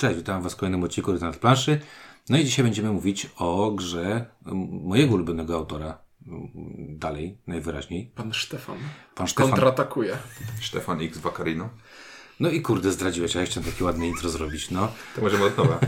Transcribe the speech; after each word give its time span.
Cześć, 0.00 0.16
witam 0.16 0.42
Was 0.42 0.52
w 0.52 0.56
kolejnym 0.56 0.84
odcinku 0.84 1.12
na 1.12 1.32
planszy. 1.32 1.80
No 2.28 2.38
i 2.38 2.44
dzisiaj 2.44 2.64
będziemy 2.64 2.92
mówić 2.92 3.30
o 3.36 3.70
grze 3.70 4.26
mojego 4.84 5.14
ulubionego 5.14 5.54
autora. 5.54 5.98
Dalej, 6.88 7.38
najwyraźniej. 7.46 8.12
Pan 8.14 8.32
Stefan. 8.34 8.76
Pan 9.14 9.28
Stefan. 9.28 9.50
Kontratakuje. 9.50 10.16
Stefan 10.62 11.00
X 11.00 11.18
Vaccarino. 11.18 11.70
No 12.40 12.50
i 12.50 12.62
kurde, 12.62 12.92
zdradziłeś, 12.92 13.36
a 13.36 13.40
ja 13.40 13.46
chciałem 13.46 13.70
takie 13.70 13.84
ładne 13.84 14.06
intro 14.08 14.30
zrobić, 14.30 14.70
no. 14.70 14.92
To 15.16 15.20
możemy 15.22 15.44
od 15.44 15.58
nowa. 15.58 15.80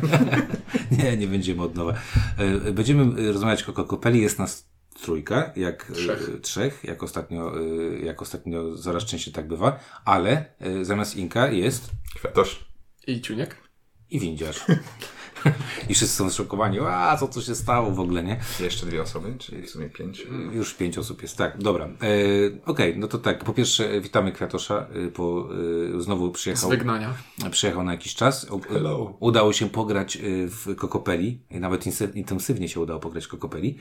nie, 0.98 1.16
nie 1.16 1.26
będziemy 1.26 1.62
od 1.62 1.74
nowa. 1.74 1.94
E, 2.38 2.72
Będziemy 2.72 3.32
rozmawiać 3.32 3.62
o 3.62 3.72
Kokopeli, 3.72 4.22
jest 4.22 4.38
nas 4.38 4.68
trójka, 5.02 5.52
jak 5.56 5.90
e, 5.90 5.92
Trzech. 5.92 6.30
trzech 6.42 6.84
jak, 6.84 7.02
ostatnio, 7.02 7.52
e, 7.60 7.98
jak 7.98 8.22
ostatnio 8.22 8.76
coraz 8.76 9.04
częściej 9.04 9.34
tak 9.34 9.48
bywa, 9.48 9.78
ale 10.04 10.44
e, 10.58 10.84
zamiast 10.84 11.16
Inka 11.16 11.48
jest 11.48 11.90
Kwiatosz. 12.14 12.64
I 13.06 13.20
Ciuniek? 13.20 13.71
I 14.16 14.20
windziarz. 14.20 14.64
I 15.88 15.94
wszyscy 15.94 16.16
są 16.16 16.30
zszokowani, 16.30 16.78
a 16.80 17.16
co 17.16 17.28
tu 17.28 17.42
się 17.42 17.54
stało 17.54 17.90
w 17.90 18.00
ogóle, 18.00 18.22
nie? 18.24 18.40
Jeszcze 18.60 18.86
dwie 18.86 19.02
osoby, 19.02 19.34
czyli 19.38 19.62
w 19.62 19.70
sumie 19.70 19.88
pięć. 19.90 20.26
Już 20.52 20.74
pięć 20.74 20.98
osób 20.98 21.22
jest, 21.22 21.36
tak, 21.36 21.58
dobra. 21.58 21.84
E, 21.84 21.90
Okej, 22.66 22.98
no 22.98 23.08
to 23.08 23.18
tak, 23.18 23.44
po 23.44 23.52
pierwsze 23.52 23.90
e, 23.90 24.00
witamy 24.00 24.32
Kwiatosza, 24.32 24.86
e, 25.06 25.08
po, 25.08 25.48
e, 25.96 26.00
znowu 26.00 26.28
Z 26.30 26.32
przyjechał, 26.34 26.70
wygnania. 26.70 27.14
przyjechał 27.50 27.84
na 27.84 27.92
jakiś 27.92 28.14
czas. 28.14 28.50
U- 28.50 28.60
Hello. 28.60 29.16
Udało 29.20 29.52
się 29.52 29.68
pograć 29.70 30.16
e, 30.16 30.20
w 30.46 30.76
Kokopeli, 30.76 31.40
i 31.50 31.60
nawet 31.60 31.86
intensywnie 32.14 32.68
się 32.68 32.80
udało 32.80 33.00
pograć 33.00 33.24
w 33.24 33.28
Kokopeli. 33.28 33.78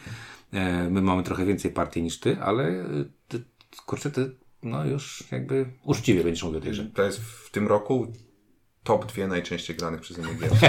E, 0.53 0.89
My 0.89 1.01
mamy 1.01 1.23
trochę 1.23 1.45
więcej 1.45 1.71
partii 1.71 2.01
niż 2.03 2.19
ty, 2.19 2.37
ale 2.41 2.63
e, 2.67 2.85
ty, 3.27 3.43
kurczę, 3.85 4.11
ty 4.11 4.35
no 4.63 4.85
już 4.85 5.23
jakby 5.31 5.65
uczciwie 5.83 6.23
będziesz 6.23 6.43
mówił 6.43 6.59
o 6.59 6.61
tej 6.61 6.71
grze. 6.71 6.85
To 6.95 7.03
jest 7.03 7.19
w 7.19 7.49
tym 7.51 7.67
roku 7.67 8.13
top 8.83 9.05
dwie 9.05 9.27
najczęściej 9.27 9.75
granych 9.75 10.01
przeze 10.01 10.21
mnie 10.21 10.33
gier. 10.33 10.51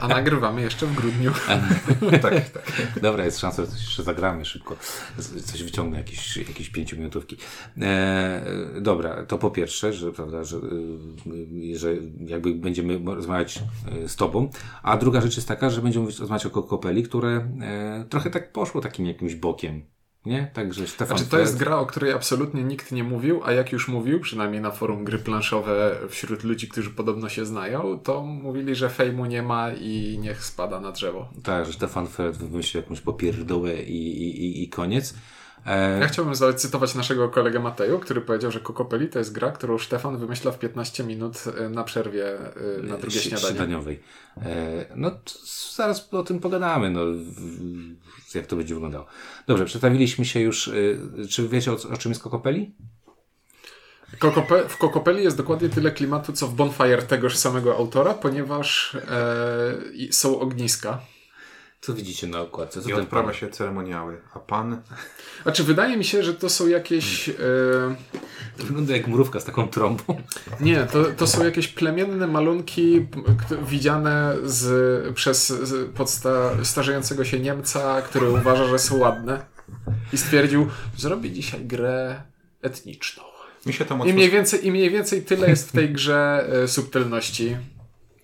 A 0.00 0.08
nagrywamy 0.08 0.60
jeszcze 0.60 0.86
w 0.86 0.94
grudniu. 0.94 1.32
tak, 2.22 2.50
tak. 2.50 2.72
Dobra, 3.02 3.24
jest 3.24 3.38
szansa, 3.38 3.62
że 3.62 3.68
coś 3.68 3.80
jeszcze 3.80 4.02
zagramy 4.02 4.44
szybko. 4.44 4.76
Coś 5.44 5.62
wyciągnę, 5.62 5.98
jakieś, 5.98 6.36
jakieś 6.36 6.70
pięciominutówki. 6.70 7.36
E, 7.80 8.42
dobra, 8.80 9.26
to 9.26 9.38
po 9.38 9.50
pierwsze, 9.50 9.92
że, 9.92 10.12
prawda, 10.12 10.44
że, 10.44 10.56
y, 10.56 11.78
że 11.78 11.94
jakby 12.26 12.54
będziemy 12.54 13.14
rozmawiać 13.14 13.62
y, 14.04 14.08
z 14.08 14.16
tobą. 14.16 14.50
A 14.82 14.96
druga 14.96 15.20
rzecz 15.20 15.36
jest 15.36 15.48
taka, 15.48 15.70
że 15.70 15.82
będziemy 15.82 16.06
rozmawiać 16.06 16.46
o 16.46 16.50
Kokopeli, 16.50 17.02
które 17.02 17.48
e, 17.60 18.04
trochę 18.08 18.30
tak 18.30 18.52
poszło 18.52 18.80
takim 18.80 19.06
jakimś 19.06 19.34
bokiem. 19.34 19.82
Nie? 20.28 20.50
Także 20.54 20.86
Stefan 20.86 21.18
Znaczy, 21.18 21.30
to 21.30 21.38
jest 21.38 21.56
gra, 21.56 21.76
o 21.76 21.86
której 21.86 22.12
absolutnie 22.12 22.62
nikt 22.64 22.92
nie 22.92 23.04
mówił, 23.04 23.40
a 23.44 23.52
jak 23.52 23.72
już 23.72 23.88
mówił, 23.88 24.20
przynajmniej 24.20 24.60
na 24.60 24.70
forum 24.70 25.04
gry 25.04 25.18
planszowe 25.18 25.96
wśród 26.08 26.44
ludzi, 26.44 26.68
którzy 26.68 26.90
podobno 26.90 27.28
się 27.28 27.46
znają, 27.46 27.98
to 27.98 28.22
mówili, 28.22 28.74
że 28.74 28.90
fejmu 28.90 29.26
nie 29.26 29.42
ma 29.42 29.72
i 29.72 30.18
niech 30.20 30.44
spada 30.44 30.80
na 30.80 30.92
drzewo. 30.92 31.28
Tak, 31.42 31.66
że 31.66 31.72
Stefan 31.72 32.06
Feld 32.06 32.36
wymyślił 32.36 32.82
jakąś 32.82 33.00
popierdołę 33.00 33.82
i, 33.82 34.22
i, 34.22 34.44
i, 34.44 34.62
i 34.62 34.68
koniec. 34.68 35.14
E, 35.66 36.00
Ja 36.00 36.08
chciałbym 36.08 36.34
zacytować 36.34 36.94
naszego 36.94 37.28
kolegę 37.28 37.58
Mateju, 37.60 37.98
który 37.98 38.20
powiedział, 38.20 38.50
że 38.50 38.60
Kokopeli 38.60 39.08
to 39.08 39.18
jest 39.18 39.32
gra, 39.32 39.50
którą 39.50 39.78
Stefan 39.78 40.18
wymyśla 40.18 40.52
w 40.52 40.58
15 40.58 41.04
minut 41.04 41.44
y, 41.66 41.70
na 41.70 41.84
przerwie 41.84 42.34
y, 42.78 42.82
na 42.82 42.98
drugie 42.98 43.20
śniadanie. 43.20 43.48
śniadaniowej. 43.54 44.00
E, 44.42 44.86
no 44.96 45.10
zaraz 45.76 46.14
o 46.14 46.22
tym 46.22 46.40
pogadamy, 46.40 46.90
no, 46.90 47.00
jak 48.34 48.46
to 48.46 48.56
będzie 48.56 48.74
wyglądało. 48.74 49.06
Dobrze, 49.46 49.64
przedstawiliśmy 49.64 50.24
się 50.24 50.40
już. 50.40 50.70
Czy 51.30 51.48
wiecie 51.48 51.72
o, 51.72 51.74
o 51.74 51.96
czym 51.96 52.10
jest 52.10 52.22
Kokopeli? 52.22 52.74
Kokope, 54.18 54.68
w 54.68 54.76
Kokopeli 54.76 55.24
jest 55.24 55.36
dokładnie 55.36 55.68
tyle 55.68 55.90
klimatu, 55.90 56.32
co 56.32 56.46
w 56.46 56.54
Bonfire 56.54 57.02
tegoż 57.02 57.36
samego 57.36 57.76
autora, 57.76 58.14
ponieważ 58.14 58.94
e, 58.94 60.12
są 60.12 60.40
ogniska. 60.40 61.00
Co 61.80 61.94
widzicie 61.94 62.26
na 62.26 62.40
okładce? 62.40 62.82
Co 62.82 62.88
I 62.88 62.92
ten 62.92 63.02
odprawia 63.02 63.26
pan- 63.26 63.34
się 63.34 63.48
ceremoniały. 63.48 64.20
A 64.34 64.38
pan 64.38 64.82
Znaczy, 65.42 65.64
wydaje 65.64 65.96
mi 65.96 66.04
się, 66.04 66.22
że 66.22 66.34
to 66.34 66.48
są 66.48 66.66
jakieś. 66.68 67.28
E, 67.28 67.32
To 68.58 68.64
wygląda 68.64 68.96
jak 68.96 69.06
mrówka 69.08 69.40
z 69.40 69.44
taką 69.44 69.68
trąbą. 69.68 70.02
nie, 70.60 70.84
to, 70.92 71.04
to 71.04 71.26
są 71.26 71.44
jakieś 71.44 71.68
plemienne 71.68 72.26
malunki 72.26 73.06
widziane 73.68 74.36
z, 74.44 75.14
przez 75.14 75.48
z, 75.48 75.90
podsta, 75.96 76.50
starzejącego 76.64 77.24
się 77.24 77.40
Niemca, 77.40 78.02
który 78.02 78.30
uważa, 78.30 78.64
że 78.68 78.78
są 78.78 78.96
ładne. 78.98 79.46
I 80.12 80.18
stwierdził, 80.18 80.66
zrobi 80.96 81.32
dzisiaj 81.32 81.64
grę 81.64 82.22
etniczną. 82.62 83.22
mi 83.66 83.72
się 83.72 83.84
to 83.84 84.04
I 84.04 84.12
mniej 84.12 84.30
więcej, 84.30 84.66
i 84.66 84.70
mniej 84.70 84.90
więcej 84.90 85.22
tyle 85.22 85.48
jest 85.48 85.68
w 85.68 85.72
tej 85.72 85.90
grze 85.92 86.48
e, 86.64 86.68
subtelności. 86.68 87.56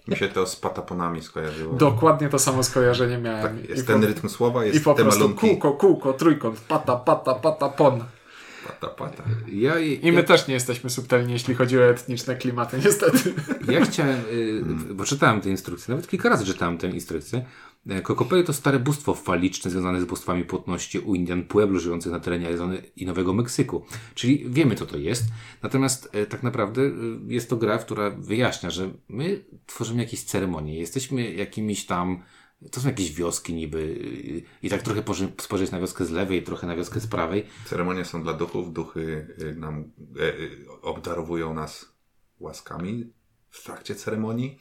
Mi 0.09 0.17
się 0.17 0.29
to 0.29 0.47
z 0.47 0.57
pataponami 0.57 1.23
skojarzyło. 1.23 1.75
Dokładnie 1.75 2.29
to 2.29 2.39
samo 2.39 2.63
skojarzenie 2.63 3.19
miałem. 3.19 3.43
Tak, 3.43 3.69
jest 3.69 3.83
I 3.83 3.87
ten 3.87 4.01
po- 4.01 4.07
rytm 4.07 4.29
słowa, 4.29 4.65
I 4.65 4.69
jest 4.69 4.85
po 4.85 4.95
te 4.95 5.03
prostu 5.03 5.21
malunki. 5.21 5.41
kółko, 5.41 5.73
kółko, 5.73 6.13
trójkąt, 6.13 6.61
pata, 6.61 6.97
pata, 6.97 7.35
pata, 7.35 7.69
pon. 7.69 8.05
Pata, 8.67 8.87
pata. 8.89 9.23
Ja, 9.53 9.79
I 9.79 10.13
my 10.13 10.25
też 10.25 10.49
nie 10.49 10.55
jesteśmy 10.55 10.91
subtelni, 10.91 11.33
jeśli 11.33 11.55
chodzi 11.55 11.79
o 11.79 11.85
etniczne 11.91 12.37
klimaty, 12.37 12.79
niestety. 12.85 13.35
Ja 13.69 13.85
chciałem, 13.85 14.21
y, 14.91 14.95
bo 14.95 15.05
czytałem 15.05 15.41
te 15.41 15.51
instrukcje, 15.51 15.95
nawet 15.95 16.09
kilka 16.09 16.29
razy 16.29 16.45
czytałem 16.45 16.79
tę 16.79 16.87
instrukcję. 16.89 17.45
E, 17.89 18.03
Kokopeli 18.03 18.45
to 18.45 18.53
stare 18.53 18.79
bóstwo 18.79 19.15
faliczne 19.15 19.71
związane 19.71 20.01
z 20.01 20.05
bóstwami 20.05 20.45
płodności 20.45 20.99
u 20.99 21.15
Indian 21.15 21.45
Pueblo 21.45 21.79
żyjących 21.79 22.13
na 22.13 22.21
terenie 22.21 22.47
Arizony 22.47 22.83
i 22.97 23.07
Nowego 23.07 23.33
Meksyku. 23.35 23.85
Czyli 24.15 24.45
wiemy, 24.51 24.75
co 24.75 24.87
to 24.87 24.99
jest. 24.99 25.25
Natomiast 25.63 26.09
e, 26.13 26.27
tak 26.27 26.43
naprawdę 26.43 26.83
y, 26.83 26.93
jest 27.27 27.51
to 27.51 27.57
gra, 27.57 27.79
która 27.79 28.11
wyjaśnia, 28.11 28.71
że 28.71 28.91
my 29.09 29.45
tworzymy 29.67 30.03
jakieś 30.03 30.25
ceremonie. 30.25 30.79
Jesteśmy 30.79 31.35
jakimiś 31.35 31.87
tam 31.87 32.23
to 32.71 32.81
są 32.81 32.89
jakieś 32.89 33.13
wioski 33.13 33.55
niby 33.55 33.99
i 34.63 34.71
tak 34.71 34.83
trochę 34.83 35.03
spojrzeć 35.41 35.71
na 35.71 35.81
wioskę 35.81 36.05
z 36.05 36.11
lewej, 36.11 36.43
trochę 36.43 36.67
na 36.67 36.77
wioskę 36.77 37.01
z 37.01 37.07
prawej. 37.07 37.47
Ceremonie 37.65 38.05
są 38.05 38.23
dla 38.23 38.33
duchów. 38.33 38.73
Duchy 38.73 39.27
nam 39.57 39.85
e, 39.85 40.33
obdarowują 40.83 41.55
nas 41.55 41.95
łaskami 42.41 43.13
w 43.51 43.65
trakcie 43.65 43.95
ceremonii. 43.95 44.59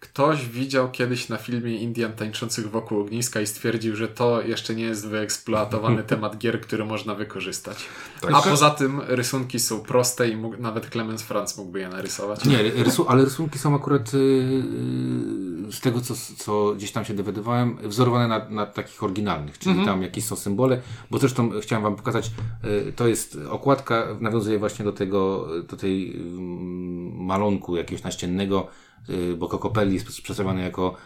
Ktoś 0.00 0.48
widział 0.48 0.90
kiedyś 0.90 1.28
na 1.28 1.36
filmie 1.36 1.76
Indian 1.76 2.12
tańczących 2.12 2.70
wokół 2.70 3.00
ogniska 3.00 3.40
i 3.40 3.46
stwierdził, 3.46 3.96
że 3.96 4.08
to 4.08 4.42
jeszcze 4.42 4.74
nie 4.74 4.84
jest 4.84 5.08
wyeksploatowany 5.08 6.02
temat 6.12 6.38
gier, 6.38 6.60
który 6.60 6.84
można 6.84 7.14
wykorzystać. 7.14 7.76
Tak. 8.20 8.30
A 8.34 8.42
poza 8.42 8.70
tym 8.70 9.00
rysunki 9.06 9.58
są 9.58 9.80
proste 9.80 10.28
i 10.28 10.36
mógł, 10.36 10.56
nawet 10.56 10.90
Clemens 10.90 11.22
Franz 11.22 11.56
mógłby 11.56 11.80
je 11.80 11.88
narysować. 11.88 12.44
Nie, 12.44 12.62
rysu, 12.62 13.06
ale 13.08 13.24
rysunki 13.24 13.58
są 13.58 13.74
akurat 13.74 14.14
y, 14.14 14.16
y, 15.68 15.72
z 15.72 15.80
tego, 15.80 16.00
co, 16.00 16.14
co 16.36 16.74
gdzieś 16.74 16.92
tam 16.92 17.04
się 17.04 17.14
dowiadywałem, 17.14 17.78
wzorowane 17.82 18.28
na, 18.28 18.48
na 18.48 18.66
takich 18.66 19.02
oryginalnych, 19.02 19.58
czyli 19.58 19.84
tam 19.84 20.02
jakieś 20.02 20.24
są 20.24 20.36
symbole, 20.36 20.80
bo 21.10 21.18
zresztą 21.18 21.50
chciałem 21.62 21.82
wam 21.82 21.96
pokazać, 21.96 22.30
y, 22.88 22.92
to 22.92 23.08
jest 23.08 23.38
okładka, 23.50 24.06
nawiązuje 24.20 24.58
właśnie 24.58 24.84
do 24.84 24.92
tego, 24.92 25.48
do 25.68 25.76
tej 25.76 26.16
y, 26.16 26.20
malunku 27.14 27.76
jakiegoś 27.76 28.04
naściennego, 28.04 28.68
bo 29.36 29.48
Kokopelli 29.48 29.94
jest 29.94 30.22
przedstawiony 30.22 30.62
jako, 30.62 30.96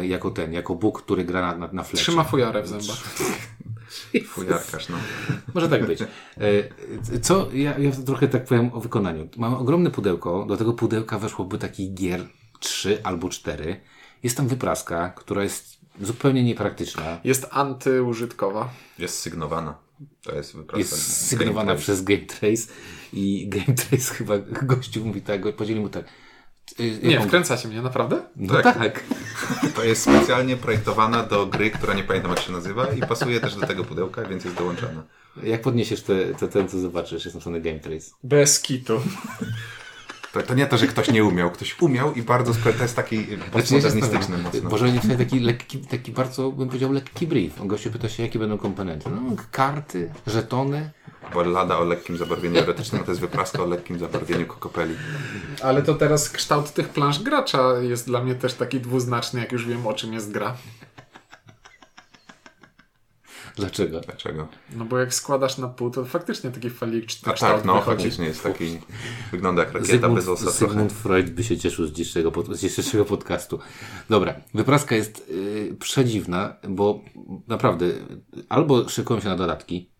y, 0.00 0.06
jako 0.06 0.30
ten, 0.30 0.52
jako 0.52 0.74
Bóg, 0.74 1.02
który 1.02 1.24
gra 1.24 1.40
na, 1.40 1.56
na, 1.56 1.72
na 1.72 1.82
flesze. 1.82 2.02
Trzyma 2.04 2.24
fujarę 2.24 2.62
w 2.62 2.68
zębach. 2.68 2.98
Fujarkarz, 4.26 4.88
no. 4.88 4.96
Może 5.54 5.68
tak 5.68 5.86
być. 5.86 5.98
E, 7.14 7.18
Co, 7.20 7.48
ja, 7.52 7.78
ja 7.78 7.90
trochę 8.06 8.28
tak 8.28 8.44
powiem 8.44 8.70
o 8.72 8.80
wykonaniu. 8.80 9.28
Mam 9.36 9.54
ogromne 9.54 9.90
pudełko, 9.90 10.46
do 10.46 10.56
tego 10.56 10.72
pudełka 10.72 11.18
weszłoby 11.18 11.58
takich 11.58 11.94
gier 11.94 12.26
trzy 12.60 13.02
albo 13.02 13.28
cztery. 13.28 13.80
Jest 14.22 14.36
tam 14.36 14.48
wypraska, 14.48 15.08
która 15.08 15.42
jest 15.42 15.78
zupełnie 16.00 16.44
niepraktyczna. 16.44 17.20
Jest 17.24 17.46
antyużytkowa. 17.50 18.70
Jest 18.98 19.18
sygnowana. 19.18 19.78
To 20.22 20.34
jest 20.34 20.56
wyprawa. 20.56 20.78
Jest 20.78 21.26
sygnowana 21.26 21.74
przez 21.74 22.02
Game 22.02 22.20
Trace 22.20 22.72
i 23.12 23.48
Game 23.48 23.76
Trace 23.76 24.14
chyba 24.14 24.38
gościu 24.38 25.04
mówi 25.04 25.22
tak, 25.22 25.56
podzielił 25.56 25.82
mu 25.82 25.88
tak. 25.88 26.04
Y, 26.80 26.98
Nie, 27.02 27.14
jaką- 27.14 27.26
wkręcacie 27.26 27.68
mnie, 27.68 27.82
naprawdę? 27.82 28.22
No 28.36 28.54
Tak. 28.62 28.78
tak. 28.78 29.04
To 29.76 29.84
jest 29.84 30.02
specjalnie 30.02 30.56
projektowana 30.56 31.22
do 31.22 31.46
gry, 31.46 31.70
która 31.70 31.94
nie 31.94 32.04
pamiętam 32.04 32.30
jak 32.30 32.40
się 32.40 32.52
nazywa 32.52 32.86
i 32.88 33.00
pasuje 33.00 33.40
też 33.40 33.54
do 33.56 33.66
tego 33.66 33.84
pudełka, 33.84 34.22
więc 34.24 34.44
jest 34.44 34.56
dołączona. 34.56 35.02
Jak 35.42 35.62
podniesiesz 35.62 36.02
te, 36.02 36.24
te, 36.34 36.48
ten, 36.48 36.68
co 36.68 36.78
zobaczysz, 36.78 37.24
jest 37.24 37.34
napisane 37.34 37.60
Game 37.60 37.78
Trace. 37.78 38.10
Bez 38.22 38.60
kitu. 38.60 39.00
To, 40.34 40.42
to 40.42 40.54
nie 40.54 40.66
to, 40.66 40.78
że 40.78 40.86
ktoś 40.86 41.10
nie 41.10 41.24
umiał. 41.24 41.50
Ktoś 41.50 41.82
umiał 41.82 42.14
i 42.14 42.22
bardzo 42.22 42.52
to 42.78 42.82
jest 42.82 42.96
taki 42.96 43.26
postmodernistyczny 43.52 44.38
mocno. 44.38 44.70
Może 44.70 44.92
nie 44.92 45.00
wstanie 45.00 45.18
taki 45.18 45.40
lekki, 45.40 45.78
taki 45.78 46.12
bardzo, 46.12 46.50
bym 46.50 46.68
powiedział, 46.68 46.92
lekki 46.92 47.26
brief. 47.26 47.60
On 47.60 47.68
gościu 47.68 47.90
pyta 47.90 48.08
się, 48.08 48.22
jakie 48.22 48.38
będą 48.38 48.58
komponenty. 48.58 49.10
No, 49.10 49.36
karty, 49.50 50.10
żetony. 50.26 50.90
Bo 51.34 51.42
lada 51.42 51.78
o 51.78 51.84
lekkim 51.84 52.16
zabarwieniu 52.16 52.58
erotycznym, 52.58 53.02
a 53.02 53.04
to 53.04 53.10
jest 53.10 53.20
wypraska 53.20 53.62
o 53.62 53.66
lekkim 53.66 53.98
zabarwieniu 53.98 54.46
kokopeli. 54.46 54.94
Ale 55.62 55.82
to 55.82 55.94
teraz 55.94 56.30
kształt 56.30 56.70
tych 56.70 56.88
plansz 56.88 57.22
gracza 57.22 57.78
jest 57.78 58.06
dla 58.06 58.22
mnie 58.22 58.34
też 58.34 58.54
taki 58.54 58.80
dwuznaczny, 58.80 59.40
jak 59.40 59.52
już 59.52 59.66
wiem 59.66 59.86
o 59.86 59.94
czym 59.94 60.12
jest 60.12 60.32
gra. 60.32 60.56
Dlaczego? 63.56 64.00
Dlaczego? 64.00 64.48
No 64.76 64.84
bo 64.84 64.98
jak 64.98 65.14
składasz 65.14 65.58
na 65.58 65.68
pół, 65.68 65.90
to 65.90 66.04
faktycznie 66.04 66.50
taki 66.50 66.70
faliczny 66.70 67.32
A 67.32 67.36
tak, 67.36 67.64
no 67.64 67.74
wychodzi. 67.74 67.96
faktycznie 67.96 68.26
jest 68.26 68.42
taki, 68.42 68.78
wygląda 69.32 69.62
jak 69.62 69.72
rakieta 69.72 69.92
Zygmunt, 69.92 70.14
bez 70.14 70.28
osa 70.28 70.42
trochę. 70.44 70.58
Zygmunt 70.58 70.92
Freud 70.92 71.30
by 71.30 71.44
się 71.44 71.58
cieszył 71.58 71.86
z 71.86 71.90
dzisiejszego, 71.92 72.32
pod, 72.32 72.56
z 72.56 72.60
dzisiejszego 72.60 73.04
podcastu. 73.04 73.58
Dobra, 74.10 74.34
wypraska 74.54 74.94
jest 74.96 75.28
yy, 75.28 75.76
przedziwna, 75.80 76.56
bo 76.68 77.00
naprawdę 77.48 77.86
albo 78.48 78.88
szykują 78.88 79.20
się 79.20 79.28
na 79.28 79.36
dodatki, 79.36 79.90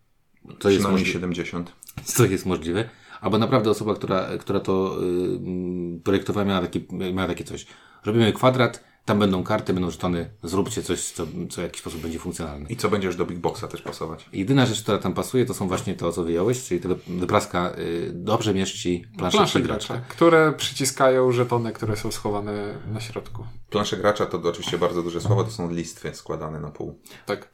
to 0.59 0.69
jest, 0.69 0.79
Przynajmniej 0.81 0.91
możli- 1.05 1.13
70. 1.13 1.71
to 2.17 2.25
jest 2.25 2.45
możliwe, 2.45 2.89
albo 3.21 3.37
naprawdę 3.37 3.69
osoba, 3.69 3.95
która, 3.95 4.37
która 4.39 4.59
to 4.59 4.97
yy, 5.01 5.99
projektowała, 6.03 6.45
miała, 6.45 6.61
taki, 6.61 6.87
miała 6.91 7.27
takie 7.27 7.43
coś. 7.43 7.65
Robimy 8.05 8.33
kwadrat, 8.33 8.83
tam 9.05 9.19
będą 9.19 9.43
karty, 9.43 9.73
będą 9.73 9.91
żetony, 9.91 10.29
zróbcie 10.43 10.83
coś, 10.83 11.01
co, 11.11 11.27
co 11.49 11.61
w 11.61 11.63
jakiś 11.63 11.81
sposób 11.81 12.01
będzie 12.01 12.19
funkcjonalne. 12.19 12.69
I 12.69 12.75
co 12.75 12.89
będziesz 12.89 13.15
do 13.15 13.25
Big 13.25 13.39
Boxa 13.39 13.63
też 13.71 13.81
pasować? 13.81 14.29
Jedyna 14.33 14.65
rzecz, 14.65 14.81
która 14.83 14.97
tam 14.97 15.13
pasuje, 15.13 15.45
to 15.45 15.53
są 15.53 15.67
właśnie 15.67 15.95
to, 15.95 16.11
co 16.11 16.23
wyjąłeś, 16.23 16.63
czyli 16.63 16.81
ta 16.81 16.89
wypraska 17.07 17.71
y, 17.77 18.11
dobrze 18.13 18.53
mieści 18.53 19.05
plansze 19.17 19.37
Plansze 19.37 19.61
gracza. 19.61 19.93
gracze, 19.93 20.05
które 20.09 20.53
przyciskają 20.53 21.31
żetony, 21.31 21.73
które 21.73 21.95
są 21.97 22.11
schowane 22.11 22.77
na 22.93 22.99
środku. 23.01 23.45
Plansze 23.69 23.97
gracza 23.97 24.25
to 24.25 24.41
oczywiście 24.43 24.77
bardzo 24.77 25.03
duże 25.03 25.21
słowo, 25.21 25.43
to 25.43 25.51
są 25.51 25.71
listwy 25.71 26.15
składane 26.15 26.59
na 26.59 26.71
pół. 26.71 26.99
Tak. 27.25 27.49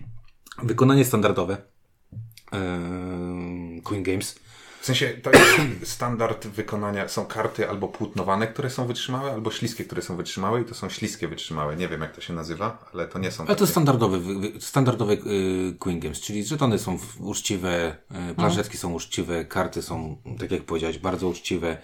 Wykonanie 0.62 1.04
standardowe. 1.04 1.56
Queen 3.84 4.02
Games. 4.02 4.38
W 4.80 4.86
sensie 4.86 5.08
to 5.08 5.30
jest 5.30 5.58
standard 5.94 6.46
wykonania, 6.46 7.08
są 7.08 7.26
karty 7.26 7.68
albo 7.68 7.88
płótnowane, 7.88 8.46
które 8.46 8.70
są 8.70 8.86
wytrzymałe, 8.86 9.32
albo 9.32 9.50
śliskie, 9.50 9.84
które 9.84 10.02
są 10.02 10.16
wytrzymałe 10.16 10.60
i 10.60 10.64
to 10.64 10.74
są 10.74 10.88
śliskie 10.88 11.28
wytrzymałe. 11.28 11.76
Nie 11.76 11.88
wiem 11.88 12.00
jak 12.00 12.14
to 12.14 12.20
się 12.20 12.32
nazywa, 12.32 12.90
ale 12.94 13.06
to 13.08 13.18
nie 13.18 13.30
są 13.30 13.44
Ale 13.44 13.54
to 13.56 13.60
takie. 13.60 13.70
standardowy, 13.70 14.20
wy- 14.20 14.38
wy- 14.38 14.60
standardowe 14.60 15.12
y, 15.12 15.76
Queen 15.78 16.00
Games, 16.00 16.20
czyli 16.20 16.44
żetony 16.44 16.78
są 16.78 16.98
uczciwe, 17.18 17.96
y, 18.30 18.34
plażetki 18.34 18.76
są 18.78 18.92
uczciwe, 18.92 19.44
karty 19.44 19.82
są, 19.82 20.16
tak 20.38 20.50
jak 20.50 20.62
powiedziałeś, 20.62 20.98
bardzo 20.98 21.28
uczciwe. 21.28 21.78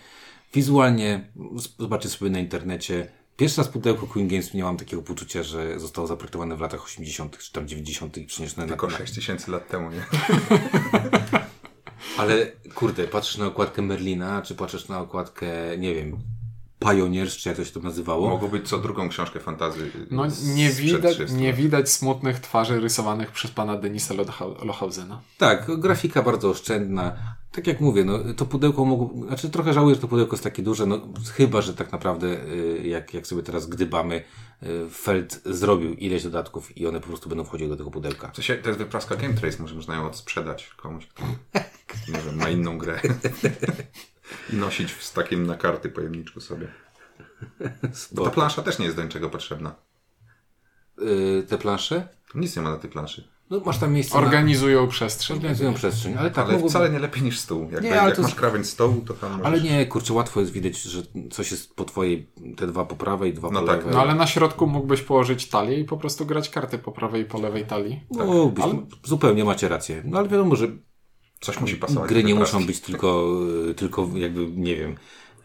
Wizualnie, 0.54 1.32
zobaczcie 1.78 2.08
sobie 2.08 2.30
na 2.30 2.38
internecie. 2.38 3.08
Pierwszy 3.36 3.56
raz 3.60 3.68
pudełko 3.68 4.06
Queen 4.06 4.28
Games 4.28 4.54
miałam 4.54 4.76
takiego 4.76 5.02
poczucia, 5.02 5.42
że 5.42 5.80
zostało 5.80 6.06
zaprojektowane 6.06 6.56
w 6.56 6.60
latach 6.60 6.84
80. 6.84 7.38
czy 7.38 7.52
tam 7.52 7.68
90. 7.68 8.18
i 8.18 8.24
przeniesione 8.24 8.66
Tylko 8.68 8.86
na, 8.86 8.98
6 8.98 9.14
tysięcy 9.14 9.50
lat 9.50 9.68
temu, 9.68 9.90
nie? 9.90 10.04
Ale 12.18 12.46
kurde, 12.74 13.08
patrzysz 13.08 13.36
na 13.36 13.46
okładkę 13.46 13.82
Merlina, 13.82 14.42
czy 14.42 14.54
patrzysz 14.54 14.88
na 14.88 15.00
okładkę, 15.00 15.46
nie 15.78 15.94
wiem, 15.94 16.16
Pioneers, 16.78 17.36
czy 17.36 17.48
jak 17.48 17.58
to 17.58 17.64
się 17.64 17.72
to 17.72 17.80
nazywało. 17.80 18.30
Mogło 18.30 18.48
być 18.48 18.68
co 18.68 18.78
drugą 18.78 19.08
książkę 19.08 19.40
fantazy. 19.40 19.90
No 20.10 20.26
nie 20.54 20.70
widać, 20.70 21.14
30 21.14 21.36
nie 21.36 21.52
widać 21.52 21.90
smutnych 21.90 22.40
twarzy 22.40 22.80
rysowanych 22.80 23.32
przez 23.32 23.50
pana 23.50 23.76
Denisa 23.76 24.14
Lohausena. 24.62 25.20
Tak, 25.38 25.80
grafika 25.80 26.22
bardzo 26.22 26.50
oszczędna. 26.50 27.16
Tak 27.52 27.66
jak 27.66 27.80
mówię, 27.80 28.04
no, 28.04 28.18
to 28.36 28.46
pudełko 28.46 28.84
mogło, 28.84 29.26
znaczy 29.26 29.50
trochę 29.50 29.72
żałuję, 29.72 29.94
że 29.94 30.00
to 30.00 30.08
pudełko 30.08 30.34
jest 30.34 30.44
takie 30.44 30.62
duże, 30.62 30.86
no 30.86 31.00
chyba, 31.34 31.62
że 31.62 31.74
tak 31.74 31.92
naprawdę, 31.92 32.26
y, 32.26 32.82
jak, 32.88 33.14
jak 33.14 33.26
sobie 33.26 33.42
teraz 33.42 33.66
gdybamy, 33.66 34.24
y, 34.62 34.90
Feld 34.90 35.40
zrobił 35.44 35.94
ileś 35.94 36.22
dodatków 36.22 36.78
i 36.78 36.86
one 36.86 37.00
po 37.00 37.06
prostu 37.06 37.28
będą 37.28 37.44
wchodziły 37.44 37.70
do 37.70 37.76
tego 37.76 37.90
pudełka. 37.90 38.30
W 38.30 38.36
sensie, 38.36 38.56
to 38.56 38.68
jest 38.68 38.78
wypraska 38.78 39.16
Game 39.16 39.34
Trace, 39.34 39.62
może 39.62 39.74
można 39.74 39.94
ją 39.94 40.06
odsprzedać 40.06 40.70
komuś, 40.76 41.06
kto, 41.06 41.22
nie 42.08 42.18
wiem, 42.26 42.36
ma 42.36 42.48
inną 42.48 42.78
grę. 42.78 43.00
I 44.52 44.56
nosić 44.56 44.90
z 44.92 45.12
takim 45.12 45.46
na 45.46 45.56
karty 45.56 45.88
pojemniczku 45.88 46.40
sobie. 46.40 46.68
Bo 48.12 48.24
ta 48.24 48.30
plansza 48.30 48.62
też 48.62 48.78
nie 48.78 48.84
jest 48.84 48.96
do 48.96 49.02
niczego 49.02 49.30
potrzebna. 49.30 49.74
Y, 51.02 51.42
te 51.48 51.58
plansze? 51.58 52.08
Nic 52.34 52.56
nie 52.56 52.62
ma 52.62 52.70
na 52.70 52.76
tej 52.76 52.90
planszy. 52.90 53.28
No 53.50 53.60
masz 53.66 53.78
tam 53.78 53.92
miejsce 53.92 54.18
Organizują 54.18 54.82
na... 54.82 54.88
przestrzeń. 54.90 55.36
Organizują 55.36 55.74
przestrzeń, 55.74 56.14
ale 56.18 56.30
tak, 56.30 56.44
Ale 56.44 56.54
mogłoby- 56.54 56.70
wcale 56.70 56.90
nie 56.90 56.98
lepiej 56.98 57.22
niż 57.22 57.38
stół. 57.38 57.68
Jak, 57.72 57.82
Nie, 57.82 58.00
ale 58.00 58.08
jak 58.08 58.16
to 58.16 58.22
masz 58.22 58.34
krawędź 58.34 58.66
stołu, 58.66 59.00
to 59.00 59.14
tam 59.14 59.30
możesz... 59.30 59.46
Ale 59.46 59.60
nie, 59.60 59.86
kurczę, 59.86 60.12
łatwo 60.12 60.40
jest 60.40 60.52
widać, 60.52 60.82
że 60.82 61.02
coś 61.30 61.50
jest 61.50 61.74
po 61.74 61.84
twojej, 61.84 62.30
te 62.56 62.66
dwa 62.66 62.84
po 62.84 62.96
prawej, 62.96 63.34
dwa 63.34 63.50
No 63.50 63.60
po 63.60 63.66
tak, 63.66 63.76
lewej. 63.76 63.94
No 63.94 64.00
ale 64.00 64.14
na 64.14 64.26
środku 64.26 64.66
mógłbyś 64.66 65.02
położyć 65.02 65.48
talię 65.48 65.80
i 65.80 65.84
po 65.84 65.96
prostu 65.96 66.26
grać 66.26 66.50
karty 66.50 66.78
po 66.78 66.92
prawej 66.92 67.22
i 67.22 67.24
po 67.24 67.40
lewej 67.40 67.64
talii. 67.66 68.00
Mógłbyś, 68.10 68.64
Ale- 68.64 68.86
zupełnie 69.04 69.44
macie 69.44 69.68
rację. 69.68 70.02
No 70.04 70.18
ale 70.18 70.28
wiadomo, 70.28 70.56
że 70.56 70.68
Coś 71.40 71.60
musi 71.60 71.76
pasować. 71.76 72.08
gry 72.08 72.24
nie 72.24 72.34
muszą 72.34 72.66
być 72.66 72.80
tylko, 72.80 73.36
y, 73.70 73.74
tylko 73.74 74.08
jakby, 74.14 74.46
nie 74.46 74.76
wiem, 74.76 74.94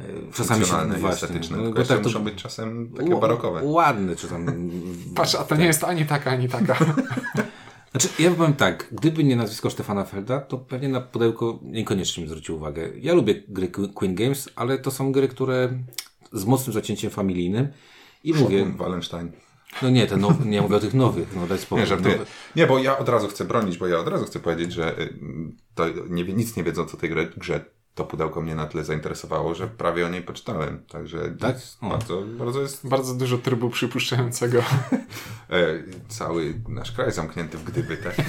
y, 0.02 0.04
czasami 0.34 0.66
się 0.66 0.72
właśnie, 0.72 1.10
estetyczne, 1.10 1.58
no, 1.58 1.72
bo 1.72 1.84
tak 1.84 1.98
to- 1.98 2.04
muszą 2.04 2.24
być 2.24 2.36
czasem 2.36 2.90
takie 2.98 3.16
barokowe. 3.16 3.62
Ładne, 3.64 4.16
czy 4.16 4.28
tam... 4.28 4.46
Patrz, 5.16 5.36
a 5.36 5.44
to 5.44 5.56
nie 5.56 5.66
jest 5.66 5.84
ani 5.84 6.06
taka, 6.06 6.32
ani 6.32 6.50
taka. 6.50 6.78
Znaczy, 7.92 8.10
ja 8.20 8.32
powiem 8.32 8.54
tak, 8.54 8.88
gdyby 8.92 9.24
nie 9.24 9.36
nazwisko 9.36 9.70
Stefana 9.70 10.04
Felda, 10.06 10.40
to 10.42 10.58
pewnie 10.58 10.88
na 10.90 11.02
pudełko 11.02 11.60
niekoniecznie 11.64 12.22
bym 12.22 12.30
zwrócił 12.30 12.56
uwagę. 12.56 12.90
Ja 13.00 13.14
lubię 13.14 13.44
gry 13.48 13.68
Qu- 13.68 13.94
Queen 13.94 14.16
Games, 14.16 14.50
ale 14.56 14.78
to 14.78 14.92
są 14.92 15.12
gry, 15.12 15.28
które 15.28 15.70
z 16.34 16.46
mocnym 16.46 16.74
zacięciem 16.74 17.12
familijnym 17.12 17.68
i 18.24 18.34
mówię, 18.34 18.66
Wallenstein. 18.78 19.32
No 19.82 19.90
nie, 19.90 20.08
te 20.08 20.18
nowe, 20.18 20.46
nie 20.46 20.62
mówię 20.62 20.76
o 20.76 20.80
tych 20.80 20.94
nowych, 20.94 21.36
no 21.36 21.48
daj 21.48 21.58
spokój. 21.58 21.82
Nie, 21.82 21.88
żartuję. 21.88 22.20
Nie, 22.56 22.68
bo 22.68 22.80
ja 22.80 22.98
od 22.98 23.10
razu 23.10 23.28
chcę 23.28 23.46
bronić, 23.46 23.78
bo 23.78 23.88
ja 23.88 24.00
od 24.00 24.08
razu 24.08 24.26
chcę 24.26 24.40
powiedzieć, 24.40 24.74
że 24.74 25.00
y, 25.00 25.14
to 25.76 25.86
nie, 26.10 26.24
nic 26.24 26.56
nie 26.56 26.64
wiedząc 26.64 26.94
o 26.94 26.98
tej 26.98 27.10
grze, 27.10 27.26
grze, 27.38 27.66
to 27.96 28.06
pudełko 28.06 28.42
mnie 28.42 28.56
na 28.56 28.66
tyle 28.66 28.84
zainteresowało, 28.84 29.56
że 29.56 29.68
prawie 29.68 30.06
o 30.06 30.10
niej 30.10 30.22
poczytałem. 30.22 30.84
Także 30.90 31.36
Tak? 31.40 31.56
bardzo, 31.82 32.22
bardzo 32.22 32.62
jest 32.62 32.88
Bardzo 32.88 33.14
dużo 33.14 33.38
trybu 33.38 33.70
przypuszczającego. 33.70 34.60
e, 35.50 35.84
cały 36.08 36.62
nasz 36.70 36.92
kraj 36.92 37.12
zamknięty 37.12 37.58
w 37.58 37.64
gdyby, 37.64 37.98
tak? 37.98 38.16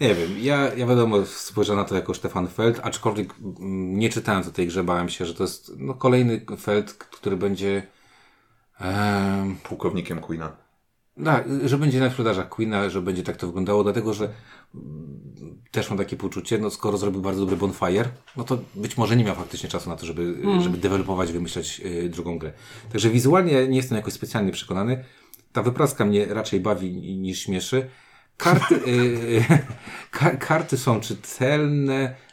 Nie 0.00 0.14
wiem, 0.14 0.30
ja, 0.38 0.74
ja 0.74 0.86
wiadomo 0.86 1.26
spojrzałem 1.26 1.82
na 1.82 1.88
to 1.88 1.94
jako 1.94 2.14
Stefan 2.14 2.48
Feld, 2.48 2.80
aczkolwiek 2.82 3.34
mm, 3.40 3.98
nie 3.98 4.08
czytając 4.08 4.48
o 4.48 4.50
tej 4.50 4.66
grze, 4.66 4.84
bałem 4.84 5.08
się, 5.08 5.26
że 5.26 5.34
to 5.34 5.44
jest 5.44 5.72
no, 5.78 5.94
kolejny 5.94 6.46
Feld, 6.60 6.92
który 6.94 7.36
będzie 7.36 7.86
em, 8.80 9.56
Pułkownikiem 9.56 10.20
Queena. 10.20 10.64
Tak, 11.24 11.44
że 11.64 11.78
będzie 11.78 12.00
na 12.00 12.10
sprzedażach 12.10 12.48
Queena, 12.48 12.90
że 12.90 13.02
będzie 13.02 13.22
tak 13.22 13.36
to 13.36 13.46
wyglądało, 13.46 13.82
dlatego 13.82 14.14
że 14.14 14.28
mm, 14.74 15.24
też 15.70 15.90
mam 15.90 15.98
takie 15.98 16.16
poczucie, 16.16 16.58
no 16.58 16.70
skoro 16.70 16.98
zrobił 16.98 17.20
bardzo 17.20 17.40
dobry 17.40 17.56
Bonfire, 17.56 18.08
no 18.36 18.44
to 18.44 18.58
być 18.74 18.96
może 18.96 19.16
nie 19.16 19.24
miał 19.24 19.34
faktycznie 19.34 19.68
czasu 19.68 19.90
na 19.90 19.96
to, 19.96 20.06
żeby, 20.06 20.36
żeby 20.60 20.78
dewelopować, 20.78 21.32
wymyślać 21.32 21.80
y, 21.84 22.08
drugą 22.08 22.38
grę. 22.38 22.52
Także 22.92 23.10
wizualnie 23.10 23.68
nie 23.68 23.76
jestem 23.76 23.96
jakoś 23.96 24.12
specjalnie 24.12 24.52
przekonany. 24.52 25.04
Ta 25.52 25.62
wypraska 25.62 26.04
mnie 26.04 26.26
raczej 26.26 26.60
bawi 26.60 27.16
niż 27.16 27.42
śmieszy. 27.42 27.90
Karty, 28.36 28.74
y, 28.74 29.44
ka, 30.10 30.30
karty 30.30 30.78
są 30.78 31.00
czytelne, 31.00 32.10
y, 32.10 32.23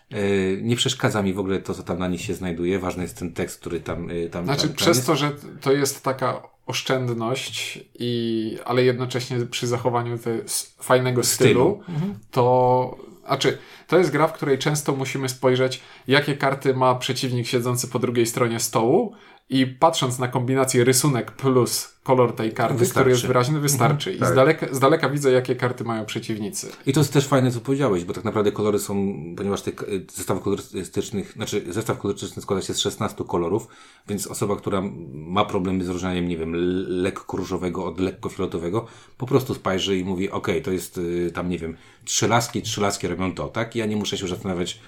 nie 0.61 0.75
przeszkadza 0.75 1.21
mi 1.21 1.33
w 1.33 1.39
ogóle 1.39 1.59
to, 1.59 1.73
co 1.73 1.83
tam 1.83 1.99
na 1.99 2.07
nich 2.07 2.21
się 2.21 2.33
znajduje. 2.33 2.79
Ważny 2.79 3.03
jest 3.03 3.19
ten 3.19 3.33
tekst, 3.33 3.59
który 3.59 3.79
tam, 3.79 4.09
y, 4.09 4.29
tam, 4.29 4.45
Znaczy, 4.45 4.67
tam, 4.67 4.75
przez 4.75 5.05
to, 5.05 5.15
że 5.15 5.31
to 5.61 5.71
jest 5.71 6.03
taka 6.03 6.41
oszczędność, 6.65 7.79
i, 7.99 8.57
ale 8.65 8.83
jednocześnie 8.83 9.37
przy 9.37 9.67
zachowaniu 9.67 10.17
te, 10.17 10.37
fajnego 10.81 11.23
stylu, 11.23 11.83
Mhm. 11.89 12.15
to 12.31 12.97
znaczy, 13.25 13.57
to 13.87 13.97
jest 13.97 14.11
gra, 14.11 14.27
w 14.27 14.33
której 14.33 14.57
często 14.57 14.95
musimy 14.95 15.29
spojrzeć, 15.29 15.81
jakie 16.07 16.37
karty 16.37 16.73
ma 16.73 16.95
przeciwnik 16.95 17.47
siedzący 17.47 17.87
po 17.87 17.99
drugiej 17.99 18.25
stronie 18.25 18.59
stołu 18.59 19.13
i 19.51 19.67
patrząc 19.67 20.19
na 20.19 20.27
kombinację 20.27 20.83
rysunek 20.83 21.31
plus 21.31 21.93
kolor 22.03 22.35
tej 22.35 22.51
karty, 22.53 22.77
Wystarczy. 22.77 22.99
który 22.99 23.11
jest 23.11 23.25
wyraźny, 23.25 23.59
wystarczy. 23.59 24.13
I 24.13 24.19
tak. 24.19 24.29
z, 24.29 24.35
daleka, 24.35 24.67
z 24.71 24.79
daleka 24.79 25.09
widzę, 25.09 25.31
jakie 25.31 25.55
karty 25.55 25.83
mają 25.83 26.05
przeciwnicy. 26.05 26.71
I 26.85 26.93
to 26.93 26.99
jest 26.99 27.13
też 27.13 27.27
fajne, 27.27 27.51
co 27.51 27.61
powiedziałeś, 27.61 28.03
bo 28.03 28.13
tak 28.13 28.23
naprawdę 28.23 28.51
kolory 28.51 28.79
są, 28.79 29.15
ponieważ 29.37 29.61
tych 29.61 29.83
y, 29.83 30.05
zestawów 30.13 30.43
kolorystycznych, 30.43 31.31
znaczy 31.31 31.63
zestaw 31.69 31.97
kolorystyczny 31.97 32.41
składa 32.41 32.61
się 32.61 32.73
z 32.73 32.79
16 32.79 33.23
kolorów, 33.27 33.67
więc 34.07 34.27
osoba, 34.27 34.55
która 34.55 34.81
ma 35.13 35.45
problemy 35.45 35.83
z 35.83 35.89
różnianiem, 35.89 36.27
nie 36.27 36.37
wiem, 36.37 36.51
lekko 36.87 37.37
różowego 37.37 37.85
od 37.85 37.99
lekko 37.99 38.29
fioletowego, 38.29 38.87
po 39.17 39.25
prostu 39.25 39.53
spojrzy 39.53 39.97
i 39.97 40.05
mówi, 40.05 40.29
ok, 40.29 40.47
to 40.63 40.71
jest 40.71 40.97
y, 40.97 41.31
tam, 41.33 41.49
nie 41.49 41.57
wiem, 41.57 41.77
trzy 42.05 42.27
laski, 42.27 42.61
trzy 42.61 42.81
laski 42.81 43.07
robią 43.07 43.35
to, 43.35 43.47
tak? 43.47 43.75
I 43.75 43.79
ja 43.79 43.85
nie 43.85 43.95
muszę 43.95 44.17
się 44.17 44.21
już 44.21 44.31
zastanawiać, 44.31 44.79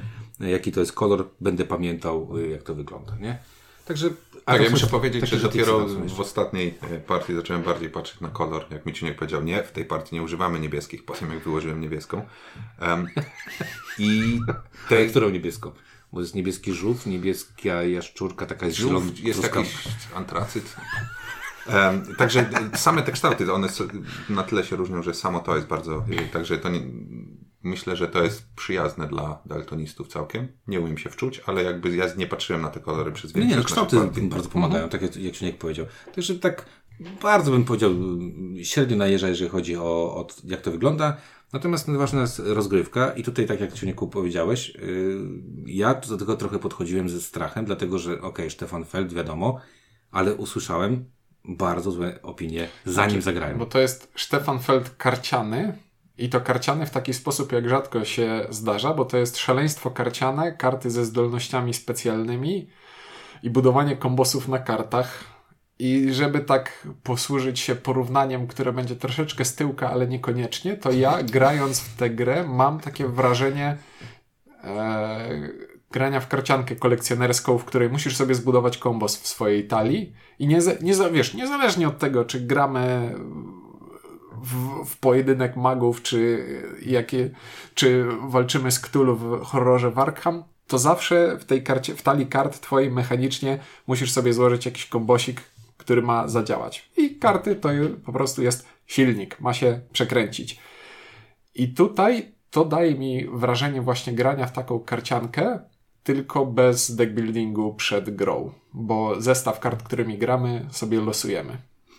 y, 0.41 0.49
jaki 0.49 0.71
to 0.71 0.79
jest 0.79 0.93
kolor, 0.93 1.29
będę 1.41 1.65
pamiętał, 1.65 2.37
jak 2.51 2.63
to 2.63 2.75
wygląda, 2.75 3.15
nie? 3.21 3.39
Także... 3.85 4.09
Tak, 4.45 4.61
ja 4.61 4.69
muszę 4.69 4.87
powiedzieć, 4.87 5.29
że 5.29 5.37
dopiero 5.37 5.87
w 5.87 6.19
ostatniej 6.19 6.77
e, 6.81 6.99
partii 6.99 7.35
zacząłem 7.35 7.63
bardziej 7.63 7.89
patrzeć 7.89 8.21
na 8.21 8.29
kolor. 8.29 8.65
Jak 8.69 8.85
mi 8.85 8.93
Ciuniek 8.93 9.17
powiedział, 9.17 9.43
nie, 9.43 9.63
w 9.63 9.71
tej 9.71 9.85
partii 9.85 10.15
nie 10.15 10.23
używamy 10.23 10.59
niebieskich, 10.59 11.05
po 11.05 11.13
tym 11.13 11.33
jak 11.33 11.43
wyłożyłem 11.43 11.81
niebieską. 11.81 12.25
Em, 12.79 13.07
I 13.99 14.39
Tej, 14.89 15.09
którą 15.09 15.29
niebieską? 15.29 15.71
Bo 16.13 16.21
jest 16.21 16.35
niebieski 16.35 16.73
żółw, 16.73 17.05
niebieska 17.05 17.83
jaszczurka, 17.83 18.45
taka 18.45 18.65
jest 18.65 18.77
zielona, 18.77 19.05
jest 19.23 19.39
truskawka. 19.39 19.59
jakiś 19.59 19.87
antracyt. 20.15 20.75
Em, 21.67 22.15
także 22.15 22.49
e, 22.73 22.77
same 22.77 23.03
te 23.03 23.11
kształty, 23.11 23.53
one 23.53 23.67
na 24.29 24.43
tyle 24.43 24.63
się 24.63 24.75
różnią, 24.75 25.03
że 25.03 25.13
samo 25.13 25.39
to 25.39 25.55
jest 25.55 25.67
bardzo, 25.67 26.05
e, 26.11 26.27
także 26.27 26.57
to 26.57 26.69
nie, 26.69 26.79
myślę, 27.63 27.95
że 27.95 28.07
to 28.07 28.23
jest 28.23 28.53
przyjazne 28.55 29.07
dla 29.07 29.41
daltonistów 29.45 30.07
całkiem. 30.07 30.47
Nie 30.67 30.79
umiem 30.79 30.97
się 30.97 31.09
wczuć, 31.09 31.41
ale 31.45 31.63
jakby 31.63 31.95
ja 31.95 32.05
nie 32.17 32.27
patrzyłem 32.27 32.61
na 32.61 32.69
te 32.69 32.79
kolory 32.79 33.11
przez 33.11 33.35
Nie, 33.35 33.41
nie, 33.41 33.47
no 33.47 33.55
większość 33.55 33.87
kształty 33.87 34.21
bardzo 34.21 34.49
pomagają, 34.49 34.89
tak 34.89 35.01
jak, 35.01 35.41
jak 35.41 35.57
powiedział. 35.57 35.85
Także 36.15 36.35
tak 36.35 36.65
bardzo 37.21 37.51
bym 37.51 37.65
powiedział, 37.65 37.91
mm, 37.91 38.63
średnio 38.63 38.97
najeżdża, 38.97 39.27
jeżeli 39.27 39.49
chodzi 39.49 39.77
o, 39.77 40.15
o 40.15 40.27
jak 40.43 40.61
to 40.61 40.71
wygląda. 40.71 41.17
Natomiast 41.53 41.91
ważna 41.91 42.21
jest 42.21 42.41
rozgrywka 42.45 43.11
i 43.11 43.23
tutaj, 43.23 43.47
tak 43.47 43.61
jak 43.61 43.73
Ciuniku 43.73 44.07
powiedziałeś, 44.07 44.75
yy, 44.75 45.17
ja 45.65 45.93
do 45.93 46.17
tego 46.17 46.35
trochę 46.35 46.59
podchodziłem 46.59 47.09
ze 47.09 47.21
strachem, 47.21 47.65
dlatego 47.65 47.99
że 47.99 48.13
okej, 48.13 48.27
okay, 48.29 48.49
Stefan 48.49 48.85
Feld, 48.85 49.13
wiadomo, 49.13 49.59
ale 50.11 50.35
usłyszałem 50.35 51.05
bardzo 51.45 51.91
złe 51.91 52.21
opinie, 52.21 52.67
zanim 52.85 53.11
znaczy, 53.11 53.21
zagrałem. 53.21 53.57
Bo 53.57 53.65
to 53.65 53.79
jest 53.79 54.11
Stefan 54.15 54.59
Feld 54.59 54.89
karciany 54.89 55.77
i 56.17 56.29
to 56.29 56.41
karciany 56.41 56.85
w 56.85 56.89
taki 56.89 57.13
sposób, 57.13 57.51
jak 57.51 57.69
rzadko 57.69 58.05
się 58.05 58.47
zdarza, 58.49 58.93
bo 58.93 59.05
to 59.05 59.17
jest 59.17 59.37
szaleństwo 59.37 59.91
karciane, 59.91 60.51
karty 60.51 60.91
ze 60.91 61.05
zdolnościami 61.05 61.73
specjalnymi 61.73 62.69
i 63.43 63.49
budowanie 63.49 63.97
kombosów 63.97 64.47
na 64.47 64.59
kartach. 64.59 65.33
I 65.79 66.13
żeby 66.13 66.39
tak 66.39 66.87
posłużyć 67.03 67.59
się 67.59 67.75
porównaniem, 67.75 68.47
które 68.47 68.73
będzie 68.73 68.95
troszeczkę 68.95 69.45
z 69.45 69.55
tyłka, 69.55 69.91
ale 69.91 70.07
niekoniecznie, 70.07 70.77
to 70.77 70.91
ja 70.91 71.23
grając 71.23 71.79
w 71.79 71.97
tę 71.97 72.09
grę 72.09 72.47
mam 72.47 72.79
takie 72.79 73.07
wrażenie 73.07 73.77
e, 74.63 75.49
grania 75.91 76.19
w 76.19 76.27
karciankę 76.27 76.75
kolekcjonerską, 76.75 77.57
w 77.57 77.65
której 77.65 77.89
musisz 77.89 78.17
sobie 78.17 78.35
zbudować 78.35 78.77
kombos 78.77 79.17
w 79.17 79.27
swojej 79.27 79.67
talii 79.67 80.13
i 80.39 80.47
nie, 80.47 80.59
nie, 80.81 80.93
wiesz, 81.11 81.33
niezależnie 81.33 81.87
od 81.87 81.99
tego, 81.99 82.25
czy 82.25 82.39
gramy 82.39 83.15
w, 84.43 84.85
w 84.85 84.97
pojedynek 84.97 85.55
magów, 85.55 86.01
czy, 86.01 86.45
jakie, 86.85 87.29
czy 87.75 88.05
walczymy 88.21 88.71
z 88.71 88.79
Cthulhu 88.79 89.15
w 89.15 89.43
horrorze 89.43 89.91
Warkham, 89.91 90.43
to 90.67 90.77
zawsze 90.77 91.37
w 91.37 91.45
tej 91.45 91.63
karcie, 91.63 91.95
w 91.95 92.01
talii 92.01 92.27
kart 92.27 92.59
twojej 92.59 92.91
mechanicznie 92.91 93.59
musisz 93.87 94.11
sobie 94.11 94.33
złożyć 94.33 94.65
jakiś 94.65 94.85
kombosik, 94.85 95.41
który 95.77 96.01
ma 96.01 96.27
zadziałać. 96.27 96.89
I 96.97 97.15
karty 97.15 97.55
to 97.55 97.69
po 98.05 98.13
prostu 98.13 98.43
jest 98.43 98.67
silnik, 98.85 99.39
ma 99.39 99.53
się 99.53 99.81
przekręcić. 99.91 100.59
I 101.55 101.67
tutaj 101.73 102.31
to 102.51 102.65
daje 102.65 102.95
mi 102.95 103.27
wrażenie 103.27 103.81
właśnie 103.81 104.13
grania 104.13 104.47
w 104.47 104.51
taką 104.51 104.79
karciankę, 104.79 105.59
tylko 106.03 106.45
bez 106.45 106.95
deckbuildingu 106.95 107.73
przed 107.73 108.15
grą, 108.15 108.51
bo 108.73 109.21
zestaw 109.21 109.59
kart, 109.59 109.83
którymi 109.83 110.17
gramy, 110.17 110.65
sobie 110.71 111.01
losujemy. 111.01 111.57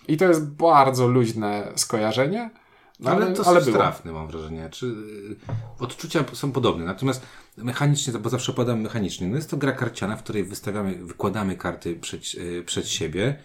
I 0.08 0.16
to 0.16 0.24
jest 0.24 0.50
bardzo 0.50 1.08
luźne 1.08 1.72
skojarzenie. 1.76 2.50
No 3.00 3.10
ale, 3.10 3.26
ale 3.26 3.34
to 3.34 3.46
ale 3.46 3.62
trafne, 3.62 4.12
mam 4.12 4.28
wrażenie. 4.28 4.68
Czy, 4.70 4.86
y, 4.86 5.36
odczucia 5.78 6.24
są 6.32 6.52
podobne. 6.52 6.84
Natomiast 6.84 7.26
mechanicznie, 7.56 8.12
bo 8.12 8.28
zawsze 8.28 8.52
podam 8.52 8.80
mechanicznie, 8.80 9.26
no 9.26 9.36
jest 9.36 9.50
to 9.50 9.56
gra 9.56 9.72
karciana, 9.72 10.16
w 10.16 10.22
której 10.22 10.44
wystawiamy, 10.44 10.94
wykładamy 10.94 11.56
karty 11.56 11.96
przed, 11.96 12.34
y, 12.34 12.62
przed 12.66 12.88
siebie 12.88 13.36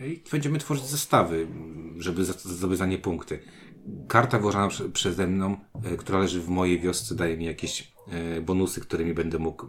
i 0.00 0.22
będziemy 0.32 0.58
tworzyć 0.58 0.84
zestawy, 0.84 1.46
żeby 1.98 2.24
zdobyć 2.24 2.78
za 2.78 2.86
nie 2.86 2.98
punkty. 2.98 3.38
Karta 4.08 4.38
włożona 4.38 4.68
przeze 4.92 5.26
mną, 5.26 5.56
y, 5.92 5.96
która 5.96 6.18
leży 6.18 6.40
w 6.40 6.48
mojej 6.48 6.80
wiosce, 6.80 7.14
daje 7.14 7.36
mi 7.36 7.44
jakieś 7.44 7.94
bonusy, 8.42 8.80
którymi 8.80 9.14
będę 9.14 9.38
mógł 9.38 9.66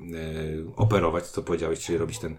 operować, 0.76 1.28
co 1.28 1.44
powiedziałeś, 1.44 1.80
czyli 1.80 1.98
robić 1.98 2.20
ten, 2.20 2.36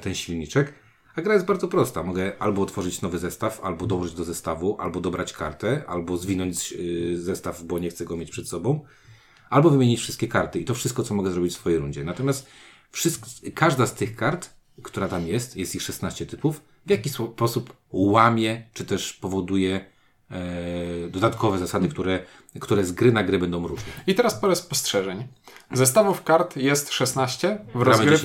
ten 0.00 0.14
silniczek 0.14 0.74
a 1.16 1.22
gra 1.22 1.34
jest 1.34 1.46
bardzo 1.46 1.68
prosta. 1.68 2.02
Mogę 2.02 2.32
albo 2.38 2.62
otworzyć 2.62 3.02
nowy 3.02 3.18
zestaw, 3.18 3.60
albo 3.60 3.86
dołożyć 3.86 4.14
do 4.14 4.24
zestawu, 4.24 4.76
albo 4.80 5.00
dobrać 5.00 5.32
kartę, 5.32 5.82
albo 5.86 6.16
zwinąć 6.16 6.72
yy, 6.72 7.20
zestaw, 7.20 7.64
bo 7.64 7.78
nie 7.78 7.90
chcę 7.90 8.04
go 8.04 8.16
mieć 8.16 8.30
przed 8.30 8.48
sobą, 8.48 8.84
albo 9.50 9.70
wymienić 9.70 10.00
wszystkie 10.00 10.28
karty. 10.28 10.60
I 10.60 10.64
to 10.64 10.74
wszystko, 10.74 11.02
co 11.02 11.14
mogę 11.14 11.30
zrobić 11.30 11.52
w 11.52 11.56
swojej 11.56 11.78
rundzie. 11.78 12.04
Natomiast 12.04 12.46
wszystko, 12.90 13.26
każda 13.54 13.86
z 13.86 13.94
tych 13.94 14.16
kart, 14.16 14.50
która 14.82 15.08
tam 15.08 15.26
jest, 15.26 15.56
jest 15.56 15.74
ich 15.74 15.82
16 15.82 16.26
typów, 16.26 16.62
w 16.86 16.90
jakiś 16.90 17.12
sposób 17.12 17.76
łamie, 17.92 18.68
czy 18.72 18.84
też 18.84 19.12
powoduje 19.12 19.95
dodatkowe 21.10 21.58
zasady, 21.58 21.88
które, 21.88 22.22
które 22.60 22.84
z 22.84 22.92
gry 22.92 23.12
na 23.12 23.24
gry 23.24 23.38
będą 23.38 23.68
różne. 23.68 23.92
I 24.06 24.14
teraz 24.14 24.34
parę 24.34 24.56
spostrzeżeń. 24.56 25.26
Zestawów 25.72 26.22
kart 26.22 26.56
jest 26.56 26.92
16. 26.92 27.58
W, 27.74 27.82
rozgryw... 27.82 28.22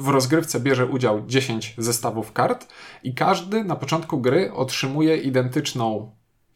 w 0.00 0.08
rozgrywce 0.08 0.60
bierze 0.60 0.86
udział 0.86 1.26
10 1.26 1.74
zestawów 1.78 2.32
kart 2.32 2.68
i 3.02 3.14
każdy 3.14 3.64
na 3.64 3.76
początku 3.76 4.20
gry 4.20 4.52
otrzymuje 4.52 5.16
identyczną 5.16 6.10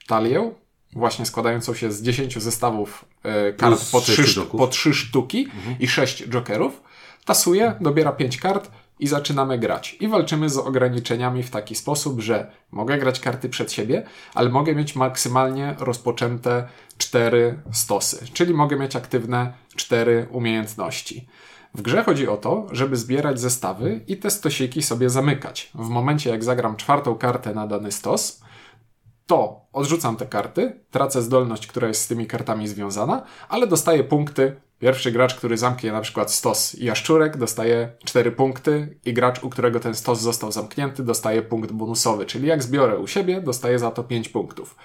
talię, 0.07 0.53
właśnie 0.93 1.27
składającą 1.27 1.75
się 1.75 1.93
z 1.93 2.03
10 2.03 2.43
zestawów 2.43 3.05
e, 3.23 3.53
kart 3.53 3.91
po 3.93 4.01
3, 4.01 4.25
po 4.45 4.67
3 4.67 4.95
sztuki 4.95 5.45
mhm. 5.45 5.77
i 5.81 5.89
6 5.89 6.29
jokerów. 6.29 6.83
Tasuje, 7.25 7.75
dobiera 7.81 8.13
5 8.13 8.37
kart 8.37 8.71
i 8.99 9.07
zaczynamy 9.07 9.59
grać. 9.59 9.97
I 10.01 10.09
walczymy 10.09 10.49
z 10.49 10.57
ograniczeniami 10.57 11.43
w 11.43 11.51
taki 11.51 11.75
sposób, 11.75 12.21
że 12.21 12.51
mogę 12.71 12.99
grać 12.99 13.21
karty 13.21 13.49
przed 13.49 13.73
siebie, 13.73 14.03
ale 14.35 14.49
mogę 14.49 14.75
mieć 14.75 14.97
maksymalnie 14.97 15.75
rozpoczęte 15.79 16.69
cztery 16.99 17.63
stosy, 17.73 18.27
czyli 18.33 18.55
mogę 18.55 18.77
mieć 18.77 18.97
aktywne 18.97 19.53
cztery 19.77 20.27
umiejętności. 20.31 21.29
W 21.75 21.83
grze 21.83 22.05
chodzi 22.05 22.29
o 22.29 22.37
to, 22.37 22.67
żeby 22.73 22.97
zbierać 22.97 23.41
zestawy 23.41 24.01
i 24.07 24.17
te 24.17 24.31
stosiki 24.31 24.83
sobie 24.83 25.11
zamykać. 25.11 25.71
W 25.75 25.89
momencie, 25.89 26.31
jak 26.31 26.45
zagram 26.45 26.77
czwartą 26.77 27.15
kartę 27.15 27.55
na 27.55 27.67
dany 27.67 27.93
stos, 27.93 28.41
to 29.27 29.61
odrzucam 29.73 30.17
te 30.17 30.27
karty, 30.27 30.81
tracę 30.91 31.23
zdolność, 31.23 31.67
która 31.67 31.89
jest 31.89 32.03
z 32.03 32.09
tymi 32.09 32.27
kartami 32.27 32.69
związana, 32.69 33.23
ale 33.49 33.67
dostaję 33.67 34.05
punkty 34.05 34.57
Pierwszy 34.79 35.13
gracz, 35.13 35.35
który 35.35 35.57
zamknie 35.57 35.93
na 35.93 36.01
przykład 36.01 36.33
stos 36.33 36.75
jaszczurek, 36.75 37.37
dostaje 37.37 37.93
4 38.05 38.33
punkty 38.33 38.99
i 39.05 39.13
gracz, 39.13 39.43
u 39.43 39.51
którego 39.51 39.81
ten 39.81 39.95
stos 39.95 40.21
został 40.21 40.53
zamknięty, 40.53 41.03
dostaje 41.03 41.43
punkt 41.43 41.73
bonusowy. 41.73 42.27
Czyli 42.27 42.49
jak 42.49 42.63
zbiorę 42.63 42.99
u 42.99 43.07
siebie, 43.07 43.41
dostaje 43.41 43.79
za 43.79 43.91
to 43.91 44.05
5 44.05 44.29
punktów. 44.29 44.77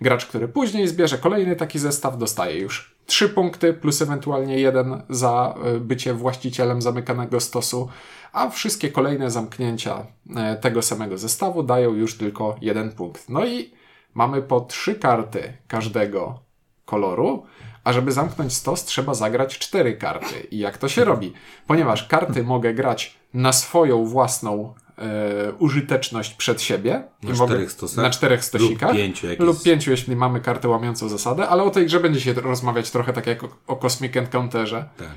Gracz, 0.00 0.26
który 0.26 0.48
później 0.48 0.88
zbierze 0.88 1.18
kolejny 1.18 1.56
taki 1.56 1.78
zestaw, 1.78 2.18
dostaje 2.18 2.58
już 2.58 2.94
3 3.06 3.28
punkty, 3.28 3.74
plus 3.74 4.02
ewentualnie 4.02 4.58
jeden 4.58 5.02
za 5.10 5.54
e, 5.64 5.80
bycie 5.80 6.14
właścicielem 6.14 6.82
zamykanego 6.82 7.40
stosu, 7.40 7.88
a 8.32 8.50
wszystkie 8.50 8.90
kolejne 8.90 9.30
zamknięcia 9.30 10.06
e, 10.36 10.56
tego 10.56 10.82
samego 10.82 11.18
zestawu 11.18 11.62
dają 11.62 11.94
już 11.94 12.18
tylko 12.18 12.56
jeden 12.60 12.92
punkt. 12.92 13.28
No 13.28 13.46
i 13.46 13.70
mamy 14.14 14.42
po 14.42 14.60
3 14.60 14.94
karty 14.94 15.52
każdego 15.68 16.43
koloru, 16.84 17.46
a 17.84 17.92
żeby 17.92 18.12
zamknąć 18.12 18.52
stos, 18.52 18.84
trzeba 18.84 19.14
zagrać 19.14 19.58
cztery 19.58 19.96
karty. 19.96 20.40
I 20.50 20.58
jak 20.58 20.78
to 20.78 20.88
się 20.88 21.04
robi? 21.04 21.32
Ponieważ 21.66 22.06
karty 22.06 22.42
mogę 22.42 22.74
grać 22.74 23.18
na 23.34 23.52
swoją 23.52 24.04
własną 24.04 24.74
e, 24.98 25.52
użyteczność 25.52 26.34
przed 26.34 26.62
siebie. 26.62 27.04
Na 27.22 27.34
czterech 27.34 27.72
stosach? 27.72 28.04
Na 28.04 28.10
czterech 28.10 28.44
stosikach. 28.44 28.88
Lub 28.88 28.98
pięciu, 28.98 29.26
lub 29.38 29.62
pięciu, 29.62 29.90
jeśli 29.90 30.16
mamy 30.16 30.40
kartę 30.40 30.68
łamiącą 30.68 31.08
zasadę, 31.08 31.48
ale 31.48 31.62
o 31.62 31.70
tej 31.70 31.86
grze 31.86 32.00
będzie 32.00 32.20
się 32.20 32.32
rozmawiać 32.32 32.90
trochę 32.90 33.12
tak 33.12 33.26
jak 33.26 33.44
o, 33.44 33.48
o 33.66 33.76
Cosmic 33.76 34.16
Encounterze. 34.16 34.88
Tak. 34.96 35.08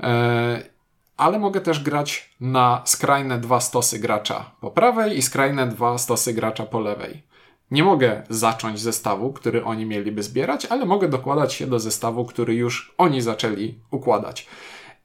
E, 0.00 0.72
ale 1.16 1.38
mogę 1.38 1.60
też 1.60 1.82
grać 1.82 2.34
na 2.40 2.82
skrajne 2.84 3.38
dwa 3.38 3.60
stosy 3.60 3.98
gracza 3.98 4.50
po 4.60 4.70
prawej 4.70 5.18
i 5.18 5.22
skrajne 5.22 5.66
dwa 5.66 5.98
stosy 5.98 6.34
gracza 6.34 6.66
po 6.66 6.80
lewej. 6.80 7.22
Nie 7.72 7.84
mogę 7.84 8.22
zacząć 8.30 8.80
zestawu, 8.80 9.32
który 9.32 9.64
oni 9.64 9.86
mieliby 9.86 10.22
zbierać, 10.22 10.66
ale 10.66 10.84
mogę 10.84 11.08
dokładać 11.08 11.54
się 11.54 11.66
do 11.66 11.80
zestawu, 11.80 12.24
który 12.24 12.54
już 12.54 12.94
oni 12.98 13.20
zaczęli 13.20 13.74
układać. 13.90 14.46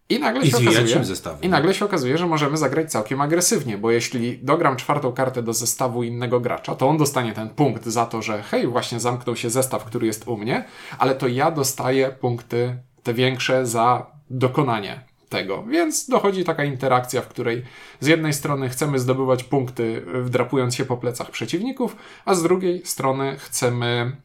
I 0.10 0.20
nagle, 0.20 0.42
I 0.42 0.52
się 0.52 0.58
okazuje, 0.58 1.04
I 1.42 1.50
nagle 1.50 1.74
się 1.74 1.86
okazuje, 1.86 2.18
że 2.18 2.28
możemy 2.28 2.58
zagrać 2.58 2.92
całkiem 2.92 3.22
agresywnie, 3.22 3.78
bo 3.78 3.92
jeśli 3.92 4.38
dogram 4.38 4.76
czwartą 4.76 5.12
kartę 5.12 5.44
do 5.44 5.54
zestawu 5.54 6.04
innego 6.04 6.40
gracza, 6.40 6.76
to 6.76 6.88
on 6.88 6.98
dostanie 6.98 7.34
ten 7.34 7.50
punkt 7.50 7.86
za 7.86 8.06
to, 8.06 8.22
że 8.22 8.44
hej, 8.44 8.68
właśnie 8.68 9.00
zamknął 9.00 9.36
się 9.36 9.50
zestaw, 9.50 9.84
który 9.84 10.08
jest 10.08 10.28
u 10.28 10.38
mnie, 10.38 10.66
ale 11.00 11.16
to 11.16 11.28
ja 11.28 11.52
dostaję 11.52 12.10
punkty 12.10 12.78
te 13.04 13.14
większe 13.14 13.66
za 13.66 14.12
dokonanie 14.30 15.07
tego. 15.30 15.64
Więc 15.64 16.10
dochodzi 16.10 16.44
taka 16.44 16.64
interakcja, 16.64 17.22
w 17.22 17.28
której 17.28 17.64
z 18.00 18.08
jednej 18.08 18.34
strony 18.34 18.70
chcemy 18.70 19.00
zdobywać 19.00 19.44
punkty, 19.44 20.02
wdrapując 20.06 20.76
się 20.76 20.86
po 20.86 20.98
plecach 20.98 21.32
przeciwników, 21.32 21.96
a 22.26 22.36
z 22.36 22.44
drugiej 22.44 22.86
strony 22.86 23.38
chcemy 23.38 24.16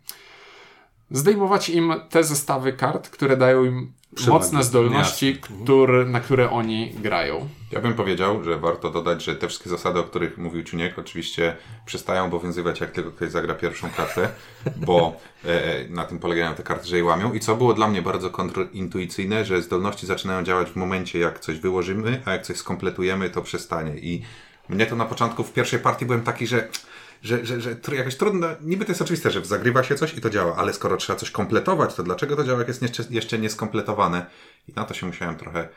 zdejmować 1.11 1.69
im 1.69 1.95
te 2.11 2.25
zestawy 2.25 2.73
kart, 2.73 3.09
które 3.09 3.37
dają 3.37 3.65
im 3.65 3.93
mocne 4.29 4.63
zdolności, 4.63 5.37
który, 5.37 6.07
na 6.07 6.21
które 6.21 6.51
oni 6.51 6.91
grają. 6.91 7.49
Ja 7.73 7.81
bym 7.81 7.95
powiedział, 7.95 8.45
że 8.45 8.59
warto 8.59 8.91
dodać, 8.91 9.25
że 9.25 9.37
te 9.37 9.49
wszystkie 9.49 9.71
zasady, 9.71 10.01
o 10.01 10.03
których 10.03 10.39
mówił 10.39 10.65
Czuniek, 10.65 10.99
oczywiście 10.99 11.57
przestają 11.87 12.25
obowiązywać, 12.25 12.81
jak 12.81 12.91
tylko 12.91 13.11
ktoś 13.11 13.31
zagra 13.31 13.55
pierwszą 13.55 13.91
kartę, 13.91 14.29
bo 14.87 15.17
e, 15.45 15.65
e, 15.65 15.89
na 15.89 16.05
tym 16.05 16.19
polegają 16.19 16.55
te 16.55 16.63
karty, 16.63 16.89
że 16.89 16.97
je 16.97 17.05
łamią. 17.05 17.33
I 17.33 17.41
co 17.41 17.57
było 17.57 17.75
dla 17.75 17.89
mnie 17.89 18.03
bardzo 18.03 18.31
kontrintuicyjne, 18.31 19.45
że 19.45 19.63
zdolności 19.63 20.07
zaczynają 20.07 20.45
działać 20.45 20.71
w 20.71 20.77
momencie, 20.77 21.19
jak 21.19 21.41
coś 21.41 21.59
wyłożymy, 21.59 22.23
a 22.25 22.33
jak 22.33 22.43
coś 22.43 22.57
skompletujemy, 22.57 23.31
to 23.31 23.43
przestanie. 23.43 23.97
I 23.97 24.23
mnie 24.69 24.87
to 24.87 24.97
na 24.97 25.05
początku 25.05 25.45
w 25.45 25.53
pierwszej 25.53 25.79
partii 25.79 26.07
byłem 26.07 26.23
taki, 26.23 26.47
że 26.47 26.69
że, 27.23 27.47
że, 27.47 27.61
że 27.61 27.77
jakoś 27.93 28.17
trudno, 28.17 28.49
niby 28.61 28.85
to 28.85 28.91
jest 28.91 29.03
oczywiste, 29.03 29.31
że 29.31 29.45
zagrywa 29.45 29.83
się 29.83 29.95
coś 29.95 30.15
i 30.15 30.21
to 30.21 30.31
działa, 30.31 30.57
ale 30.57 30.73
skoro 30.73 30.97
trzeba 30.97 31.19
coś 31.19 31.31
kompletować, 31.31 31.95
to 31.95 32.03
dlaczego 32.03 32.37
to 32.37 32.45
działa, 32.45 32.59
jak 32.59 32.69
jest 32.69 32.83
jeszcze, 32.83 33.05
jeszcze 33.11 33.39
nieskompletowane? 33.39 34.27
I 34.69 34.73
na 34.77 34.85
to 34.85 34.95
się 34.95 35.07
musiałem 35.07 35.37
trochę 35.37 35.69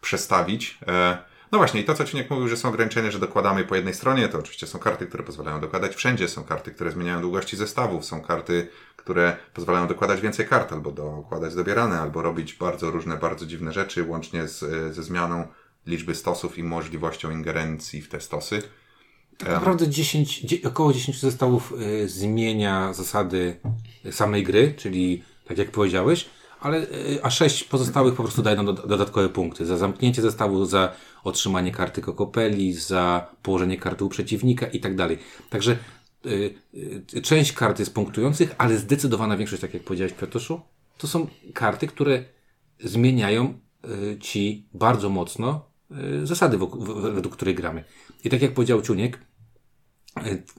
przestawić. 0.00 0.78
E, 0.88 1.18
No 1.52 1.58
właśnie, 1.58 1.80
i 1.80 1.84
to, 1.84 1.94
co 1.94 2.04
Ciuniek 2.04 2.30
mówił, 2.30 2.48
że 2.48 2.56
są 2.56 2.68
ograniczenia, 2.68 3.10
że 3.10 3.18
dokładamy 3.18 3.64
po 3.64 3.76
jednej 3.76 3.94
stronie, 3.94 4.28
to 4.28 4.38
oczywiście 4.38 4.66
są 4.66 4.78
karty, 4.78 5.06
które 5.06 5.22
pozwalają 5.22 5.60
dokładać 5.60 5.94
wszędzie, 5.94 6.28
są 6.28 6.44
karty, 6.44 6.70
które 6.70 6.90
zmieniają 6.90 7.20
długości 7.20 7.56
zestawów, 7.56 8.04
są 8.04 8.22
karty, 8.22 8.68
które 8.96 9.36
pozwalają 9.54 9.86
dokładać 9.86 10.20
więcej 10.20 10.46
kart, 10.46 10.72
albo 10.72 10.92
dokładać 10.92 11.54
dobierane, 11.54 12.00
albo 12.00 12.22
robić 12.22 12.54
bardzo 12.54 12.90
różne, 12.90 13.16
bardzo 13.16 13.46
dziwne 13.46 13.72
rzeczy, 13.72 14.04
łącznie 14.04 14.48
z, 14.48 14.58
ze 14.94 15.02
zmianą 15.02 15.46
liczby 15.86 16.14
stosów 16.14 16.58
i 16.58 16.62
możliwością 16.62 17.30
ingerencji 17.30 18.02
w 18.02 18.08
te 18.08 18.20
stosy. 18.20 18.62
Tak 19.40 19.48
naprawdę 19.48 19.88
10, 19.88 20.40
dzie- 20.40 20.68
około 20.68 20.92
10 20.92 21.20
zestawów 21.20 21.74
y, 22.02 22.08
zmienia 22.08 22.92
zasady 22.92 23.56
samej 24.10 24.42
gry, 24.42 24.74
czyli 24.76 25.22
tak 25.48 25.58
jak 25.58 25.70
powiedziałeś, 25.70 26.26
ale 26.60 26.78
y, 26.82 27.18
a 27.22 27.30
6 27.30 27.64
pozostałych 27.64 28.14
po 28.14 28.22
prostu 28.22 28.42
daje 28.42 28.56
nam 28.56 28.66
do, 28.66 28.72
dodatkowe 28.72 29.28
punkty. 29.28 29.66
Za 29.66 29.76
zamknięcie 29.76 30.22
zestawu, 30.22 30.64
za 30.64 30.92
otrzymanie 31.24 31.72
karty 31.72 32.00
kokopeli, 32.00 32.72
za 32.72 33.26
położenie 33.42 33.76
karty 33.76 34.04
u 34.04 34.08
przeciwnika 34.08 34.66
i 34.66 34.80
tak 34.80 34.96
dalej. 34.96 35.18
Także 35.50 35.76
y, 36.26 36.54
y, 37.14 37.22
część 37.22 37.52
kart 37.52 37.78
jest 37.78 37.94
punktujących, 37.94 38.54
ale 38.58 38.76
zdecydowana 38.78 39.36
większość, 39.36 39.62
tak 39.62 39.74
jak 39.74 39.82
powiedziałeś 39.82 40.12
Kwiatoszu, 40.12 40.60
to 40.98 41.06
są 41.08 41.26
karty, 41.54 41.86
które 41.86 42.24
zmieniają 42.80 43.54
y, 44.14 44.18
ci 44.18 44.68
bardzo 44.74 45.08
mocno 45.08 45.64
y, 46.22 46.26
zasady, 46.26 46.58
według 47.14 47.36
której 47.36 47.54
gramy. 47.54 47.84
I 48.24 48.30
tak 48.30 48.42
jak 48.42 48.54
powiedział 48.54 48.82
Ciuniek, 48.82 49.16
y, 49.16 49.29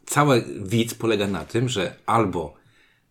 cały 0.05 0.45
widz 0.63 0.93
polega 0.93 1.27
na 1.27 1.45
tym, 1.45 1.69
że 1.69 1.95
albo 2.05 2.53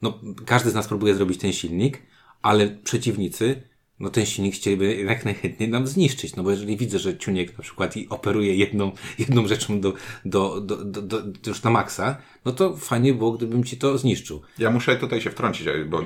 no, 0.03 0.21
każdy 0.47 0.71
z 0.71 0.75
nas 0.75 0.89
próbuje 0.89 1.15
zrobić 1.15 1.41
ten 1.41 1.53
silnik, 1.53 2.03
ale 2.43 2.69
przeciwnicy 2.69 3.71
no 4.01 4.11
ten 4.11 4.27
silnik 4.27 4.55
chcieliby 4.55 4.97
jak 4.97 5.25
najchętniej 5.25 5.69
nam 5.69 5.87
zniszczyć, 5.87 6.37
no 6.37 6.43
bo 6.43 6.51
jeżeli 6.51 6.77
widzę, 6.77 6.99
że 6.99 7.19
Ciuniek 7.19 7.59
na 7.59 7.65
przykład 7.65 7.97
i 7.97 8.09
operuje 8.09 8.55
jedną, 8.55 8.93
jedną 9.19 9.49
rzeczą 9.49 9.81
do, 9.81 9.95
do, 10.25 10.61
do, 10.61 10.85
do, 10.85 11.03
do, 11.03 11.23
już 11.47 11.63
na 11.63 11.71
maksa, 11.71 12.17
no 12.45 12.53
to 12.53 12.77
fajnie 12.77 13.15
było, 13.15 13.33
gdybym 13.33 13.65
ci 13.65 13.77
to 13.77 13.99
zniszczył. 13.99 14.43
Ja 14.59 14.71
muszę 14.71 14.97
tutaj 14.97 15.21
się 15.21 15.31
wtrącić, 15.31 15.67
bo 15.89 16.03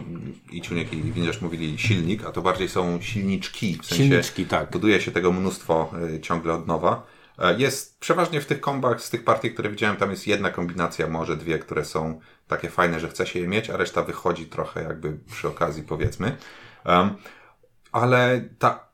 i 0.53 0.61
Ciuniek 0.61 0.93
i 0.93 1.03
Winiarz 1.03 1.41
mówili 1.41 1.79
silnik, 1.79 2.25
a 2.25 2.33
to 2.33 2.43
bardziej 2.43 2.69
są 2.69 3.01
silniczki. 3.01 3.79
W 3.83 3.87
sensie 3.87 4.05
Silniczki, 4.05 4.45
tak. 4.45 4.71
buduje 4.71 5.01
się 5.01 5.11
tego 5.11 5.33
mnóstwo 5.33 5.91
y, 6.15 6.21
ciągle 6.21 6.55
od 6.55 6.67
nowa. 6.67 7.07
E, 7.39 7.59
Jest 7.59 8.01
przeważnie 8.01 8.41
w 8.41 8.47
tych 8.47 8.61
kombach, 8.61 9.01
z 9.01 9.11
tych 9.11 9.25
partii, 9.25 9.51
które 9.51 9.71
widziałem, 9.71 9.97
tam 9.97 10.11
jest 10.11 10.27
jedna 10.27 10.51
kombinacja, 10.51 11.09
może 11.09 11.37
dwie, 11.37 11.59
które 11.59 11.85
są 11.85 12.21
takie 12.49 12.71
fajne, 12.71 13.01
że 13.01 13.09
chce 13.09 13.27
się 13.27 13.41
je 13.41 13.49
mieć, 13.49 13.71
a 13.71 13.77
reszta 13.77 14.03
wychodzi 14.03 14.47
trochę 14.47 14.83
jakby 14.83 15.19
przy 15.33 15.49
okazji, 15.49 15.83
powiedzmy. 15.83 16.37
Um, 16.85 17.15
ale 17.93 18.49
ta 18.59 18.89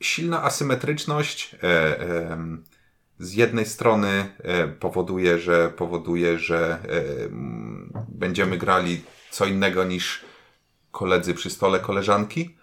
silna 0.00 0.42
asymetryczność 0.42 1.56
e, 1.62 1.98
em, 2.30 2.64
z 3.18 3.34
jednej 3.34 3.66
strony 3.66 4.32
e, 4.38 4.68
powoduje, 4.68 5.38
że 5.38 5.70
powoduje, 5.70 6.38
że 6.38 6.78
e, 6.88 7.02
będziemy 8.08 8.58
grali 8.58 9.02
co 9.30 9.46
innego 9.46 9.84
niż 9.84 10.24
koledzy 10.90 11.34
przy 11.34 11.50
stole, 11.50 11.80
koleżanki, 11.80 12.55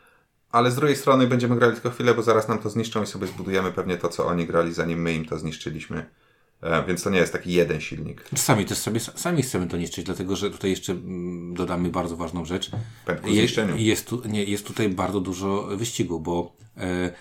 ale 0.53 0.72
z 0.72 0.75
drugiej 0.75 0.98
strony 0.98 1.27
będziemy 1.27 1.55
grali 1.55 1.74
tylko 1.74 1.89
chwilę, 1.89 2.13
bo 2.13 2.24
zaraz 2.24 2.48
nam 2.48 2.60
to 2.60 2.69
zniszczą 2.69 3.03
i 3.03 3.05
sobie 3.07 3.27
zbudujemy 3.27 3.72
pewnie 3.72 3.98
to, 3.98 4.10
co 4.10 4.27
oni 4.27 4.45
grali, 4.48 4.74
zanim 4.74 5.01
my 5.01 5.13
im 5.13 5.25
to 5.25 5.39
zniszczyliśmy. 5.39 6.05
E, 6.62 6.86
Więc 6.88 7.03
to 7.03 7.10
nie 7.10 7.19
jest 7.19 7.33
taki 7.33 7.53
jeden 7.53 7.81
silnik. 7.81 8.29
Czasami 8.29 8.65
też 8.65 8.77
sobie 8.77 9.00
sami 9.00 9.43
chcemy 9.43 9.67
to 9.67 9.77
niszczyć, 9.77 10.05
dlatego 10.05 10.36
że 10.36 10.51
tutaj 10.51 10.69
jeszcze 10.69 10.93
mm, 10.93 11.53
dodamy 11.53 11.89
bardzo 11.89 12.17
ważną 12.17 12.45
rzecz. 12.45 12.72
Pędku 13.05 13.33
zniszczeniu. 13.33 13.77
jest, 13.77 14.07
tu, 14.07 14.22
nie, 14.27 14.43
jest 14.43 14.67
tutaj 14.67 14.89
bardzo 14.89 15.22
dużo 15.22 15.67
wyścigu, 15.77 16.19
bo 16.19 16.55
e, 16.77 16.81
e, 16.81 17.13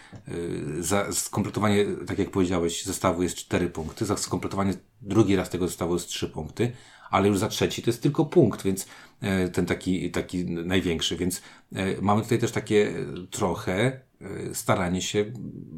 za 0.80 1.12
skompletowanie, 1.12 1.86
tak 2.06 2.18
jak 2.18 2.30
powiedziałeś, 2.30 2.84
zestawu 2.84 3.22
jest 3.22 3.36
4 3.36 3.70
punkty, 3.70 4.06
za 4.06 4.16
skompletowanie 4.16 4.74
drugi 5.02 5.36
raz 5.36 5.50
tego 5.50 5.68
zestawu 5.68 5.94
jest 5.94 6.08
3 6.08 6.28
punkty, 6.28 6.72
ale 7.10 7.28
już 7.28 7.38
za 7.38 7.48
trzeci 7.48 7.82
to 7.82 7.90
jest 7.90 8.02
tylko 8.02 8.24
punkt, 8.24 8.62
więc 8.62 8.86
e, 9.20 9.48
ten 9.48 9.66
taki, 9.66 10.10
taki 10.10 10.44
największy, 10.44 11.16
więc 11.16 11.42
mamy 12.02 12.22
tutaj 12.22 12.38
też 12.38 12.52
takie 12.52 12.88
e, 12.88 13.26
trochę 13.30 14.00
e, 14.20 14.54
staranie 14.54 15.02
się 15.02 15.24